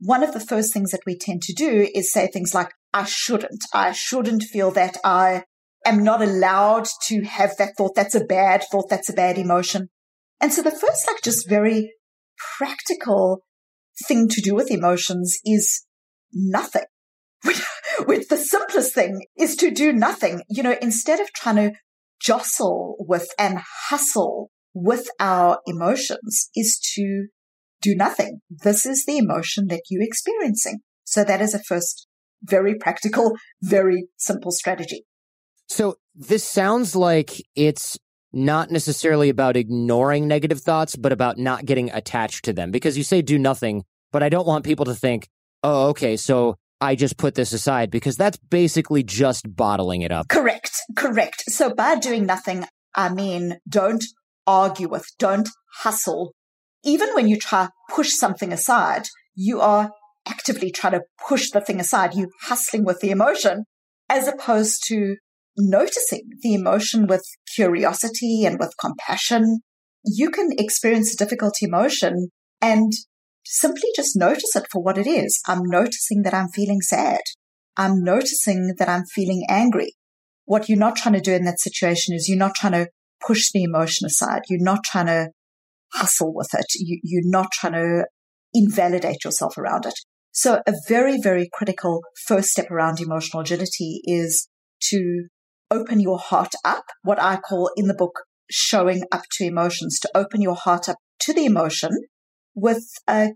one 0.00 0.22
of 0.22 0.32
the 0.32 0.40
first 0.40 0.72
things 0.72 0.92
that 0.92 1.02
we 1.06 1.18
tend 1.18 1.42
to 1.42 1.52
do 1.52 1.88
is 1.92 2.12
say 2.12 2.28
things 2.28 2.54
like, 2.54 2.70
I 2.94 3.04
shouldn't. 3.04 3.64
I 3.74 3.90
shouldn't 3.92 4.44
feel 4.44 4.70
that. 4.72 4.96
I 5.04 5.42
am 5.84 6.04
not 6.04 6.22
allowed 6.22 6.86
to 7.08 7.22
have 7.22 7.56
that 7.58 7.72
thought. 7.76 7.96
That's 7.96 8.14
a 8.14 8.24
bad 8.24 8.64
thought. 8.70 8.88
That's 8.88 9.08
a 9.08 9.12
bad 9.24 9.38
emotion. 9.38 9.88
And 10.40 10.52
so 10.52 10.62
the 10.62 10.70
first, 10.70 11.06
like, 11.08 11.20
just 11.24 11.48
very 11.48 11.92
practical 12.56 13.42
thing 14.06 14.28
to 14.28 14.40
do 14.40 14.54
with 14.54 14.70
emotions 14.70 15.36
is 15.44 15.84
nothing. 16.32 16.84
with 18.06 18.28
the 18.28 18.36
simplest 18.36 18.94
thing 18.94 19.26
is 19.36 19.56
to 19.56 19.72
do 19.72 19.92
nothing. 19.92 20.42
You 20.48 20.62
know, 20.62 20.76
instead 20.80 21.18
of 21.18 21.32
trying 21.32 21.56
to 21.56 21.72
jostle 22.20 22.96
with 23.00 23.28
and 23.36 23.58
hustle 23.88 24.50
with 24.82 25.08
our 25.18 25.58
emotions 25.66 26.50
is 26.54 26.78
to 26.94 27.26
do 27.80 27.94
nothing. 27.94 28.40
This 28.50 28.86
is 28.86 29.04
the 29.06 29.18
emotion 29.18 29.66
that 29.68 29.82
you're 29.90 30.02
experiencing. 30.02 30.78
So 31.04 31.24
that 31.24 31.40
is 31.40 31.54
a 31.54 31.62
first 31.62 32.06
very 32.42 32.74
practical, 32.74 33.32
very 33.62 34.08
simple 34.16 34.50
strategy. 34.50 35.04
So 35.68 35.96
this 36.14 36.44
sounds 36.44 36.94
like 36.96 37.42
it's 37.54 37.98
not 38.32 38.70
necessarily 38.70 39.28
about 39.28 39.56
ignoring 39.56 40.28
negative 40.28 40.60
thoughts, 40.60 40.96
but 40.96 41.12
about 41.12 41.38
not 41.38 41.64
getting 41.64 41.90
attached 41.90 42.44
to 42.44 42.52
them 42.52 42.70
because 42.70 42.96
you 42.96 43.04
say 43.04 43.22
do 43.22 43.38
nothing, 43.38 43.84
but 44.12 44.22
I 44.22 44.28
don't 44.28 44.46
want 44.46 44.64
people 44.64 44.84
to 44.86 44.94
think, 44.94 45.28
oh, 45.62 45.88
okay, 45.88 46.16
so 46.16 46.56
I 46.80 46.94
just 46.94 47.16
put 47.16 47.34
this 47.34 47.52
aside 47.52 47.90
because 47.90 48.16
that's 48.16 48.36
basically 48.36 49.02
just 49.02 49.56
bottling 49.56 50.02
it 50.02 50.12
up. 50.12 50.28
Correct. 50.28 50.70
Correct. 50.94 51.44
So 51.48 51.74
by 51.74 51.96
doing 51.96 52.26
nothing, 52.26 52.64
I 52.94 53.08
mean, 53.08 53.58
don't 53.68 54.04
argue 54.48 54.88
with, 54.88 55.06
don't 55.18 55.48
hustle. 55.80 56.32
Even 56.82 57.10
when 57.14 57.28
you 57.28 57.38
try 57.38 57.68
push 57.90 58.12
something 58.14 58.52
aside, 58.52 59.08
you 59.34 59.60
are 59.60 59.90
actively 60.26 60.70
trying 60.70 60.94
to 60.94 61.02
push 61.28 61.50
the 61.50 61.60
thing 61.60 61.78
aside. 61.78 62.14
You 62.14 62.30
hustling 62.42 62.84
with 62.84 63.00
the 63.00 63.10
emotion 63.10 63.64
as 64.08 64.26
opposed 64.26 64.82
to 64.86 65.16
noticing 65.56 66.22
the 66.42 66.54
emotion 66.54 67.06
with 67.06 67.22
curiosity 67.54 68.44
and 68.44 68.58
with 68.58 68.72
compassion. 68.80 69.60
You 70.04 70.30
can 70.30 70.50
experience 70.56 71.12
a 71.12 71.16
difficult 71.16 71.54
emotion 71.60 72.28
and 72.62 72.92
simply 73.44 73.90
just 73.94 74.16
notice 74.16 74.56
it 74.56 74.66
for 74.70 74.82
what 74.82 74.98
it 74.98 75.06
is. 75.06 75.40
I'm 75.46 75.62
noticing 75.64 76.22
that 76.22 76.34
I'm 76.34 76.48
feeling 76.48 76.80
sad. 76.80 77.20
I'm 77.76 78.02
noticing 78.02 78.74
that 78.78 78.88
I'm 78.88 79.04
feeling 79.04 79.44
angry. 79.48 79.92
What 80.44 80.68
you're 80.68 80.78
not 80.78 80.96
trying 80.96 81.14
to 81.14 81.20
do 81.20 81.34
in 81.34 81.44
that 81.44 81.60
situation 81.60 82.14
is 82.14 82.28
you're 82.28 82.38
not 82.38 82.54
trying 82.54 82.72
to 82.72 82.88
push 83.26 83.50
the 83.52 83.62
emotion 83.62 84.06
aside. 84.06 84.42
You're 84.48 84.62
not 84.62 84.84
trying 84.84 85.06
to 85.06 85.28
hustle 85.92 86.34
with 86.34 86.50
it. 86.54 86.66
You, 86.76 87.00
you're 87.02 87.22
not 87.30 87.50
trying 87.52 87.74
to 87.74 88.06
invalidate 88.54 89.24
yourself 89.24 89.58
around 89.58 89.86
it. 89.86 89.94
So 90.32 90.62
a 90.66 90.74
very, 90.88 91.20
very 91.20 91.48
critical 91.52 92.02
first 92.26 92.50
step 92.50 92.70
around 92.70 93.00
emotional 93.00 93.42
agility 93.42 94.00
is 94.04 94.48
to 94.82 95.26
open 95.70 96.00
your 96.00 96.18
heart 96.18 96.52
up, 96.64 96.84
what 97.02 97.20
I 97.20 97.36
call 97.36 97.70
in 97.76 97.88
the 97.88 97.94
book 97.94 98.20
showing 98.50 99.02
up 99.12 99.22
to 99.32 99.44
emotions, 99.44 99.98
to 100.00 100.10
open 100.14 100.40
your 100.40 100.54
heart 100.54 100.88
up 100.88 100.96
to 101.20 101.34
the 101.34 101.44
emotion 101.44 101.90
with 102.54 102.84
a 103.08 103.30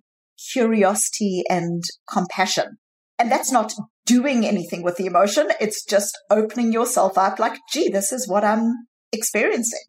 curiosity 0.53 1.43
and 1.51 1.83
compassion. 2.11 2.79
And 3.19 3.31
that's 3.31 3.53
not 3.53 3.73
doing 4.07 4.47
anything 4.47 4.83
with 4.83 4.97
the 4.97 5.07
emotion. 5.07 5.49
It's 5.61 5.85
just 5.85 6.19
opening 6.31 6.73
yourself 6.73 7.19
up 7.19 7.39
like, 7.39 7.59
gee, 7.73 7.89
this 7.89 8.13
is 8.13 8.29
what 8.29 8.45
I'm 8.45 8.73
experiencing. 9.13 9.85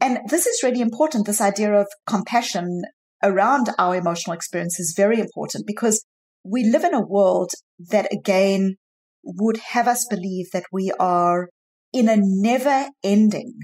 And 0.00 0.18
this 0.28 0.46
is 0.46 0.62
really 0.62 0.80
important. 0.80 1.26
This 1.26 1.40
idea 1.40 1.72
of 1.72 1.86
compassion 2.06 2.82
around 3.22 3.70
our 3.78 3.96
emotional 3.96 4.34
experience 4.34 4.78
is 4.78 4.94
very 4.96 5.18
important 5.18 5.66
because 5.66 6.04
we 6.44 6.64
live 6.64 6.84
in 6.84 6.94
a 6.94 7.04
world 7.04 7.50
that 7.90 8.12
again 8.12 8.76
would 9.24 9.58
have 9.72 9.88
us 9.88 10.06
believe 10.08 10.46
that 10.52 10.64
we 10.72 10.92
are 11.00 11.48
in 11.92 12.08
a 12.08 12.16
never 12.16 12.88
ending 13.02 13.54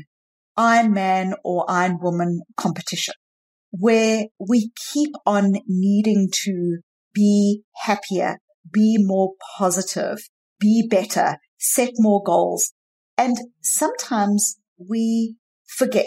Iron 0.57 0.93
Man 0.93 1.35
or 1.45 1.65
Iron 1.69 1.99
Woman 2.01 2.41
competition 2.57 3.15
where 3.71 4.27
we 4.39 4.71
keep 4.93 5.11
on 5.27 5.55
needing 5.67 6.29
to 6.33 6.79
be 7.13 7.63
happier, 7.83 8.39
be 8.71 8.97
more 8.99 9.33
positive, 9.59 10.19
be 10.61 10.87
better, 10.89 11.39
set 11.59 11.91
more 11.99 12.23
goals. 12.25 12.73
And 13.19 13.37
sometimes 13.63 14.59
we 14.79 15.37
forget 15.67 16.07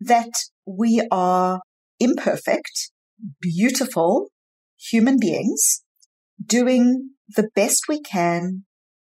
that 0.00 0.32
we 0.66 1.06
are 1.10 1.60
imperfect, 2.00 2.90
beautiful 3.40 4.28
human 4.78 5.18
beings 5.18 5.82
doing 6.44 7.10
the 7.28 7.48
best 7.54 7.84
we 7.88 8.00
can 8.00 8.64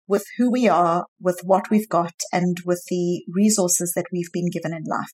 with 0.09 0.25
who 0.39 0.51
we 0.51 0.69
are, 0.69 1.07
with 1.21 1.41
what 1.43 1.71
we've 1.71 1.89
got, 1.89 2.15
and 2.33 2.59
with 2.65 2.83
the 2.89 3.25
resources 3.33 3.93
that 3.97 4.07
we've 4.13 4.31
been 4.33 4.51
given 4.51 4.73
in 4.73 4.85
life. 4.85 5.11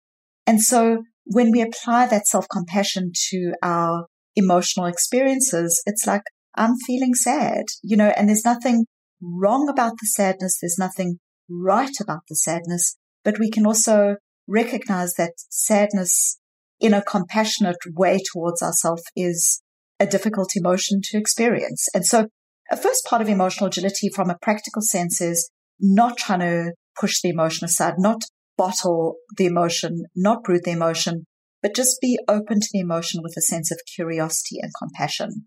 And 0.47 0.61
so 0.61 1.05
when 1.25 1.51
we 1.51 1.63
apply 1.63 2.07
that 2.07 2.27
self 2.27 2.47
compassion 2.51 3.13
to 3.31 3.53
our 3.63 4.07
emotional 4.37 4.87
experiences, 4.87 5.83
it's 5.87 6.07
like, 6.07 6.23
I'm 6.55 6.77
feeling 6.87 7.15
sad, 7.15 7.65
you 7.83 7.97
know, 7.97 8.13
and 8.17 8.29
there's 8.29 8.45
nothing 8.45 8.87
wrong 9.23 9.69
about 9.69 9.93
the 10.01 10.07
sadness. 10.07 10.59
There's 10.61 10.79
nothing 10.79 11.19
right 11.49 11.95
about 12.01 12.23
the 12.29 12.37
sadness, 12.37 12.97
but 13.25 13.39
we 13.39 13.51
can 13.51 13.67
also 13.67 14.17
recognize 14.49 15.15
that 15.15 15.33
sadness 15.49 16.39
in 16.81 16.93
a 16.95 17.03
compassionate 17.03 17.77
way 17.95 18.19
towards 18.33 18.63
ourselves 18.63 19.05
is 19.15 19.63
a 20.01 20.07
difficult 20.07 20.51
emotion 20.57 21.01
to 21.03 21.17
experience. 21.17 21.87
And 21.95 22.05
so 22.05 22.27
a 22.71 22.77
first 22.77 23.05
part 23.05 23.23
of 23.23 23.29
emotional 23.29 23.69
agility 23.69 24.09
from 24.09 24.31
a 24.31 24.39
practical 24.43 24.83
sense 24.83 25.21
is 25.21 25.51
not 25.79 26.17
trying 26.17 26.41
to 26.41 26.73
push 27.01 27.21
the 27.23 27.29
emotion 27.29 27.65
aside, 27.65 27.95
not 27.99 28.23
bottle 28.57 29.17
the 29.37 29.47
emotion, 29.47 30.05
not 30.17 30.43
brood 30.43 30.63
the 30.65 30.73
emotion, 30.73 31.25
but 31.63 31.75
just 31.75 32.01
be 32.01 32.19
open 32.29 32.61
to 32.61 32.69
the 32.73 32.81
emotion 32.81 33.21
with 33.23 33.35
a 33.37 33.43
sense 33.43 33.71
of 33.71 33.81
curiosity 33.95 34.59
and 34.61 34.73
compassion. 34.77 35.47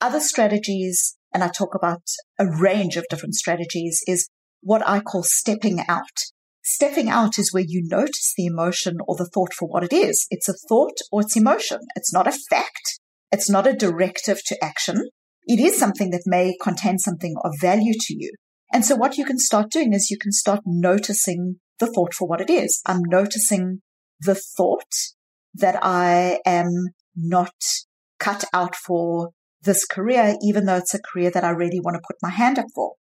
Other 0.00 0.20
strategies, 0.20 1.16
and 1.32 1.42
I 1.42 1.48
talk 1.48 1.74
about 1.74 2.02
a 2.38 2.46
range 2.46 2.96
of 2.96 3.06
different 3.08 3.34
strategies, 3.34 4.02
is 4.06 4.28
what 4.60 4.86
I 4.86 5.00
call 5.00 5.22
stepping 5.22 5.80
out. 5.88 6.04
Stepping 6.66 7.10
out 7.10 7.38
is 7.38 7.52
where 7.52 7.64
you 7.66 7.82
notice 7.84 8.32
the 8.36 8.46
emotion 8.46 8.96
or 9.06 9.16
the 9.16 9.28
thought 9.28 9.52
for 9.52 9.68
what 9.68 9.84
it 9.84 9.92
is. 9.92 10.26
It's 10.30 10.48
a 10.48 10.54
thought 10.54 10.96
or 11.12 11.20
it's 11.20 11.36
emotion. 11.36 11.80
It's 11.94 12.12
not 12.12 12.26
a 12.26 12.32
fact. 12.32 13.00
It's 13.30 13.50
not 13.50 13.66
a 13.66 13.74
directive 13.74 14.42
to 14.46 14.64
action. 14.64 15.10
It 15.46 15.60
is 15.60 15.78
something 15.78 16.10
that 16.10 16.22
may 16.24 16.56
contain 16.62 16.98
something 16.98 17.34
of 17.44 17.52
value 17.60 17.92
to 17.92 18.14
you. 18.16 18.32
And 18.72 18.82
so 18.82 18.96
what 18.96 19.18
you 19.18 19.26
can 19.26 19.38
start 19.38 19.70
doing 19.70 19.92
is 19.92 20.10
you 20.10 20.16
can 20.18 20.32
start 20.32 20.60
noticing 20.64 21.56
the 21.80 21.86
thought 21.86 22.14
for 22.14 22.26
what 22.26 22.40
it 22.40 22.48
is. 22.48 22.80
I'm 22.86 23.02
noticing 23.04 23.82
the 24.20 24.34
thought 24.34 24.94
that 25.52 25.78
I 25.82 26.40
am 26.46 26.68
not 27.14 27.52
cut 28.18 28.44
out 28.54 28.74
for 28.74 29.30
this 29.60 29.84
career, 29.84 30.36
even 30.42 30.64
though 30.64 30.76
it's 30.76 30.94
a 30.94 31.02
career 31.12 31.30
that 31.30 31.44
I 31.44 31.50
really 31.50 31.80
want 31.80 31.96
to 31.96 32.06
put 32.06 32.16
my 32.22 32.30
hand 32.30 32.58
up 32.58 32.66
for. 32.74 32.94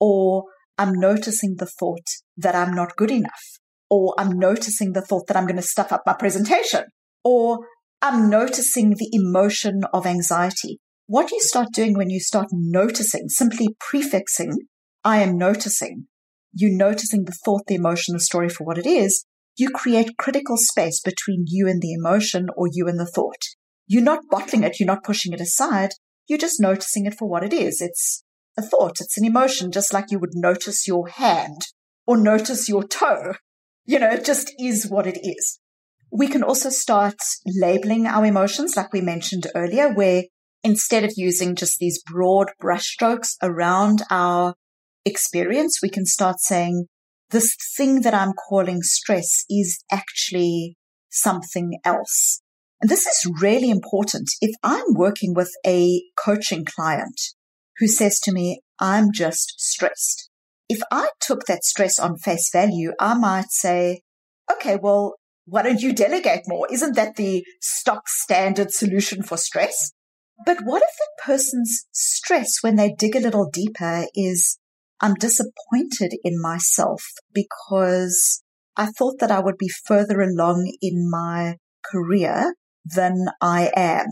Or 0.00 0.44
I'm 0.78 0.92
noticing 0.94 1.56
the 1.58 1.66
thought 1.66 2.06
that 2.36 2.54
I'm 2.54 2.74
not 2.74 2.96
good 2.96 3.10
enough. 3.10 3.58
Or 3.88 4.14
I'm 4.18 4.38
noticing 4.38 4.92
the 4.92 5.02
thought 5.02 5.26
that 5.26 5.36
I'm 5.36 5.46
going 5.46 5.56
to 5.56 5.62
stuff 5.62 5.92
up 5.92 6.02
my 6.06 6.14
presentation. 6.14 6.84
Or 7.24 7.58
I'm 8.00 8.30
noticing 8.30 8.90
the 8.90 9.10
emotion 9.12 9.82
of 9.92 10.06
anxiety. 10.06 10.78
What 11.06 11.32
you 11.32 11.40
start 11.40 11.68
doing 11.72 11.96
when 11.96 12.08
you 12.08 12.20
start 12.20 12.46
noticing, 12.52 13.28
simply 13.28 13.68
prefixing, 13.80 14.52
I 15.04 15.18
am 15.18 15.36
noticing, 15.36 16.06
you 16.52 16.70
noticing 16.70 17.24
the 17.24 17.36
thought, 17.44 17.62
the 17.66 17.74
emotion, 17.74 18.14
the 18.14 18.20
story 18.20 18.48
for 18.48 18.64
what 18.64 18.78
it 18.78 18.86
is, 18.86 19.24
you 19.56 19.70
create 19.70 20.16
critical 20.18 20.56
space 20.56 21.00
between 21.00 21.44
you 21.46 21.68
and 21.68 21.82
the 21.82 21.92
emotion 21.92 22.48
or 22.56 22.68
you 22.72 22.86
and 22.88 22.98
the 22.98 23.06
thought. 23.06 23.42
You're 23.86 24.02
not 24.02 24.20
bottling 24.30 24.62
it. 24.62 24.78
You're 24.78 24.86
not 24.86 25.04
pushing 25.04 25.32
it 25.32 25.40
aside. 25.40 25.90
You're 26.28 26.38
just 26.38 26.60
noticing 26.60 27.06
it 27.06 27.14
for 27.18 27.28
what 27.28 27.44
it 27.44 27.52
is. 27.52 27.80
It's 27.80 28.22
a 28.60 28.66
thought. 28.66 29.00
It's 29.00 29.18
an 29.18 29.24
emotion, 29.24 29.72
just 29.72 29.92
like 29.92 30.10
you 30.10 30.18
would 30.18 30.34
notice 30.34 30.86
your 30.86 31.08
hand 31.08 31.62
or 32.06 32.16
notice 32.16 32.68
your 32.68 32.84
toe. 32.84 33.34
You 33.84 33.98
know, 33.98 34.10
it 34.10 34.24
just 34.24 34.52
is 34.58 34.88
what 34.88 35.06
it 35.06 35.18
is. 35.22 35.58
We 36.12 36.28
can 36.28 36.42
also 36.42 36.70
start 36.70 37.18
labeling 37.46 38.06
our 38.06 38.24
emotions, 38.24 38.76
like 38.76 38.92
we 38.92 39.00
mentioned 39.00 39.46
earlier, 39.54 39.92
where 39.92 40.24
instead 40.62 41.04
of 41.04 41.12
using 41.16 41.54
just 41.54 41.78
these 41.78 42.02
broad 42.02 42.48
brushstrokes 42.62 43.36
around 43.42 44.02
our 44.10 44.54
experience, 45.04 45.78
we 45.82 45.88
can 45.88 46.04
start 46.04 46.40
saying, 46.40 46.86
this 47.30 47.54
thing 47.76 48.00
that 48.02 48.14
I'm 48.14 48.32
calling 48.48 48.82
stress 48.82 49.44
is 49.48 49.84
actually 49.90 50.76
something 51.10 51.78
else. 51.84 52.42
And 52.80 52.90
this 52.90 53.06
is 53.06 53.30
really 53.40 53.70
important. 53.70 54.30
If 54.40 54.54
I'm 54.62 54.94
working 54.94 55.34
with 55.34 55.52
a 55.66 56.02
coaching 56.18 56.64
client 56.64 57.20
who 57.80 57.88
says 57.88 58.20
to 58.20 58.32
me, 58.32 58.60
I'm 58.78 59.10
just 59.12 59.54
stressed. 59.58 60.30
If 60.68 60.80
I 60.92 61.08
took 61.20 61.46
that 61.46 61.64
stress 61.64 61.98
on 61.98 62.16
face 62.16 62.50
value, 62.52 62.92
I 63.00 63.14
might 63.14 63.50
say, 63.50 64.02
okay, 64.52 64.78
well, 64.80 65.16
why 65.46 65.62
don't 65.62 65.80
you 65.80 65.92
delegate 65.92 66.42
more? 66.46 66.68
Isn't 66.70 66.94
that 66.94 67.16
the 67.16 67.44
stock 67.60 68.08
standard 68.08 68.70
solution 68.70 69.22
for 69.22 69.36
stress? 69.36 69.92
But 70.46 70.58
what 70.62 70.82
if 70.82 70.90
the 70.96 71.22
person's 71.24 71.86
stress 71.90 72.58
when 72.62 72.76
they 72.76 72.94
dig 72.96 73.16
a 73.16 73.20
little 73.20 73.50
deeper 73.50 74.06
is 74.14 74.58
I'm 75.00 75.14
disappointed 75.14 76.14
in 76.22 76.40
myself 76.40 77.02
because 77.32 78.42
I 78.76 78.86
thought 78.86 79.18
that 79.20 79.30
I 79.30 79.40
would 79.40 79.58
be 79.58 79.68
further 79.68 80.20
along 80.20 80.72
in 80.80 81.10
my 81.10 81.56
career 81.84 82.54
than 82.84 83.26
I 83.40 83.70
am. 83.74 84.06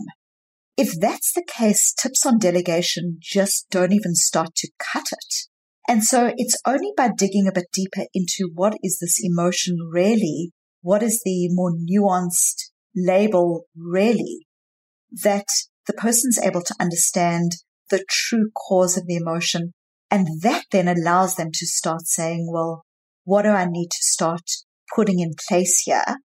If 0.81 0.97
that's 0.97 1.33
the 1.33 1.43
case, 1.45 1.93
tips 1.93 2.25
on 2.25 2.39
delegation 2.39 3.17
just 3.19 3.67
don't 3.69 3.91
even 3.91 4.15
start 4.15 4.55
to 4.55 4.71
cut 4.79 5.07
it. 5.11 5.35
And 5.89 6.05
so 6.05 6.31
it's 6.37 6.55
only 6.65 6.93
by 6.95 7.09
digging 7.17 7.49
a 7.49 7.51
bit 7.51 7.65
deeper 7.73 8.05
into 8.13 8.49
what 8.53 8.77
is 8.81 8.97
this 9.01 9.19
emotion 9.21 9.75
really? 9.91 10.53
What 10.81 11.03
is 11.03 11.21
the 11.25 11.49
more 11.51 11.73
nuanced 11.73 12.71
label 12.95 13.65
really 13.75 14.47
that 15.11 15.47
the 15.85 15.91
person's 15.91 16.39
able 16.41 16.61
to 16.61 16.75
understand 16.79 17.57
the 17.89 18.05
true 18.09 18.49
cause 18.55 18.95
of 18.95 19.05
the 19.05 19.17
emotion 19.17 19.73
and 20.09 20.27
that 20.43 20.63
then 20.71 20.87
allows 20.87 21.35
them 21.35 21.49
to 21.55 21.67
start 21.67 22.03
saying, 22.05 22.47
well, 22.49 22.85
what 23.25 23.41
do 23.41 23.49
I 23.49 23.65
need 23.65 23.89
to 23.91 24.03
start 24.03 24.49
putting 24.95 25.19
in 25.19 25.33
place 25.49 25.81
here 25.81 26.19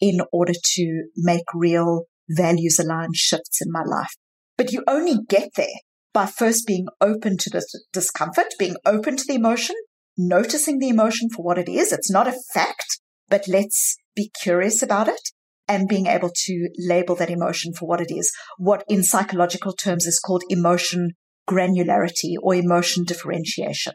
in 0.00 0.20
order 0.32 0.52
to 0.76 1.08
make 1.16 1.46
real 1.52 2.04
values 2.28 2.78
aligned 2.78 3.16
shifts 3.16 3.60
in 3.60 3.70
my 3.70 3.82
life? 3.82 4.12
But 4.56 4.72
you 4.72 4.82
only 4.86 5.18
get 5.28 5.50
there 5.56 5.66
by 6.12 6.26
first 6.26 6.66
being 6.66 6.86
open 7.00 7.36
to 7.38 7.50
the 7.50 7.64
discomfort, 7.92 8.54
being 8.58 8.76
open 8.86 9.16
to 9.16 9.24
the 9.26 9.34
emotion, 9.34 9.76
noticing 10.16 10.78
the 10.78 10.88
emotion 10.88 11.28
for 11.28 11.42
what 11.42 11.58
it 11.58 11.68
is. 11.68 11.92
It's 11.92 12.10
not 12.10 12.26
a 12.26 12.38
fact, 12.54 13.00
but 13.28 13.46
let's 13.48 13.96
be 14.14 14.30
curious 14.42 14.82
about 14.82 15.08
it 15.08 15.20
and 15.68 15.88
being 15.88 16.06
able 16.06 16.30
to 16.34 16.68
label 16.78 17.14
that 17.16 17.30
emotion 17.30 17.72
for 17.74 17.86
what 17.86 18.00
it 18.00 18.10
is. 18.10 18.32
What 18.56 18.84
in 18.88 19.02
psychological 19.02 19.72
terms 19.72 20.06
is 20.06 20.18
called 20.18 20.42
emotion 20.48 21.10
granularity 21.48 22.34
or 22.42 22.54
emotion 22.54 23.04
differentiation. 23.04 23.94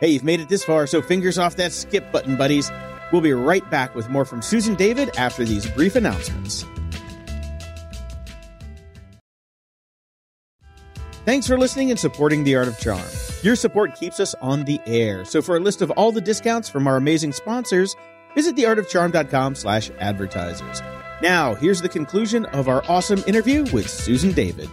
Hey, 0.00 0.10
you've 0.10 0.24
made 0.24 0.40
it 0.40 0.48
this 0.48 0.64
far, 0.64 0.86
so 0.86 1.02
fingers 1.02 1.38
off 1.38 1.56
that 1.56 1.72
skip 1.72 2.12
button, 2.12 2.36
buddies. 2.36 2.70
We'll 3.12 3.22
be 3.22 3.32
right 3.32 3.68
back 3.70 3.94
with 3.94 4.08
more 4.08 4.24
from 4.24 4.42
Susan 4.42 4.74
David 4.76 5.16
after 5.16 5.44
these 5.44 5.68
brief 5.68 5.96
announcements. 5.96 6.64
Thanks 11.28 11.46
for 11.46 11.58
listening 11.58 11.90
and 11.90 12.00
supporting 12.00 12.42
The 12.42 12.56
Art 12.56 12.68
of 12.68 12.78
Charm. 12.78 13.04
Your 13.42 13.54
support 13.54 13.94
keeps 13.94 14.18
us 14.18 14.34
on 14.40 14.64
the 14.64 14.80
air. 14.86 15.26
So 15.26 15.42
for 15.42 15.58
a 15.58 15.60
list 15.60 15.82
of 15.82 15.90
all 15.90 16.10
the 16.10 16.22
discounts 16.22 16.70
from 16.70 16.86
our 16.86 16.96
amazing 16.96 17.32
sponsors, 17.32 17.94
visit 18.34 18.56
theartofcharm.com 18.56 19.54
slash 19.54 19.90
advertisers. 19.98 20.80
Now, 21.20 21.54
here's 21.54 21.82
the 21.82 21.88
conclusion 21.90 22.46
of 22.46 22.66
our 22.66 22.82
awesome 22.88 23.22
interview 23.26 23.66
with 23.74 23.90
Susan 23.90 24.32
David 24.32 24.70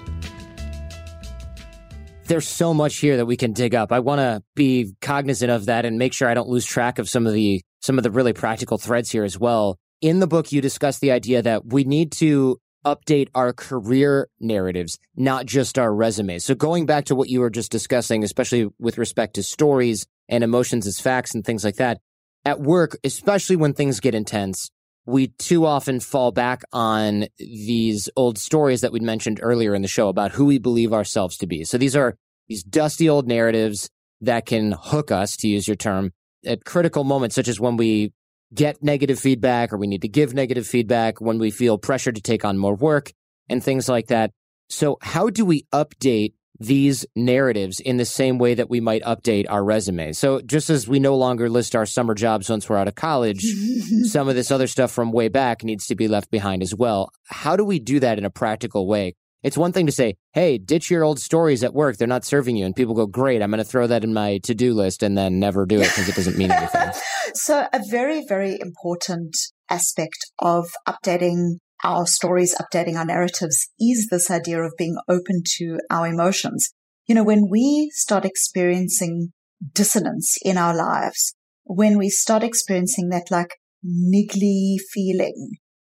there's 2.28 2.48
so 2.48 2.74
much 2.74 2.96
here 2.96 3.18
that 3.18 3.26
we 3.26 3.36
can 3.36 3.52
dig 3.52 3.76
up. 3.76 3.92
I 3.92 4.00
want 4.00 4.20
to 4.20 4.42
be 4.56 4.96
cognizant 5.02 5.52
of 5.52 5.66
that 5.66 5.86
and 5.86 6.00
make 6.00 6.12
sure 6.14 6.28
I 6.30 6.34
don't 6.34 6.50
lose 6.50 6.66
track 6.66 7.00
of 7.00 7.10
some 7.10 7.28
of 7.28 7.34
the 7.34 7.62
some 7.82 8.00
of 8.00 8.04
the 8.04 8.10
really 8.12 8.34
practical 8.34 8.78
threads 8.78 9.12
here 9.12 9.26
as 9.26 9.38
well. 9.38 9.78
In 10.02 10.22
the 10.22 10.26
book, 10.26 10.52
you 10.52 10.62
discuss 10.62 11.00
the 11.00 11.12
idea 11.12 11.42
that 11.42 11.66
we 11.68 11.84
need 11.84 12.14
to 12.14 12.58
update 12.86 13.30
our 13.34 13.52
career 13.52 14.30
narratives, 14.40 15.00
not 15.16 15.46
just 15.46 15.80
our 15.80 15.94
resumes. 15.94 16.46
So 16.46 16.56
going 16.56 16.86
back 16.86 17.06
to 17.06 17.16
what 17.16 17.30
you 17.30 17.40
were 17.40 17.50
just 17.50 17.72
discussing, 17.72 18.24
especially 18.24 18.68
with 18.80 18.98
respect 18.98 19.36
to 19.36 19.44
stories 19.44 20.06
and 20.30 20.44
emotions 20.44 20.88
as 20.88 21.00
facts 21.00 21.34
and 21.34 21.44
things 21.44 21.64
like 21.64 21.76
that, 21.78 22.00
at 22.46 22.62
work, 22.62 22.98
especially 23.04 23.56
when 23.56 23.74
things 23.74 24.00
get 24.00 24.14
intense, 24.14 24.70
we 25.06 25.28
too 25.28 25.66
often 25.66 26.00
fall 26.00 26.32
back 26.32 26.64
on 26.72 27.26
these 27.38 28.10
old 28.16 28.38
stories 28.38 28.82
that 28.82 28.92
we'd 28.92 29.02
mentioned 29.02 29.40
earlier 29.42 29.76
in 29.76 29.82
the 29.82 29.88
show 29.88 30.08
about 30.10 30.32
who 30.32 30.46
we 30.46 30.58
believe 30.58 30.94
ourselves 30.94 31.38
to 31.38 31.48
be. 31.48 31.64
So 31.64 31.78
these 31.78 31.96
are 31.96 32.16
these 32.48 32.64
dusty 32.64 33.10
old 33.10 33.28
narratives 33.28 33.90
that 34.22 34.46
can 34.46 34.72
hook 34.72 35.12
us, 35.12 35.36
to 35.38 35.48
use 35.48 35.68
your 35.68 35.76
term, 35.76 36.12
at 36.46 36.66
critical 36.66 37.04
moments, 37.04 37.36
such 37.36 37.48
as 37.48 37.60
when 37.60 37.78
we 37.78 38.14
get 38.56 38.82
negative 38.82 39.20
feedback 39.20 39.72
or 39.72 39.78
we 39.78 39.88
need 39.88 40.02
to 40.02 40.08
give 40.08 40.34
negative 40.34 40.66
feedback, 40.66 41.20
when 41.22 41.38
we 41.38 41.52
feel 41.52 41.78
pressure 41.78 42.12
to 42.12 42.22
take 42.22 42.46
on 42.46 42.58
more 42.58 42.76
work 42.76 43.12
and 43.50 43.64
things 43.64 43.88
like 43.90 44.08
that. 44.08 44.32
So 44.70 44.98
how 45.02 45.30
do 45.30 45.46
we 45.46 45.64
update 45.74 46.34
these 46.60 47.06
narratives 47.16 47.80
in 47.80 47.98
the 47.98 48.06
same 48.06 48.38
way 48.38 48.54
that 48.54 48.70
we 48.70 48.80
might 48.80 49.04
update 49.04 49.46
our 49.50 49.64
resume. 49.64 50.14
So 50.14 50.42
just 50.42 50.70
as 50.70 50.88
we 50.88 51.00
no 51.00 51.16
longer 51.16 51.50
list 51.50 51.76
our 51.76 51.86
summer 51.86 52.14
jobs 52.14 52.50
once 52.50 52.70
we're 52.70 52.78
out 52.78 52.88
of 52.88 52.96
college, 52.96 53.42
some 54.04 54.30
of 54.30 54.36
this 54.36 54.52
other 54.52 54.68
stuff 54.68 54.92
from 54.92 55.12
way 55.12 55.28
back 55.28 55.64
needs 55.64 55.88
to 55.88 55.96
be 55.96 56.08
left 56.08 56.32
behind 56.32 56.64
as 56.64 56.74
well. 56.74 57.12
How 57.26 57.56
do 57.56 57.66
we 57.66 57.80
do 57.80 58.00
that 58.00 58.18
in 58.18 58.26
a 58.26 58.30
practical 58.30 58.88
way? 58.88 59.16
It's 59.44 59.58
one 59.58 59.74
thing 59.74 59.86
to 59.86 59.92
say, 59.92 60.16
hey, 60.34 60.58
ditch 60.58 60.90
your 60.90 61.04
old 61.04 61.20
stories 61.20 61.64
at 61.64 61.74
work. 61.74 61.98
They're 61.98 62.08
not 62.08 62.26
serving 62.26 62.56
you. 62.56 62.66
And 62.66 62.76
people 62.76 62.96
go, 62.96 63.06
great, 63.06 63.42
I'm 63.42 63.52
going 63.52 63.64
to 63.64 63.70
throw 63.70 63.86
that 63.88 64.04
in 64.04 64.14
my 64.14 64.40
to 64.40 64.56
do 64.56 64.74
list 64.74 65.04
and 65.04 65.18
then 65.18 65.40
never 65.40 65.66
do 65.66 65.78
it 65.80 65.90
because 65.90 66.10
it 66.10 66.16
doesn't 66.16 66.38
mean 66.38 66.52
anything. 66.52 66.90
so, 67.36 67.68
a 67.72 67.80
very, 67.90 68.26
very 68.28 68.58
important 68.60 69.36
aspect 69.70 70.18
of 70.40 70.72
updating 70.88 71.58
our 71.84 72.08
stories, 72.08 72.56
updating 72.56 72.96
our 72.96 73.06
narratives 73.06 73.70
is 73.80 74.08
this 74.10 74.32
idea 74.32 74.62
of 74.62 74.74
being 74.78 74.98
open 75.08 75.44
to 75.58 75.78
our 75.92 76.08
emotions. 76.08 76.72
You 77.08 77.16
know, 77.16 77.24
when 77.24 77.48
we 77.50 77.92
start 77.94 78.26
experiencing 78.26 79.32
dissonance 79.74 80.38
in 80.44 80.58
our 80.58 80.76
lives, 80.76 81.36
when 81.64 81.98
we 81.98 82.10
start 82.10 82.44
experiencing 82.44 83.10
that 83.10 83.30
like 83.30 83.58
niggly 83.86 84.78
feeling, 84.92 85.52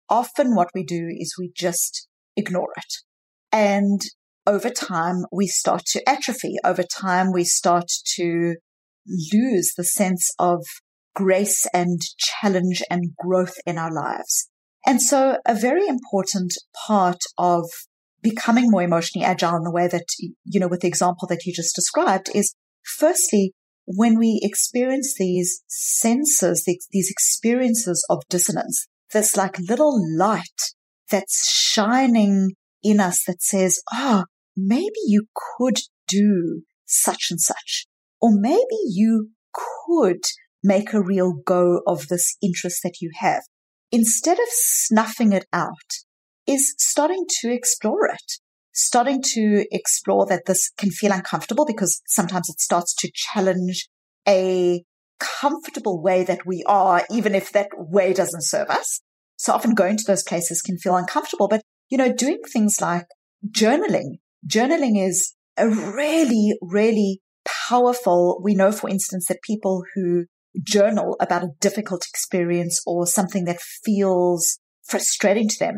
often 0.08 0.54
what 0.54 0.70
we 0.74 0.84
do 0.84 1.08
is 1.10 1.34
we 1.38 1.50
just 1.56 2.06
ignore 2.36 2.72
it. 2.76 2.94
And 3.52 4.00
over 4.46 4.70
time, 4.70 5.24
we 5.32 5.46
start 5.46 5.82
to 5.86 6.08
atrophy. 6.08 6.56
Over 6.64 6.82
time, 6.82 7.32
we 7.32 7.44
start 7.44 7.90
to 8.16 8.56
lose 9.32 9.72
the 9.76 9.84
sense 9.84 10.30
of 10.38 10.64
grace 11.14 11.66
and 11.74 12.00
challenge 12.18 12.82
and 12.90 13.16
growth 13.16 13.54
in 13.66 13.78
our 13.78 13.92
lives. 13.92 14.48
And 14.86 15.02
so 15.02 15.38
a 15.46 15.54
very 15.54 15.86
important 15.86 16.54
part 16.86 17.18
of 17.36 17.64
becoming 18.22 18.70
more 18.70 18.82
emotionally 18.82 19.24
agile 19.24 19.56
in 19.56 19.64
the 19.64 19.72
way 19.72 19.88
that, 19.88 20.06
you 20.18 20.60
know, 20.60 20.68
with 20.68 20.80
the 20.80 20.88
example 20.88 21.26
that 21.28 21.44
you 21.44 21.52
just 21.52 21.74
described 21.74 22.30
is 22.34 22.54
firstly, 22.98 23.52
when 23.86 24.18
we 24.18 24.40
experience 24.42 25.14
these 25.18 25.62
senses, 25.66 26.64
these 26.64 27.10
experiences 27.10 28.06
of 28.08 28.22
dissonance, 28.28 28.86
this 29.12 29.36
like 29.36 29.58
little 29.58 30.00
light 30.16 30.44
that's 31.10 31.50
shining 31.50 32.52
in 32.82 33.00
us 33.00 33.24
that 33.26 33.42
says, 33.42 33.82
oh, 33.92 34.24
maybe 34.56 35.00
you 35.06 35.26
could 35.58 35.78
do 36.08 36.62
such 36.86 37.28
and 37.30 37.40
such, 37.40 37.86
or 38.20 38.30
maybe 38.32 38.76
you 38.88 39.30
could 39.52 40.22
make 40.62 40.92
a 40.92 41.02
real 41.02 41.32
go 41.32 41.80
of 41.86 42.08
this 42.08 42.36
interest 42.42 42.80
that 42.82 43.00
you 43.00 43.10
have 43.18 43.42
instead 43.92 44.38
of 44.38 44.46
snuffing 44.48 45.32
it 45.32 45.46
out, 45.52 45.74
is 46.46 46.74
starting 46.78 47.24
to 47.40 47.52
explore 47.52 48.06
it, 48.06 48.32
starting 48.72 49.22
to 49.22 49.66
explore 49.70 50.26
that 50.26 50.46
this 50.46 50.70
can 50.76 50.90
feel 50.90 51.12
uncomfortable 51.12 51.66
because 51.66 52.02
sometimes 52.06 52.48
it 52.48 52.60
starts 52.60 52.94
to 52.94 53.10
challenge 53.12 53.88
a 54.28 54.84
comfortable 55.18 56.00
way 56.02 56.24
that 56.24 56.46
we 56.46 56.64
are, 56.66 57.04
even 57.10 57.34
if 57.34 57.52
that 57.52 57.68
way 57.76 58.12
doesn't 58.12 58.44
serve 58.44 58.68
us. 58.68 59.00
So 59.36 59.52
often 59.52 59.74
going 59.74 59.96
to 59.96 60.04
those 60.06 60.22
places 60.22 60.62
can 60.62 60.78
feel 60.78 60.96
uncomfortable, 60.96 61.48
but 61.48 61.62
you 61.90 61.98
know, 61.98 62.12
doing 62.12 62.40
things 62.50 62.80
like 62.80 63.06
journaling, 63.48 64.18
journaling 64.46 65.04
is 65.04 65.34
a 65.56 65.68
really, 65.68 66.54
really 66.62 67.20
powerful. 67.68 68.40
We 68.42 68.54
know, 68.54 68.72
for 68.72 68.88
instance, 68.88 69.26
that 69.28 69.42
people 69.42 69.82
who 69.94 70.24
journal 70.62 71.16
about 71.20 71.44
a 71.44 71.50
difficult 71.60 72.06
experience 72.08 72.80
or 72.86 73.06
something 73.06 73.44
that 73.44 73.60
feels 73.84 74.58
frustrating 74.88 75.48
to 75.48 75.58
them, 75.58 75.76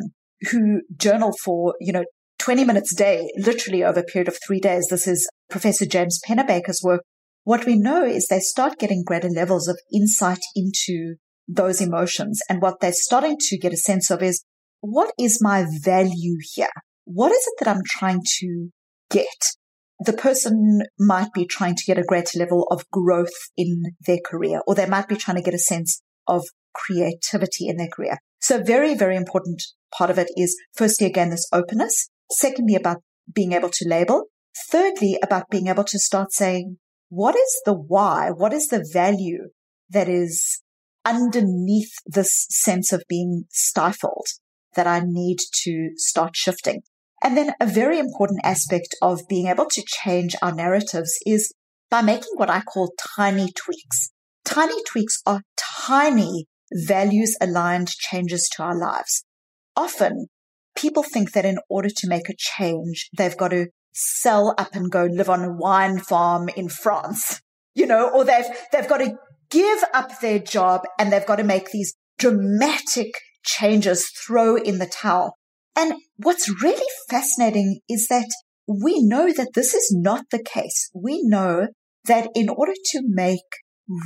who 0.50 0.82
journal 0.96 1.32
for, 1.42 1.74
you 1.80 1.92
know, 1.92 2.04
20 2.38 2.64
minutes 2.64 2.92
a 2.92 2.96
day, 2.96 3.30
literally 3.36 3.84
over 3.84 4.00
a 4.00 4.04
period 4.04 4.28
of 4.28 4.36
three 4.46 4.60
days. 4.60 4.88
This 4.90 5.06
is 5.06 5.28
Professor 5.48 5.86
James 5.86 6.20
Pennebaker's 6.26 6.82
work. 6.82 7.02
What 7.44 7.66
we 7.66 7.78
know 7.78 8.04
is 8.04 8.26
they 8.26 8.40
start 8.40 8.78
getting 8.78 9.04
greater 9.04 9.28
levels 9.28 9.68
of 9.68 9.78
insight 9.92 10.40
into 10.54 11.16
those 11.48 11.80
emotions. 11.80 12.40
And 12.48 12.60
what 12.60 12.80
they're 12.80 12.92
starting 12.92 13.36
to 13.38 13.58
get 13.58 13.72
a 13.72 13.76
sense 13.76 14.10
of 14.10 14.22
is 14.22 14.42
what 14.82 15.12
is 15.16 15.38
my 15.40 15.64
value 15.82 16.38
here? 16.54 16.68
What 17.04 17.30
is 17.30 17.38
it 17.46 17.64
that 17.64 17.74
I'm 17.74 17.84
trying 17.86 18.20
to 18.40 18.68
get? 19.10 19.26
The 20.00 20.12
person 20.12 20.82
might 20.98 21.32
be 21.32 21.46
trying 21.46 21.76
to 21.76 21.84
get 21.84 21.98
a 21.98 22.02
greater 22.02 22.36
level 22.38 22.66
of 22.68 22.90
growth 22.90 23.30
in 23.56 23.82
their 24.04 24.18
career, 24.24 24.60
or 24.66 24.74
they 24.74 24.86
might 24.86 25.06
be 25.06 25.14
trying 25.14 25.36
to 25.36 25.42
get 25.42 25.54
a 25.54 25.58
sense 25.58 26.02
of 26.26 26.44
creativity 26.74 27.68
in 27.68 27.76
their 27.76 27.88
career. 27.88 28.18
So 28.40 28.60
very, 28.60 28.94
very 28.94 29.16
important 29.16 29.62
part 29.96 30.10
of 30.10 30.18
it 30.18 30.28
is 30.36 30.60
firstly, 30.74 31.06
again, 31.06 31.30
this 31.30 31.48
openness. 31.52 32.08
Secondly, 32.32 32.74
about 32.74 33.02
being 33.32 33.52
able 33.52 33.70
to 33.70 33.88
label. 33.88 34.24
Thirdly, 34.68 35.16
about 35.22 35.48
being 35.48 35.68
able 35.68 35.84
to 35.84 35.98
start 35.98 36.32
saying, 36.32 36.78
what 37.08 37.36
is 37.36 37.62
the 37.64 37.74
why? 37.74 38.30
What 38.30 38.52
is 38.52 38.66
the 38.66 38.84
value 38.92 39.50
that 39.90 40.08
is 40.08 40.60
underneath 41.04 41.92
this 42.04 42.46
sense 42.50 42.92
of 42.92 43.04
being 43.08 43.44
stifled 43.50 44.26
that 44.74 44.86
I 44.86 45.02
need 45.04 45.38
to 45.64 45.90
start 45.96 46.36
shifting? 46.36 46.82
And 47.22 47.36
then 47.36 47.52
a 47.60 47.66
very 47.66 47.98
important 47.98 48.40
aspect 48.42 48.96
of 49.00 49.28
being 49.28 49.46
able 49.46 49.66
to 49.70 49.84
change 49.86 50.34
our 50.42 50.54
narratives 50.54 51.18
is 51.24 51.52
by 51.90 52.02
making 52.02 52.32
what 52.34 52.50
I 52.50 52.62
call 52.62 52.92
tiny 53.16 53.52
tweaks. 53.52 54.10
Tiny 54.44 54.82
tweaks 54.84 55.20
are 55.24 55.42
tiny 55.86 56.46
values 56.72 57.36
aligned 57.40 57.88
changes 57.88 58.48
to 58.56 58.62
our 58.62 58.76
lives. 58.76 59.24
Often 59.76 60.26
people 60.74 61.02
think 61.02 61.32
that 61.32 61.44
in 61.44 61.58
order 61.68 61.88
to 61.88 62.08
make 62.08 62.28
a 62.28 62.36
change, 62.36 63.08
they've 63.16 63.36
got 63.36 63.48
to 63.48 63.66
sell 63.92 64.54
up 64.58 64.74
and 64.74 64.90
go 64.90 65.04
live 65.04 65.28
on 65.28 65.44
a 65.44 65.52
wine 65.52 65.98
farm 65.98 66.48
in 66.56 66.68
France, 66.68 67.40
you 67.74 67.86
know, 67.86 68.08
or 68.08 68.24
they've, 68.24 68.46
they've 68.72 68.88
got 68.88 68.98
to 68.98 69.14
give 69.50 69.84
up 69.94 70.20
their 70.20 70.38
job 70.38 70.82
and 70.98 71.12
they've 71.12 71.26
got 71.26 71.36
to 71.36 71.44
make 71.44 71.70
these 71.70 71.94
dramatic 72.18 73.12
changes, 73.44 74.08
throw 74.08 74.56
in 74.56 74.78
the 74.78 74.86
towel. 74.86 75.36
And 75.74 75.94
what's 76.16 76.62
really 76.62 76.86
fascinating 77.08 77.80
is 77.88 78.08
that 78.08 78.28
we 78.66 79.02
know 79.02 79.32
that 79.32 79.54
this 79.54 79.74
is 79.74 79.94
not 79.94 80.26
the 80.30 80.42
case. 80.42 80.90
We 80.94 81.22
know 81.22 81.68
that 82.04 82.28
in 82.34 82.48
order 82.48 82.74
to 82.92 83.02
make 83.04 83.40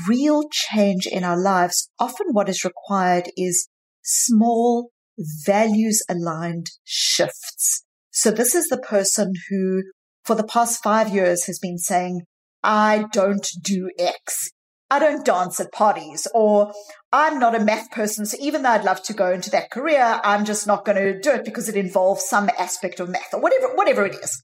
real 0.09 0.45
change 0.51 1.07
in 1.07 1.25
our 1.25 1.41
lives, 1.41 1.91
often 1.99 2.29
what 2.33 2.49
is 2.49 2.65
required 2.65 3.31
is 3.37 3.69
small 4.03 4.91
values 5.19 6.03
aligned 6.09 6.71
shifts. 6.85 7.85
So 8.11 8.31
this 8.31 8.55
is 8.55 8.69
the 8.69 8.79
person 8.79 9.33
who 9.49 9.83
for 10.25 10.35
the 10.35 10.47
past 10.47 10.83
five 10.83 11.11
years 11.11 11.47
has 11.47 11.59
been 11.59 11.79
saying, 11.79 12.23
I 12.63 13.05
don't 13.13 13.47
do 13.63 13.91
X. 13.99 14.51
I 14.89 14.99
don't 15.01 15.25
dance 15.25 15.59
at 15.59 15.73
parties 15.73 16.29
or 16.33 16.73
I'm 17.13 17.39
not 17.39 17.55
a 17.55 17.65
math 17.65 17.91
person. 17.91 18.25
So 18.25 18.37
even 18.41 18.63
though 18.63 18.71
I'd 18.71 18.85
love 18.85 19.03
to 19.05 19.15
go 19.15 19.33
into 19.33 19.51
that 19.51 19.71
career, 19.71 20.21
I'm 20.23 20.45
just 20.45 20.67
not 20.67 20.85
going 20.85 20.97
to 20.97 21.19
do 21.19 21.33
it 21.33 21.45
because 21.45 21.69
it 21.69 21.77
involves 21.77 22.29
some 22.29 22.49
aspect 22.57 23.01
of 23.01 23.09
math 23.09 23.35
or 23.35 23.41
whatever, 23.41 23.75
whatever 23.75 24.05
it 24.07 24.15
is. 24.15 24.43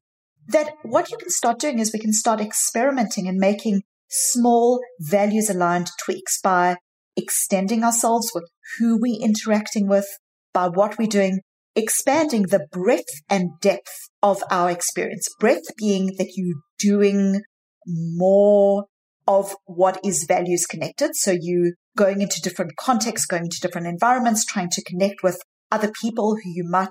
That 0.49 0.73
what 0.83 1.11
you 1.11 1.17
can 1.17 1.31
start 1.31 1.61
doing 1.61 1.79
is 1.79 1.93
we 1.93 2.01
can 2.01 2.13
start 2.13 2.41
experimenting 2.41 3.29
and 3.29 3.39
making 3.39 3.83
small 4.09 4.81
values 4.99 5.49
aligned 5.49 5.91
tweaks 6.05 6.41
by 6.41 6.77
extending 7.17 7.85
ourselves 7.85 8.33
with 8.35 8.45
who 8.79 8.99
we're 9.01 9.23
interacting 9.23 9.87
with, 9.87 10.07
by 10.53 10.67
what 10.67 10.99
we're 10.99 11.07
doing, 11.07 11.41
expanding 11.77 12.43
the 12.43 12.67
breadth 12.73 13.23
and 13.31 13.51
depth 13.61 14.09
of 14.23 14.43
our 14.51 14.71
experience. 14.71 15.29
Breadth 15.39 15.77
being 15.77 16.15
that 16.19 16.33
you're 16.35 16.61
doing 16.81 17.43
more 17.87 18.87
of 19.27 19.55
what 19.65 20.01
is 20.05 20.25
values 20.29 20.67
connected. 20.67 21.15
So 21.15 21.37
you 21.39 21.75
going 21.97 22.21
into 22.23 22.41
different 22.41 22.77
contexts, 22.77 23.27
going 23.27 23.45
into 23.45 23.61
different 23.61 23.87
environments, 23.87 24.45
trying 24.45 24.71
to 24.71 24.85
connect 24.85 25.23
with 25.23 25.39
other 25.71 25.91
people 26.01 26.37
who 26.37 26.51
you 26.51 26.65
might 26.69 26.89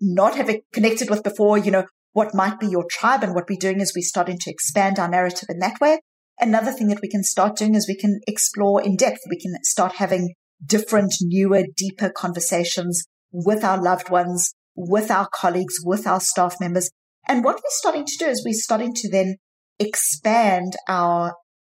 not 0.00 0.36
have 0.36 0.50
connected 0.72 1.10
with 1.10 1.22
before, 1.22 1.58
you 1.58 1.70
know, 1.70 1.86
what 2.12 2.34
might 2.34 2.58
be 2.58 2.66
your 2.66 2.86
tribe. 2.90 3.22
And 3.22 3.34
what 3.34 3.48
we're 3.48 3.58
doing 3.58 3.80
is 3.80 3.92
we're 3.94 4.02
starting 4.02 4.38
to 4.38 4.50
expand 4.50 4.98
our 4.98 5.08
narrative 5.08 5.48
in 5.48 5.58
that 5.60 5.80
way. 5.80 6.00
Another 6.40 6.72
thing 6.72 6.88
that 6.88 7.02
we 7.02 7.08
can 7.08 7.22
start 7.22 7.56
doing 7.56 7.74
is 7.74 7.86
we 7.86 7.96
can 7.96 8.20
explore 8.26 8.82
in 8.82 8.96
depth. 8.96 9.20
We 9.28 9.38
can 9.38 9.52
start 9.62 9.96
having 9.96 10.34
different, 10.64 11.12
newer, 11.20 11.64
deeper 11.76 12.10
conversations 12.10 13.04
with 13.30 13.62
our 13.62 13.80
loved 13.80 14.10
ones, 14.10 14.54
with 14.74 15.10
our 15.10 15.28
colleagues, 15.32 15.74
with 15.84 16.06
our 16.06 16.20
staff 16.20 16.56
members. 16.60 16.90
And 17.28 17.44
what 17.44 17.56
we're 17.56 17.62
starting 17.68 18.06
to 18.06 18.16
do 18.18 18.26
is 18.26 18.44
we're 18.44 18.54
starting 18.54 18.94
to 18.94 19.10
then 19.10 19.36
expand 19.78 20.74
our 20.88 21.34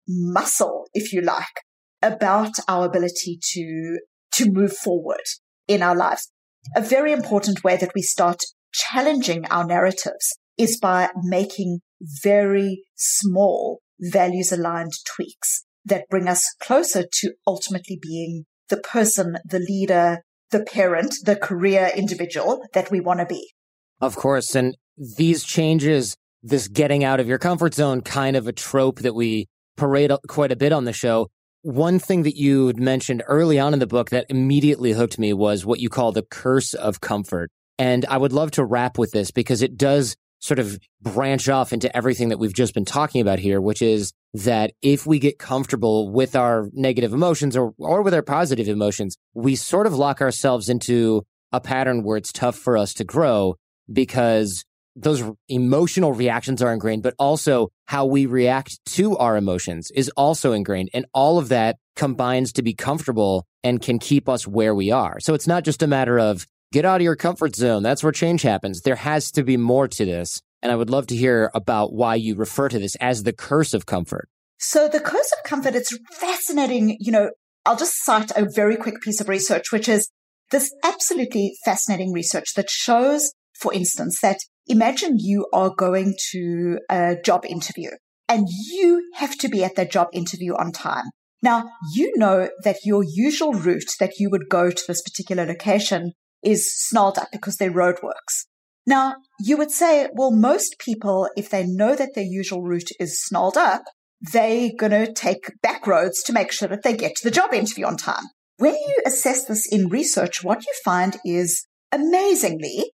muscle, 0.08 0.86
if 0.94 1.12
you 1.12 1.20
like, 1.20 1.62
about 2.02 2.52
our 2.68 2.86
ability 2.86 3.38
to, 3.40 3.98
to 4.32 4.50
move 4.50 4.72
forward 4.72 5.22
in 5.68 5.82
our 5.82 5.96
lives. 5.96 6.30
A 6.76 6.80
very 6.80 7.12
important 7.12 7.64
way 7.64 7.76
that 7.76 7.92
we 7.94 8.02
start 8.02 8.42
challenging 8.72 9.46
our 9.46 9.64
narratives 9.64 10.38
is 10.58 10.78
by 10.78 11.10
making 11.22 11.80
very 12.22 12.84
small 12.94 13.80
values 14.00 14.52
aligned 14.52 14.92
tweaks 15.04 15.64
that 15.84 16.08
bring 16.08 16.28
us 16.28 16.44
closer 16.60 17.04
to 17.12 17.32
ultimately 17.46 17.98
being 18.00 18.44
the 18.68 18.76
person, 18.76 19.38
the 19.44 19.58
leader, 19.58 20.22
the 20.50 20.62
parent, 20.64 21.14
the 21.24 21.36
career 21.36 21.90
individual 21.94 22.64
that 22.74 22.90
we 22.90 23.00
want 23.00 23.20
to 23.20 23.26
be. 23.26 23.52
Of 24.00 24.16
course. 24.16 24.54
And 24.54 24.76
these 24.96 25.44
changes, 25.44 26.16
this 26.42 26.68
getting 26.68 27.04
out 27.04 27.20
of 27.20 27.28
your 27.28 27.38
comfort 27.38 27.74
zone, 27.74 28.02
kind 28.02 28.36
of 28.36 28.46
a 28.46 28.52
trope 28.52 29.00
that 29.00 29.14
we 29.14 29.48
parade 29.76 30.12
quite 30.28 30.52
a 30.52 30.56
bit 30.56 30.72
on 30.72 30.84
the 30.84 30.92
show. 30.92 31.28
One 31.62 31.98
thing 31.98 32.24
that 32.24 32.36
you 32.36 32.72
mentioned 32.76 33.22
early 33.28 33.58
on 33.58 33.72
in 33.72 33.78
the 33.78 33.86
book 33.86 34.10
that 34.10 34.26
immediately 34.28 34.92
hooked 34.92 35.18
me 35.18 35.32
was 35.32 35.64
what 35.64 35.80
you 35.80 35.88
call 35.88 36.12
the 36.12 36.24
curse 36.24 36.74
of 36.74 37.00
comfort. 37.00 37.50
And 37.78 38.04
I 38.06 38.16
would 38.16 38.32
love 38.32 38.50
to 38.52 38.64
wrap 38.64 38.98
with 38.98 39.12
this 39.12 39.30
because 39.30 39.62
it 39.62 39.76
does 39.76 40.16
sort 40.40 40.58
of 40.58 40.78
branch 41.00 41.48
off 41.48 41.72
into 41.72 41.94
everything 41.96 42.30
that 42.30 42.38
we've 42.38 42.52
just 42.52 42.74
been 42.74 42.84
talking 42.84 43.20
about 43.20 43.38
here, 43.38 43.60
which 43.60 43.80
is 43.80 44.12
that 44.34 44.72
if 44.82 45.06
we 45.06 45.20
get 45.20 45.38
comfortable 45.38 46.10
with 46.10 46.34
our 46.34 46.68
negative 46.72 47.12
emotions 47.12 47.56
or, 47.56 47.72
or 47.78 48.02
with 48.02 48.12
our 48.12 48.22
positive 48.22 48.68
emotions, 48.68 49.16
we 49.34 49.54
sort 49.54 49.86
of 49.86 49.94
lock 49.94 50.20
ourselves 50.20 50.68
into 50.68 51.22
a 51.52 51.60
pattern 51.60 52.02
where 52.02 52.16
it's 52.16 52.32
tough 52.32 52.56
for 52.56 52.76
us 52.76 52.92
to 52.94 53.04
grow 53.04 53.54
because 53.92 54.64
those 54.94 55.22
emotional 55.48 56.12
reactions 56.12 56.62
are 56.62 56.72
ingrained, 56.72 57.02
but 57.02 57.14
also 57.18 57.68
how 57.86 58.04
we 58.04 58.26
react 58.26 58.78
to 58.86 59.16
our 59.16 59.36
emotions 59.36 59.90
is 59.94 60.10
also 60.16 60.52
ingrained. 60.52 60.90
And 60.92 61.06
all 61.14 61.38
of 61.38 61.48
that 61.48 61.76
combines 61.96 62.52
to 62.52 62.62
be 62.62 62.74
comfortable 62.74 63.46
and 63.64 63.80
can 63.80 63.98
keep 63.98 64.28
us 64.28 64.46
where 64.46 64.74
we 64.74 64.90
are. 64.90 65.20
So 65.20 65.34
it's 65.34 65.46
not 65.46 65.64
just 65.64 65.82
a 65.82 65.86
matter 65.86 66.18
of 66.18 66.46
get 66.72 66.84
out 66.84 67.00
of 67.00 67.04
your 67.04 67.16
comfort 67.16 67.54
zone. 67.54 67.82
That's 67.82 68.02
where 68.02 68.12
change 68.12 68.42
happens. 68.42 68.82
There 68.82 68.96
has 68.96 69.30
to 69.32 69.42
be 69.42 69.56
more 69.56 69.88
to 69.88 70.04
this. 70.04 70.40
And 70.62 70.70
I 70.70 70.76
would 70.76 70.90
love 70.90 71.06
to 71.08 71.16
hear 71.16 71.50
about 71.54 71.92
why 71.92 72.14
you 72.14 72.34
refer 72.34 72.68
to 72.68 72.78
this 72.78 72.94
as 72.96 73.24
the 73.24 73.32
curse 73.32 73.74
of 73.74 73.86
comfort. 73.86 74.28
So 74.58 74.88
the 74.88 75.00
curse 75.00 75.32
of 75.36 75.44
comfort, 75.44 75.74
it's 75.74 75.96
fascinating. 76.12 76.96
You 77.00 77.12
know, 77.12 77.30
I'll 77.66 77.76
just 77.76 78.04
cite 78.04 78.30
a 78.36 78.46
very 78.54 78.76
quick 78.76 79.00
piece 79.00 79.20
of 79.20 79.28
research, 79.28 79.72
which 79.72 79.88
is 79.88 80.08
this 80.50 80.72
absolutely 80.84 81.54
fascinating 81.64 82.12
research 82.12 82.54
that 82.54 82.70
shows, 82.70 83.32
for 83.58 83.74
instance, 83.74 84.20
that 84.20 84.38
imagine 84.72 85.18
you 85.18 85.46
are 85.52 85.70
going 85.70 86.14
to 86.30 86.78
a 86.90 87.16
job 87.22 87.44
interview 87.46 87.90
and 88.28 88.48
you 88.48 89.10
have 89.14 89.36
to 89.38 89.48
be 89.48 89.62
at 89.62 89.76
that 89.76 89.92
job 89.92 90.08
interview 90.12 90.54
on 90.54 90.72
time. 90.72 91.04
Now, 91.42 91.70
you 91.92 92.12
know 92.16 92.48
that 92.64 92.78
your 92.84 93.04
usual 93.04 93.52
route 93.52 93.92
that 94.00 94.14
you 94.18 94.30
would 94.30 94.48
go 94.48 94.70
to 94.70 94.82
this 94.88 95.02
particular 95.02 95.44
location 95.44 96.12
is 96.42 96.72
snarled 96.88 97.18
up 97.18 97.28
because 97.32 97.56
their 97.56 97.72
roadworks. 97.72 98.46
Now, 98.86 99.16
you 99.40 99.56
would 99.56 99.70
say, 99.70 100.08
well, 100.14 100.30
most 100.30 100.76
people, 100.78 101.28
if 101.36 101.50
they 101.50 101.66
know 101.66 101.94
that 101.94 102.14
their 102.14 102.24
usual 102.24 102.62
route 102.62 102.90
is 102.98 103.22
snarled 103.22 103.56
up, 103.56 103.82
they're 104.20 104.70
going 104.78 104.92
to 104.92 105.12
take 105.12 105.52
back 105.62 105.86
roads 105.86 106.22
to 106.22 106.32
make 106.32 106.52
sure 106.52 106.68
that 106.68 106.82
they 106.82 106.96
get 106.96 107.14
to 107.16 107.24
the 107.24 107.34
job 107.34 107.52
interview 107.52 107.86
on 107.86 107.96
time. 107.96 108.24
When 108.56 108.74
you 108.74 109.02
assess 109.04 109.44
this 109.44 109.66
in 109.70 109.88
research, 109.88 110.42
what 110.42 110.64
you 110.64 110.72
find 110.84 111.16
is 111.24 111.66
amazingly 111.90 112.92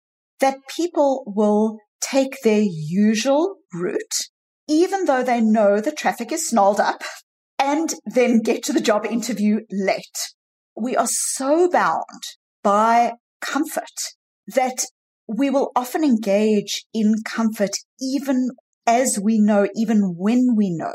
that 0.42 0.58
people 0.68 1.22
will 1.24 1.78
take 2.00 2.34
their 2.42 2.60
usual 2.62 3.58
route, 3.72 4.16
even 4.68 5.04
though 5.04 5.22
they 5.22 5.40
know 5.40 5.80
the 5.80 5.92
traffic 5.92 6.32
is 6.32 6.48
snarled 6.48 6.80
up, 6.80 7.02
and 7.60 7.94
then 8.04 8.40
get 8.40 8.64
to 8.64 8.72
the 8.72 8.80
job 8.80 9.06
interview 9.06 9.60
late. 9.70 10.34
We 10.76 10.96
are 10.96 11.06
so 11.06 11.70
bound 11.70 12.22
by 12.62 13.12
comfort 13.40 13.84
that 14.48 14.84
we 15.28 15.48
will 15.48 15.70
often 15.76 16.02
engage 16.02 16.86
in 16.92 17.14
comfort 17.24 17.76
even 18.00 18.50
as 18.84 19.20
we 19.22 19.38
know, 19.38 19.68
even 19.76 20.16
when 20.18 20.56
we 20.56 20.74
know 20.74 20.94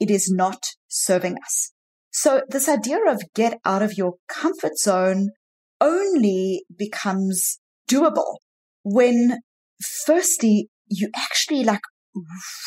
it 0.00 0.10
is 0.10 0.32
not 0.34 0.64
serving 0.88 1.36
us. 1.44 1.72
So 2.10 2.42
this 2.48 2.66
idea 2.66 2.98
of 3.06 3.22
get 3.34 3.58
out 3.66 3.82
of 3.82 3.98
your 3.98 4.14
comfort 4.26 4.78
zone 4.78 5.28
only 5.82 6.64
becomes 6.78 7.60
doable 7.90 8.36
when 8.82 9.38
firstly, 10.04 10.68
you 10.88 11.10
actually 11.16 11.64
like 11.64 11.80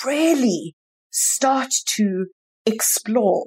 really 0.06 0.76
start 1.12 1.70
to 1.96 2.26
explore 2.66 3.46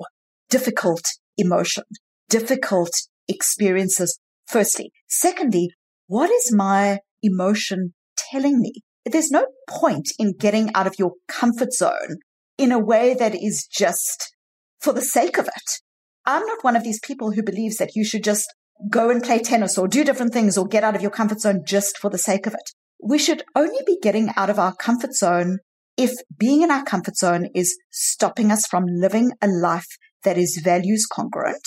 difficult 0.48 1.02
emotion, 1.36 1.84
difficult 2.28 2.90
experiences. 3.28 4.18
Firstly. 4.46 4.92
Secondly, 5.08 5.70
what 6.06 6.30
is 6.30 6.52
my 6.54 7.00
emotion 7.22 7.94
telling 8.16 8.60
me? 8.60 8.72
There's 9.04 9.30
no 9.30 9.46
point 9.68 10.08
in 10.18 10.34
getting 10.38 10.70
out 10.74 10.86
of 10.86 10.94
your 10.98 11.12
comfort 11.28 11.72
zone 11.72 12.18
in 12.58 12.72
a 12.72 12.78
way 12.78 13.14
that 13.14 13.34
is 13.34 13.66
just 13.70 14.34
for 14.80 14.92
the 14.92 15.02
sake 15.02 15.38
of 15.38 15.46
it. 15.46 15.80
I'm 16.24 16.46
not 16.46 16.64
one 16.64 16.76
of 16.76 16.84
these 16.84 17.00
people 17.00 17.32
who 17.32 17.42
believes 17.42 17.76
that 17.76 17.94
you 17.94 18.04
should 18.04 18.24
just 18.24 18.52
go 18.90 19.10
and 19.10 19.22
play 19.22 19.38
tennis 19.38 19.78
or 19.78 19.88
do 19.88 20.04
different 20.04 20.32
things 20.32 20.56
or 20.56 20.66
get 20.66 20.84
out 20.84 20.94
of 20.94 21.02
your 21.02 21.10
comfort 21.10 21.40
zone 21.40 21.62
just 21.66 21.98
for 21.98 22.10
the 22.10 22.18
sake 22.18 22.46
of 22.46 22.54
it. 22.54 22.70
We 23.02 23.18
should 23.18 23.42
only 23.54 23.80
be 23.86 23.98
getting 24.02 24.30
out 24.36 24.50
of 24.50 24.58
our 24.58 24.74
comfort 24.74 25.14
zone 25.14 25.58
if 25.96 26.12
being 26.36 26.62
in 26.62 26.70
our 26.70 26.84
comfort 26.84 27.16
zone 27.16 27.48
is 27.54 27.78
stopping 27.90 28.50
us 28.50 28.66
from 28.66 28.84
living 28.86 29.32
a 29.40 29.48
life 29.48 29.96
that 30.24 30.36
is 30.36 30.60
values 30.62 31.06
congruent. 31.06 31.66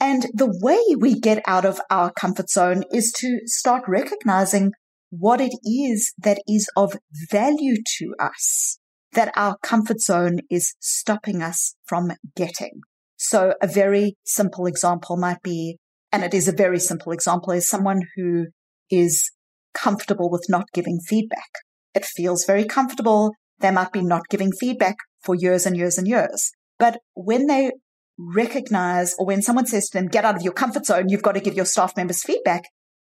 And 0.00 0.26
the 0.32 0.52
way 0.62 0.80
we 0.98 1.18
get 1.18 1.42
out 1.46 1.64
of 1.64 1.80
our 1.90 2.12
comfort 2.12 2.50
zone 2.50 2.84
is 2.92 3.12
to 3.18 3.40
start 3.46 3.84
recognizing 3.88 4.72
what 5.10 5.40
it 5.40 5.52
is 5.64 6.12
that 6.18 6.38
is 6.46 6.68
of 6.76 6.94
value 7.30 7.76
to 7.98 8.14
us 8.18 8.78
that 9.12 9.32
our 9.36 9.56
comfort 9.62 10.00
zone 10.00 10.38
is 10.50 10.74
stopping 10.80 11.42
us 11.42 11.74
from 11.84 12.12
getting. 12.36 12.80
So 13.16 13.54
a 13.60 13.66
very 13.66 14.16
simple 14.24 14.66
example 14.66 15.16
might 15.16 15.42
be, 15.42 15.78
and 16.12 16.24
it 16.24 16.34
is 16.34 16.48
a 16.48 16.52
very 16.52 16.78
simple 16.78 17.12
example, 17.12 17.52
is 17.52 17.68
someone 17.68 18.00
who 18.16 18.46
is 18.90 19.30
comfortable 19.74 20.30
with 20.30 20.46
not 20.48 20.64
giving 20.72 21.00
feedback. 21.06 21.50
It 21.94 22.04
feels 22.04 22.44
very 22.44 22.64
comfortable. 22.64 23.32
They 23.60 23.70
might 23.70 23.92
be 23.92 24.02
not 24.02 24.28
giving 24.30 24.52
feedback 24.52 24.96
for 25.22 25.34
years 25.34 25.66
and 25.66 25.76
years 25.76 25.98
and 25.98 26.06
years. 26.06 26.50
But 26.78 26.98
when 27.14 27.46
they 27.46 27.72
recognize 28.18 29.14
or 29.18 29.26
when 29.26 29.42
someone 29.42 29.66
says 29.66 29.88
to 29.88 29.98
them, 29.98 30.08
get 30.08 30.24
out 30.24 30.36
of 30.36 30.42
your 30.42 30.52
comfort 30.52 30.86
zone, 30.86 31.08
you've 31.08 31.22
got 31.22 31.32
to 31.32 31.40
give 31.40 31.54
your 31.54 31.64
staff 31.64 31.96
members 31.96 32.22
feedback, 32.22 32.64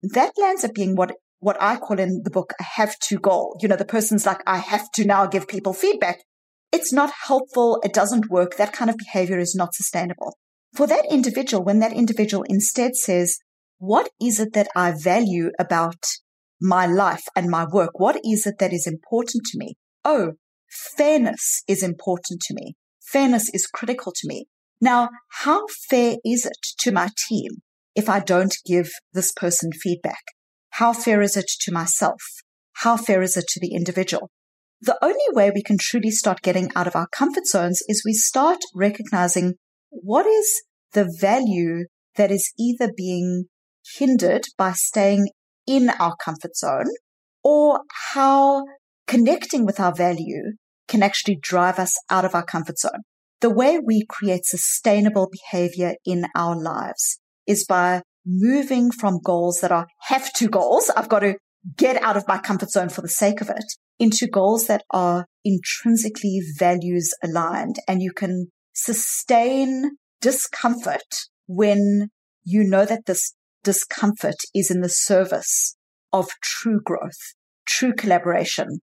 that 0.02 0.32
lands 0.38 0.64
up 0.64 0.74
being 0.74 0.96
what, 0.96 1.12
what 1.40 1.56
I 1.60 1.76
call 1.76 1.98
in 1.98 2.22
the 2.24 2.30
book 2.30 2.52
a 2.60 2.62
have 2.62 2.98
to 3.04 3.18
goal. 3.18 3.58
You 3.60 3.68
know, 3.68 3.76
the 3.76 3.84
person's 3.84 4.26
like, 4.26 4.42
I 4.46 4.58
have 4.58 4.90
to 4.94 5.04
now 5.04 5.26
give 5.26 5.48
people 5.48 5.72
feedback. 5.72 6.20
It's 6.72 6.92
not 6.92 7.12
helpful. 7.26 7.80
It 7.84 7.92
doesn't 7.92 8.30
work. 8.30 8.56
That 8.56 8.72
kind 8.72 8.90
of 8.90 8.96
behavior 8.96 9.38
is 9.38 9.54
not 9.54 9.74
sustainable. 9.74 10.36
For 10.76 10.86
that 10.86 11.06
individual, 11.10 11.64
when 11.64 11.78
that 11.78 11.94
individual 11.94 12.44
instead 12.48 12.96
says, 12.96 13.38
what 13.78 14.10
is 14.20 14.38
it 14.38 14.52
that 14.52 14.68
I 14.76 14.92
value 14.92 15.50
about 15.58 15.96
my 16.60 16.86
life 16.86 17.24
and 17.34 17.48
my 17.48 17.64
work? 17.64 17.98
What 17.98 18.20
is 18.22 18.46
it 18.46 18.58
that 18.58 18.74
is 18.74 18.86
important 18.86 19.44
to 19.46 19.58
me? 19.58 19.76
Oh, 20.04 20.32
fairness 20.96 21.62
is 21.66 21.82
important 21.82 22.42
to 22.42 22.54
me. 22.54 22.74
Fairness 23.00 23.48
is 23.54 23.66
critical 23.66 24.12
to 24.12 24.28
me. 24.28 24.48
Now, 24.78 25.08
how 25.44 25.64
fair 25.88 26.16
is 26.26 26.44
it 26.44 26.58
to 26.80 26.92
my 26.92 27.08
team 27.26 27.62
if 27.94 28.10
I 28.10 28.20
don't 28.20 28.54
give 28.66 28.90
this 29.14 29.32
person 29.32 29.72
feedback? 29.72 30.22
How 30.72 30.92
fair 30.92 31.22
is 31.22 31.38
it 31.38 31.50
to 31.60 31.72
myself? 31.72 32.20
How 32.74 32.98
fair 32.98 33.22
is 33.22 33.38
it 33.38 33.46
to 33.48 33.60
the 33.60 33.74
individual? 33.74 34.30
The 34.82 34.98
only 35.02 35.24
way 35.32 35.50
we 35.50 35.62
can 35.62 35.78
truly 35.80 36.10
start 36.10 36.42
getting 36.42 36.70
out 36.76 36.86
of 36.86 36.94
our 36.94 37.08
comfort 37.08 37.46
zones 37.46 37.82
is 37.88 38.02
we 38.04 38.12
start 38.12 38.58
recognizing 38.74 39.54
what 39.88 40.26
is 40.26 40.62
the 40.92 41.12
value 41.20 41.86
that 42.16 42.30
is 42.30 42.52
either 42.58 42.90
being 42.96 43.46
hindered 43.98 44.44
by 44.56 44.72
staying 44.72 45.28
in 45.66 45.90
our 45.90 46.16
comfort 46.16 46.56
zone 46.56 46.90
or 47.42 47.80
how 48.12 48.64
connecting 49.06 49.64
with 49.64 49.78
our 49.78 49.94
value 49.94 50.54
can 50.88 51.02
actually 51.02 51.38
drive 51.40 51.78
us 51.78 51.94
out 52.10 52.24
of 52.24 52.34
our 52.34 52.44
comfort 52.44 52.78
zone. 52.78 53.02
The 53.40 53.50
way 53.50 53.78
we 53.78 54.04
create 54.08 54.44
sustainable 54.44 55.28
behavior 55.30 55.94
in 56.04 56.26
our 56.34 56.60
lives 56.60 57.18
is 57.46 57.64
by 57.64 58.02
moving 58.24 58.90
from 58.90 59.20
goals 59.22 59.60
that 59.60 59.70
are 59.70 59.86
have 60.02 60.32
to 60.34 60.48
goals. 60.48 60.90
I've 60.96 61.08
got 61.08 61.20
to 61.20 61.36
get 61.76 62.02
out 62.02 62.16
of 62.16 62.26
my 62.26 62.38
comfort 62.38 62.70
zone 62.70 62.88
for 62.88 63.02
the 63.02 63.08
sake 63.08 63.40
of 63.40 63.50
it 63.50 63.64
into 63.98 64.26
goals 64.26 64.66
that 64.66 64.82
are 64.90 65.26
intrinsically 65.44 66.40
values 66.58 67.12
aligned 67.22 67.76
and 67.88 68.02
you 68.02 68.12
can 68.12 68.48
sustain 68.72 69.96
discomfort 70.26 71.28
when 71.46 72.08
you 72.42 72.64
know 72.64 72.84
that 72.84 73.06
this 73.06 73.34
discomfort 73.62 74.34
is 74.52 74.72
in 74.72 74.80
the 74.80 74.88
service 74.88 75.76
of 76.12 76.26
true 76.42 76.80
growth, 76.82 77.34
true 77.64 77.92
collaboration, 77.92 78.80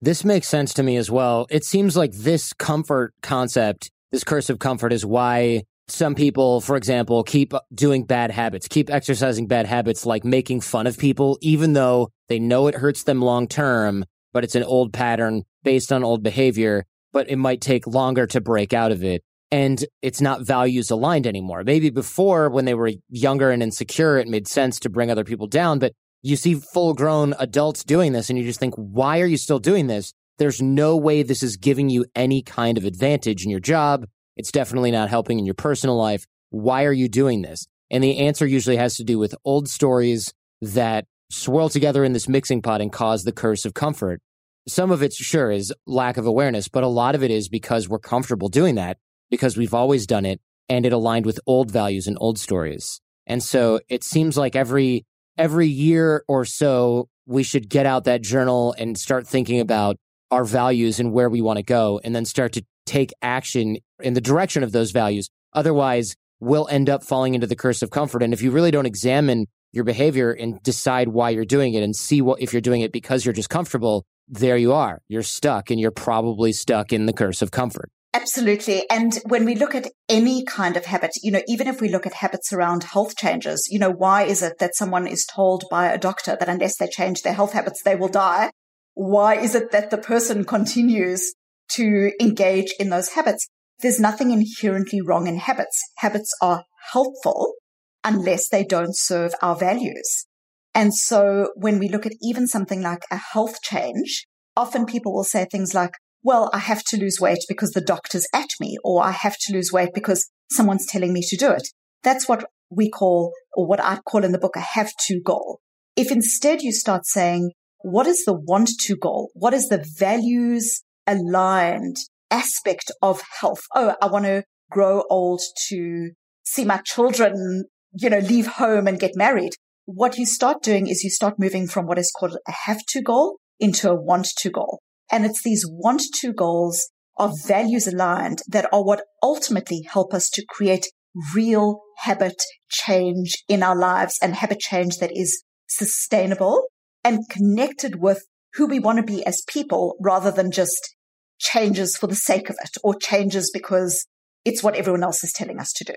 this 0.00 0.24
makes 0.24 0.48
sense 0.48 0.72
to 0.72 0.82
me 0.82 0.96
as 0.96 1.10
well. 1.10 1.46
It 1.50 1.62
seems 1.62 1.94
like 1.94 2.12
this 2.12 2.54
comfort 2.54 3.12
concept, 3.20 3.90
this 4.10 4.24
curse 4.24 4.48
of 4.48 4.58
comfort, 4.58 4.94
is 4.94 5.04
why 5.04 5.64
some 5.88 6.14
people, 6.14 6.62
for 6.62 6.76
example, 6.76 7.22
keep 7.22 7.52
doing 7.74 8.04
bad 8.04 8.30
habits, 8.30 8.66
keep 8.66 8.88
exercising 8.88 9.46
bad 9.46 9.66
habits 9.66 10.06
like 10.06 10.24
making 10.24 10.62
fun 10.62 10.86
of 10.86 10.96
people, 10.96 11.36
even 11.42 11.74
though 11.74 12.08
they 12.28 12.38
know 12.38 12.66
it 12.66 12.76
hurts 12.76 13.02
them 13.02 13.20
long 13.20 13.46
term, 13.46 14.06
but 14.32 14.42
it's 14.42 14.54
an 14.54 14.64
old 14.64 14.94
pattern 14.94 15.42
based 15.64 15.92
on 15.92 16.02
old 16.02 16.22
behavior, 16.22 16.86
but 17.12 17.28
it 17.28 17.36
might 17.36 17.60
take 17.60 17.86
longer 17.86 18.26
to 18.28 18.40
break 18.40 18.72
out 18.72 18.92
of 18.92 19.04
it. 19.04 19.22
And 19.52 19.84
it's 20.00 20.20
not 20.20 20.46
values 20.46 20.90
aligned 20.90 21.26
anymore. 21.26 21.64
Maybe 21.64 21.90
before, 21.90 22.50
when 22.50 22.66
they 22.66 22.74
were 22.74 22.92
younger 23.08 23.50
and 23.50 23.62
insecure, 23.62 24.16
it 24.18 24.28
made 24.28 24.46
sense 24.46 24.78
to 24.80 24.90
bring 24.90 25.10
other 25.10 25.24
people 25.24 25.48
down, 25.48 25.80
but 25.80 25.92
you 26.22 26.36
see 26.36 26.54
full 26.54 26.94
grown 26.94 27.34
adults 27.38 27.82
doing 27.82 28.12
this 28.12 28.30
and 28.30 28.38
you 28.38 28.44
just 28.44 28.60
think, 28.60 28.74
why 28.76 29.20
are 29.20 29.26
you 29.26 29.36
still 29.36 29.58
doing 29.58 29.86
this? 29.86 30.12
There's 30.38 30.62
no 30.62 30.96
way 30.96 31.22
this 31.22 31.42
is 31.42 31.56
giving 31.56 31.90
you 31.90 32.06
any 32.14 32.42
kind 32.42 32.78
of 32.78 32.84
advantage 32.84 33.44
in 33.44 33.50
your 33.50 33.60
job. 33.60 34.06
It's 34.36 34.52
definitely 34.52 34.90
not 34.90 35.10
helping 35.10 35.38
in 35.38 35.46
your 35.46 35.54
personal 35.54 35.96
life. 35.96 36.24
Why 36.50 36.84
are 36.84 36.92
you 36.92 37.08
doing 37.08 37.42
this? 37.42 37.66
And 37.90 38.04
the 38.04 38.18
answer 38.18 38.46
usually 38.46 38.76
has 38.76 38.96
to 38.96 39.04
do 39.04 39.18
with 39.18 39.34
old 39.44 39.68
stories 39.68 40.32
that 40.62 41.06
swirl 41.30 41.68
together 41.68 42.04
in 42.04 42.12
this 42.12 42.28
mixing 42.28 42.62
pot 42.62 42.80
and 42.80 42.92
cause 42.92 43.24
the 43.24 43.32
curse 43.32 43.64
of 43.64 43.74
comfort. 43.74 44.20
Some 44.68 44.90
of 44.90 45.02
it, 45.02 45.12
sure, 45.12 45.50
is 45.50 45.72
lack 45.86 46.16
of 46.16 46.26
awareness, 46.26 46.68
but 46.68 46.84
a 46.84 46.88
lot 46.88 47.14
of 47.14 47.22
it 47.22 47.30
is 47.30 47.48
because 47.48 47.88
we're 47.88 47.98
comfortable 47.98 48.48
doing 48.48 48.76
that 48.76 48.98
because 49.30 49.56
we've 49.56 49.74
always 49.74 50.06
done 50.06 50.24
it 50.24 50.40
and 50.68 50.86
it 50.86 50.92
aligned 50.92 51.26
with 51.26 51.40
old 51.46 51.70
values 51.70 52.06
and 52.06 52.16
old 52.20 52.38
stories. 52.38 53.00
And 53.26 53.42
so 53.42 53.80
it 53.88 54.04
seems 54.04 54.36
like 54.36 54.56
every 54.56 55.04
every 55.38 55.68
year 55.68 56.24
or 56.28 56.44
so, 56.44 57.08
we 57.26 57.42
should 57.42 57.68
get 57.68 57.86
out 57.86 58.04
that 58.04 58.22
journal 58.22 58.74
and 58.78 58.98
start 58.98 59.26
thinking 59.26 59.60
about 59.60 59.96
our 60.30 60.44
values 60.44 61.00
and 61.00 61.12
where 61.12 61.30
we 61.30 61.40
want 61.40 61.56
to 61.56 61.62
go, 61.62 62.00
and 62.04 62.14
then 62.14 62.24
start 62.24 62.52
to 62.52 62.62
take 62.86 63.12
action 63.22 63.78
in 64.00 64.14
the 64.14 64.20
direction 64.20 64.62
of 64.62 64.72
those 64.72 64.90
values. 64.90 65.28
Otherwise, 65.52 66.14
we'll 66.40 66.68
end 66.68 66.88
up 66.88 67.02
falling 67.02 67.34
into 67.34 67.46
the 67.46 67.56
curse 67.56 67.82
of 67.82 67.90
comfort. 67.90 68.22
And 68.22 68.32
if 68.32 68.42
you 68.42 68.50
really 68.50 68.70
don't 68.70 68.86
examine 68.86 69.46
your 69.72 69.84
behavior 69.84 70.32
and 70.32 70.62
decide 70.62 71.08
why 71.08 71.30
you're 71.30 71.44
doing 71.44 71.74
it 71.74 71.82
and 71.82 71.94
see 71.94 72.20
what 72.20 72.40
if 72.40 72.52
you're 72.52 72.60
doing 72.60 72.80
it 72.80 72.92
because 72.92 73.24
you're 73.24 73.32
just 73.32 73.50
comfortable, 73.50 74.04
there 74.28 74.56
you 74.56 74.72
are. 74.72 75.02
You're 75.08 75.22
stuck 75.22 75.70
and 75.70 75.80
you're 75.80 75.90
probably 75.90 76.52
stuck 76.52 76.92
in 76.92 77.06
the 77.06 77.12
curse 77.12 77.42
of 77.42 77.50
comfort. 77.50 77.90
Absolutely. 78.12 78.82
And 78.90 79.14
when 79.26 79.44
we 79.44 79.54
look 79.54 79.74
at 79.74 79.86
any 80.08 80.44
kind 80.44 80.76
of 80.76 80.86
habit, 80.86 81.12
you 81.22 81.30
know, 81.30 81.42
even 81.46 81.68
if 81.68 81.80
we 81.80 81.88
look 81.88 82.06
at 82.06 82.14
habits 82.14 82.52
around 82.52 82.82
health 82.82 83.16
changes, 83.16 83.68
you 83.70 83.78
know, 83.78 83.90
why 83.90 84.24
is 84.24 84.42
it 84.42 84.58
that 84.58 84.74
someone 84.74 85.06
is 85.06 85.24
told 85.24 85.64
by 85.70 85.86
a 85.86 85.98
doctor 85.98 86.36
that 86.38 86.48
unless 86.48 86.76
they 86.76 86.88
change 86.88 87.22
their 87.22 87.34
health 87.34 87.52
habits, 87.52 87.82
they 87.82 87.94
will 87.94 88.08
die? 88.08 88.50
Why 88.94 89.36
is 89.36 89.54
it 89.54 89.70
that 89.70 89.90
the 89.90 89.98
person 89.98 90.44
continues 90.56 91.34
to 91.72 92.10
engage 92.20 92.74
in 92.80 92.90
those 92.90 93.10
habits? 93.10 93.46
There's 93.78 94.00
nothing 94.00 94.32
inherently 94.32 95.00
wrong 95.00 95.28
in 95.28 95.36
habits. 95.36 95.80
Habits 95.98 96.32
are 96.42 96.64
helpful 96.92 97.54
unless 98.02 98.48
they 98.48 98.64
don't 98.64 98.96
serve 98.96 99.34
our 99.40 99.54
values. 99.54 100.26
And 100.74 100.94
so 100.94 101.52
when 101.54 101.78
we 101.78 101.88
look 101.88 102.06
at 102.06 102.14
even 102.20 102.48
something 102.48 102.82
like 102.82 103.04
a 103.10 103.16
health 103.16 103.62
change, 103.62 104.26
often 104.56 104.84
people 104.84 105.14
will 105.14 105.24
say 105.24 105.44
things 105.44 105.74
like, 105.74 105.92
well, 106.22 106.50
I 106.52 106.58
have 106.58 106.82
to 106.84 106.98
lose 106.98 107.18
weight 107.20 107.44
because 107.48 107.70
the 107.70 107.80
doctor's 107.80 108.26
at 108.34 108.48
me, 108.60 108.76
or 108.84 109.02
I 109.02 109.12
have 109.12 109.36
to 109.40 109.52
lose 109.52 109.72
weight 109.72 109.90
because 109.94 110.28
someone's 110.50 110.86
telling 110.86 111.12
me 111.12 111.22
to 111.22 111.36
do 111.36 111.50
it. 111.50 111.68
That's 112.02 112.28
what 112.28 112.44
we 112.70 112.90
call, 112.90 113.32
or 113.54 113.66
what 113.66 113.82
I 113.82 113.98
call 114.06 114.24
in 114.24 114.32
the 114.32 114.38
book, 114.38 114.56
a 114.56 114.60
have 114.60 114.92
to 115.06 115.20
goal. 115.20 115.60
If 115.96 116.10
instead 116.10 116.62
you 116.62 116.72
start 116.72 117.06
saying, 117.06 117.52
what 117.82 118.06
is 118.06 118.24
the 118.24 118.34
want 118.34 118.70
to 118.80 118.96
goal? 118.96 119.30
What 119.34 119.54
is 119.54 119.68
the 119.68 119.84
values 119.98 120.82
aligned 121.06 121.96
aspect 122.30 122.90
of 123.02 123.22
health? 123.40 123.62
Oh, 123.74 123.94
I 124.00 124.06
want 124.06 124.26
to 124.26 124.44
grow 124.70 125.04
old 125.10 125.40
to 125.68 126.10
see 126.44 126.64
my 126.64 126.80
children, 126.84 127.64
you 127.92 128.10
know, 128.10 128.18
leave 128.18 128.46
home 128.46 128.86
and 128.86 129.00
get 129.00 129.12
married. 129.16 129.52
What 129.86 130.18
you 130.18 130.26
start 130.26 130.62
doing 130.62 130.86
is 130.86 131.02
you 131.02 131.10
start 131.10 131.38
moving 131.38 131.66
from 131.66 131.86
what 131.86 131.98
is 131.98 132.12
called 132.16 132.36
a 132.46 132.52
have 132.66 132.80
to 132.90 133.02
goal 133.02 133.38
into 133.58 133.90
a 133.90 133.94
want 133.94 134.28
to 134.38 134.50
goal. 134.50 134.80
And 135.10 135.24
it's 135.24 135.42
these 135.42 135.64
want 135.68 136.02
to 136.20 136.32
goals 136.32 136.90
of 137.18 137.32
values 137.46 137.86
aligned 137.86 138.40
that 138.48 138.68
are 138.72 138.84
what 138.84 139.04
ultimately 139.22 139.82
help 139.92 140.14
us 140.14 140.30
to 140.30 140.44
create 140.48 140.86
real 141.34 141.80
habit 141.98 142.40
change 142.70 143.44
in 143.48 143.62
our 143.62 143.76
lives 143.76 144.18
and 144.22 144.34
habit 144.34 144.60
change 144.60 144.98
that 144.98 145.10
is 145.14 145.42
sustainable 145.66 146.64
and 147.04 147.28
connected 147.28 148.00
with 148.00 148.24
who 148.54 148.66
we 148.66 148.78
want 148.78 148.98
to 148.98 149.02
be 149.02 149.24
as 149.26 149.42
people 149.48 149.96
rather 150.00 150.30
than 150.30 150.50
just 150.50 150.96
changes 151.38 151.96
for 151.96 152.06
the 152.06 152.14
sake 152.14 152.50
of 152.50 152.56
it 152.62 152.70
or 152.82 152.94
changes 152.94 153.50
because 153.52 154.06
it's 154.44 154.62
what 154.62 154.74
everyone 154.74 155.02
else 155.02 155.22
is 155.24 155.32
telling 155.32 155.58
us 155.58 155.72
to 155.72 155.84
do. 155.84 155.94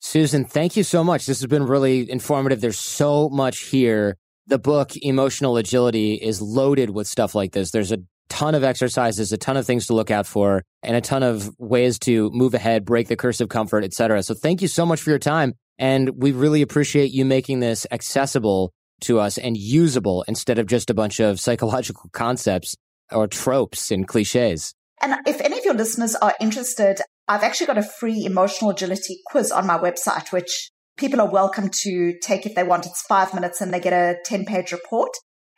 Susan, 0.00 0.44
thank 0.44 0.76
you 0.76 0.82
so 0.82 1.02
much. 1.02 1.26
This 1.26 1.40
has 1.40 1.46
been 1.46 1.66
really 1.66 2.10
informative. 2.10 2.60
There's 2.60 2.78
so 2.78 3.30
much 3.30 3.60
here. 3.60 4.16
The 4.46 4.58
book, 4.58 4.92
Emotional 5.00 5.56
Agility, 5.56 6.14
is 6.14 6.42
loaded 6.42 6.90
with 6.90 7.06
stuff 7.06 7.34
like 7.34 7.52
this. 7.52 7.70
There's 7.70 7.92
a 7.92 7.98
ton 8.28 8.54
of 8.54 8.64
exercises, 8.64 9.32
a 9.32 9.38
ton 9.38 9.56
of 9.56 9.66
things 9.66 9.86
to 9.86 9.94
look 9.94 10.10
out 10.10 10.26
for, 10.26 10.62
and 10.82 10.96
a 10.96 11.00
ton 11.00 11.22
of 11.22 11.50
ways 11.58 11.98
to 12.00 12.30
move 12.30 12.52
ahead, 12.52 12.84
break 12.84 13.08
the 13.08 13.16
curse 13.16 13.40
of 13.40 13.48
comfort, 13.48 13.84
etc. 13.84 14.22
So 14.22 14.34
thank 14.34 14.60
you 14.60 14.68
so 14.68 14.84
much 14.84 15.00
for 15.00 15.10
your 15.10 15.18
time. 15.18 15.54
And 15.78 16.10
we 16.16 16.32
really 16.32 16.62
appreciate 16.62 17.10
you 17.10 17.24
making 17.24 17.60
this 17.60 17.86
accessible 17.90 18.72
to 19.02 19.18
us 19.18 19.38
and 19.38 19.56
usable 19.56 20.24
instead 20.28 20.58
of 20.58 20.66
just 20.66 20.90
a 20.90 20.94
bunch 20.94 21.20
of 21.20 21.40
psychological 21.40 22.10
concepts 22.12 22.76
or 23.10 23.26
tropes 23.26 23.90
and 23.90 24.06
cliches. 24.06 24.74
And 25.00 25.16
if 25.26 25.40
any 25.40 25.58
of 25.58 25.64
your 25.64 25.74
listeners 25.74 26.14
are 26.16 26.34
interested, 26.40 27.00
I've 27.28 27.42
actually 27.42 27.66
got 27.66 27.78
a 27.78 27.82
free 27.82 28.24
emotional 28.24 28.70
agility 28.70 29.20
quiz 29.26 29.50
on 29.50 29.66
my 29.66 29.78
website, 29.78 30.32
which 30.32 30.70
people 30.96 31.20
are 31.20 31.30
welcome 31.30 31.68
to 31.82 32.14
take 32.22 32.46
if 32.46 32.54
they 32.54 32.62
want. 32.62 32.86
It's 32.86 33.02
five 33.02 33.34
minutes 33.34 33.60
and 33.60 33.72
they 33.72 33.80
get 33.80 33.92
a 33.92 34.16
10 34.24 34.44
page 34.44 34.72
report. 34.72 35.10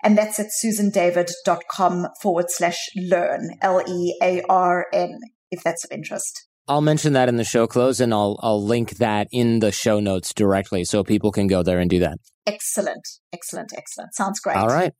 And 0.03 0.16
that's 0.16 0.39
at 0.39 0.49
susandavid.com 0.62 2.09
forward 2.20 2.47
slash 2.51 2.78
learn, 2.97 3.51
L 3.62 3.82
E 3.87 4.16
A 4.22 4.43
R 4.49 4.87
N, 4.93 5.18
if 5.51 5.62
that's 5.62 5.84
of 5.84 5.91
interest. 5.91 6.47
I'll 6.68 6.80
mention 6.80 7.12
that 7.12 7.28
in 7.28 7.37
the 7.37 7.45
show 7.45 7.66
close 7.66 8.01
and 8.01 8.12
I'll, 8.12 8.39
I'll 8.43 8.62
link 8.62 8.97
that 8.97 9.28
in 9.30 9.61
the 9.61 9.72
show 9.72 10.01
notes 10.01 10.34
directly 10.34 10.84
so 10.84 11.05
people 11.05 11.30
can 11.30 11.47
go 11.47 11.62
there 11.62 11.78
and 11.78 11.89
do 11.89 12.01
that. 12.01 12.18
Excellent. 12.45 13.07
Excellent. 13.32 13.72
Excellent. 13.76 14.14
Sounds 14.14 14.41
great. 14.41 14.57
All 14.57 14.68
right. 14.68 14.93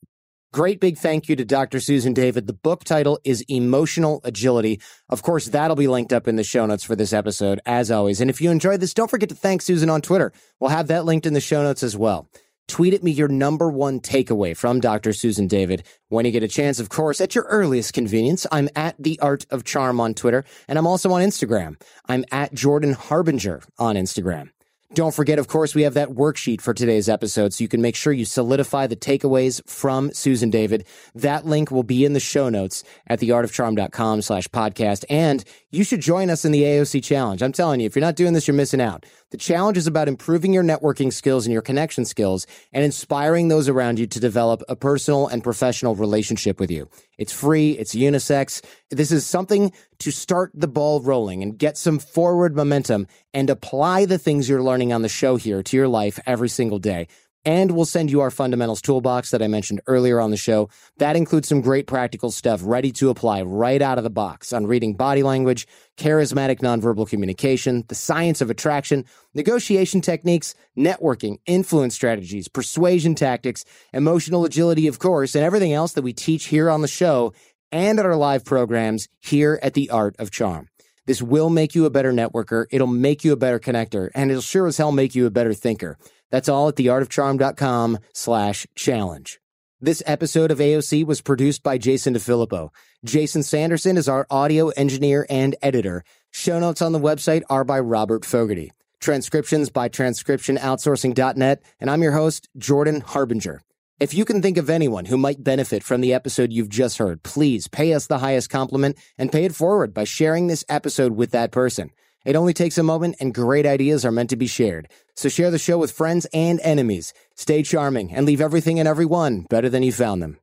Great 0.57 0.81
big 0.81 0.97
thank 0.97 1.29
you 1.29 1.37
to 1.37 1.45
Dr. 1.45 1.81
Susan 1.81 2.15
David. 2.15 2.47
The 2.47 2.55
book 2.55 2.83
title 2.83 3.21
is 3.25 3.45
Emotional 3.47 4.23
Agility. 4.25 4.81
Of 5.11 5.21
course, 5.23 5.49
that'll 5.49 5.77
be 5.77 5.87
linked 5.87 6.15
up 6.15 6.27
in 6.27 6.37
the 6.37 6.43
show 6.43 6.65
notes 6.65 6.83
for 6.83 6.97
this 6.97 7.13
episode, 7.13 7.61
as 7.67 7.91
always. 7.91 8.23
And 8.23 8.31
if 8.31 8.41
you 8.41 8.51
enjoyed 8.51 8.81
this, 8.81 8.95
don't 8.95 9.11
forget 9.11 9.29
to 9.29 9.35
thank 9.35 9.61
Susan 9.61 9.91
on 9.91 10.01
Twitter. 10.01 10.33
We'll 10.59 10.71
have 10.71 10.87
that 10.87 11.05
linked 11.05 11.27
in 11.27 11.35
the 11.35 11.43
show 11.43 11.63
notes 11.63 11.83
as 11.83 11.95
well. 11.95 12.31
Tweet 12.69 12.95
at 12.95 13.03
me 13.03 13.11
your 13.11 13.29
number 13.29 13.69
one 13.69 14.01
takeaway 14.01 14.57
from 14.57 14.81
Dr. 14.81 15.13
Susan 15.13 15.47
David. 15.47 15.87
When 16.09 16.25
you 16.25 16.33
get 16.33 16.43
a 16.43 16.49
chance, 16.49 16.81
of 16.81 16.89
course, 16.89 17.21
at 17.21 17.35
your 17.35 17.45
earliest 17.45 17.93
convenience, 17.93 18.47
I'm 18.51 18.71
at 18.75 18.97
The 18.99 19.21
Art 19.21 19.45
of 19.51 19.65
Charm 19.65 20.01
on 20.01 20.15
Twitter, 20.15 20.43
and 20.69 20.79
I'm 20.79 20.87
also 20.87 21.13
on 21.13 21.21
Instagram. 21.21 21.79
I'm 22.09 22.25
at 22.33 22.55
Jordan 22.55 22.95
Harbinger 22.95 23.61
on 23.79 23.97
Instagram. 23.97 24.49
Don't 24.95 25.15
forget, 25.15 25.41
of 25.41 25.49
course, 25.49 25.75
we 25.75 25.83
have 25.83 25.95
that 25.95 26.11
worksheet 26.11 26.61
for 26.61 26.73
today's 26.73 27.09
episode, 27.09 27.53
so 27.53 27.63
you 27.63 27.69
can 27.69 27.83
make 27.83 27.97
sure 27.97 28.13
you 28.13 28.25
solidify 28.25 28.87
the 28.87 28.95
takeaways 28.95 29.61
from 29.69 30.13
Susan 30.13 30.49
David. 30.49 30.87
That 31.15 31.45
link 31.45 31.73
will 31.73 31.83
be 31.83 32.05
in 32.05 32.13
the 32.13 32.21
show 32.21 32.49
notes 32.49 32.85
at 33.09 33.19
theartofcharm.com 33.19 34.23
slash 34.23 34.47
podcast. 34.49 35.05
And 35.11 35.45
you 35.77 35.85
should 35.85 36.01
join 36.01 36.31
us 36.31 36.45
in 36.45 36.53
the 36.53 36.63
AOC 36.63 37.05
challenge. 37.05 37.43
I'm 37.43 37.53
telling 37.53 37.81
you, 37.81 37.87
if 37.87 37.95
you're 37.95 38.01
not 38.01 38.17
doing 38.17 38.33
this, 38.33 38.49
you're 38.49 38.55
missing 38.55 38.81
out. 38.81 39.05
The 39.31 39.37
challenge 39.37 39.77
is 39.77 39.87
about 39.87 40.09
improving 40.09 40.55
your 40.55 40.63
networking 40.63 41.13
skills 41.13 41.45
and 41.45 41.53
your 41.53 41.61
connection 41.61 42.07
skills 42.07 42.47
and 42.73 42.83
inspiring 42.83 43.49
those 43.49 43.69
around 43.69 43.99
you 43.99 44.07
to 44.07 44.19
develop 44.19 44.63
a 44.69 44.77
personal 44.77 45.27
and 45.27 45.45
professional 45.45 45.95
relationship 45.95 46.59
with 46.59 46.71
you. 46.71 46.89
It's 47.19 47.33
free. 47.33 47.73
It's 47.73 47.95
unisex. 47.95 48.65
This 48.91 49.13
is 49.13 49.27
something 49.27 49.73
to 49.99 50.11
start 50.11 50.53
the 50.55 50.69
ball 50.69 51.01
rolling 51.01 51.43
and 51.43 51.59
get 51.59 51.77
some 51.77 51.99
forward 51.99 52.57
momentum 52.57 53.07
and 53.35 53.51
apply 53.51 54.07
the 54.07 54.19
things 54.19 54.49
you're 54.49 54.63
learning 54.63 54.93
on 54.93 55.03
the 55.03 55.09
show 55.09 55.37
here 55.37 55.63
to 55.63 55.77
your 55.77 55.89
life 55.89 56.19
every 56.27 56.49
single 56.49 56.79
day. 56.79 57.09
And 57.47 57.71
we'll 57.71 57.85
send 57.85 58.11
you 58.11 58.23
our 58.23 58.33
fundamentals 58.33 58.83
toolbox 58.83 59.31
that 59.31 59.41
I 59.41 59.47
mentioned 59.47 59.81
earlier 59.87 60.19
on 60.19 60.33
the 60.33 60.37
show. 60.37 60.69
That 60.99 61.15
includes 61.15 61.47
some 61.49 61.61
great 61.61 61.87
practical 61.87 62.33
stuff 62.33 62.61
ready 62.65 62.91
to 62.93 63.09
apply 63.09 63.43
right 63.43 63.81
out 63.81 63.99
of 63.99 64.05
the 64.05 64.11
box 64.11 64.53
on 64.53 64.67
reading 64.67 64.95
body 64.95 65.23
language, 65.23 65.69
charismatic 65.97 66.59
nonverbal 66.59 67.09
communication, 67.09 67.85
the 67.87 67.95
science 67.95 68.41
of 68.41 68.51
attraction, 68.51 69.05
negotiation 69.33 70.01
techniques, 70.01 70.57
networking, 70.77 71.39
influence 71.47 71.95
strategies, 71.95 72.49
persuasion 72.49 73.15
tactics, 73.15 73.65
emotional 73.93 74.45
agility, 74.45 74.89
of 74.89 74.99
course, 74.99 75.37
and 75.37 75.45
everything 75.45 75.73
else 75.73 75.93
that 75.93 76.03
we 76.03 76.13
teach 76.13 76.47
here 76.47 76.69
on 76.69 76.83
the 76.83 76.89
show 76.89 77.33
and 77.71 78.01
at 78.01 78.07
our 78.07 78.17
live 78.17 78.45
programs 78.45 79.07
here 79.21 79.61
at 79.63 79.75
the 79.75 79.89
Art 79.91 80.17
of 80.19 80.33
Charm. 80.33 80.69
This 81.07 81.23
will 81.23 81.51
make 81.51 81.75
you 81.75 81.85
a 81.85 81.91
better 81.91 82.13
networker. 82.13 82.67
It'll 82.71 82.87
make 82.87 83.25
you 83.25 83.33
a 83.33 83.37
better 83.37 83.59
connector 83.59 84.11
and 84.15 84.31
it'll 84.31 84.43
sure 84.43 84.67
as 84.67 84.77
hell 84.77 84.93
make 84.93 85.15
you 85.15 85.27
a 85.27 85.31
better 85.31 85.55
thinker. 85.55 85.97
That's 86.31 86.49
all 86.49 86.69
at 86.69 86.75
theartofcharm.com 86.77 87.99
slash 88.13 88.67
challenge. 88.75 89.41
This 89.81 90.03
episode 90.07 90.51
of 90.51 90.59
AOC 90.59 91.05
was 91.05 91.21
produced 91.21 91.63
by 91.63 91.79
Jason 91.79 92.15
DeFilippo. 92.15 92.71
Jason 93.05 93.43
Sanderson 93.43 93.97
is 93.97 94.09
our 94.09 94.27
audio 94.31 94.71
engineer 94.71 95.27
and 95.29 95.55
editor. 95.63 96.03
Show 96.33 96.59
notes 96.59 96.83
on 96.83 96.93
the 96.93 96.99
website 96.99 97.43
are 97.51 97.63
by 97.65 97.79
Robert 97.81 98.25
Fogarty. 98.25 98.73
Transcriptions 99.01 99.71
by 99.71 99.89
transcriptionoutsourcing.net. 99.89 101.63
And 101.79 101.91
I'm 101.91 102.03
your 102.03 102.13
host, 102.13 102.49
Jordan 102.57 103.03
Harbinger. 103.03 103.61
If 103.99 104.13
you 104.13 104.27
can 104.27 104.43
think 104.43 104.59
of 104.59 104.69
anyone 104.69 105.07
who 105.07 105.17
might 105.17 105.43
benefit 105.43 105.83
from 105.83 106.03
the 106.03 106.13
episode 106.13 106.53
you've 106.53 106.69
just 106.69 106.99
heard, 106.99 107.23
please 107.23 107.67
pay 107.67 107.95
us 107.95 108.07
the 108.07 108.19
highest 108.19 108.51
compliment 108.51 108.99
and 109.17 109.33
pay 109.33 109.47
it 109.47 109.55
forward 109.55 109.95
by 109.95 110.05
sharing 110.05 110.49
this 110.49 110.67
episode 110.69 111.13
with 111.13 111.31
that 111.31 111.51
person. 111.51 111.89
It 112.23 112.37
only 112.37 112.53
takes 112.53 112.77
a 112.77 112.83
moment, 112.83 113.17
and 113.21 113.33
great 113.33 113.65
ideas 113.65 114.05
are 114.05 114.13
meant 114.13 114.29
to 114.31 114.37
be 114.37 114.49
shared. 114.49 114.89
So 115.15 115.31
share 115.31 115.51
the 115.51 115.59
show 115.59 115.79
with 115.79 115.93
friends 115.93 116.27
and 116.35 116.61
enemies. 116.63 117.15
Stay 117.37 117.63
charming 117.63 118.13
and 118.13 118.27
leave 118.27 118.43
everything 118.43 118.79
and 118.79 118.87
everyone 118.87 119.47
better 119.49 119.71
than 119.71 119.83
you 119.83 119.93
found 119.93 120.21
them. 120.21 120.41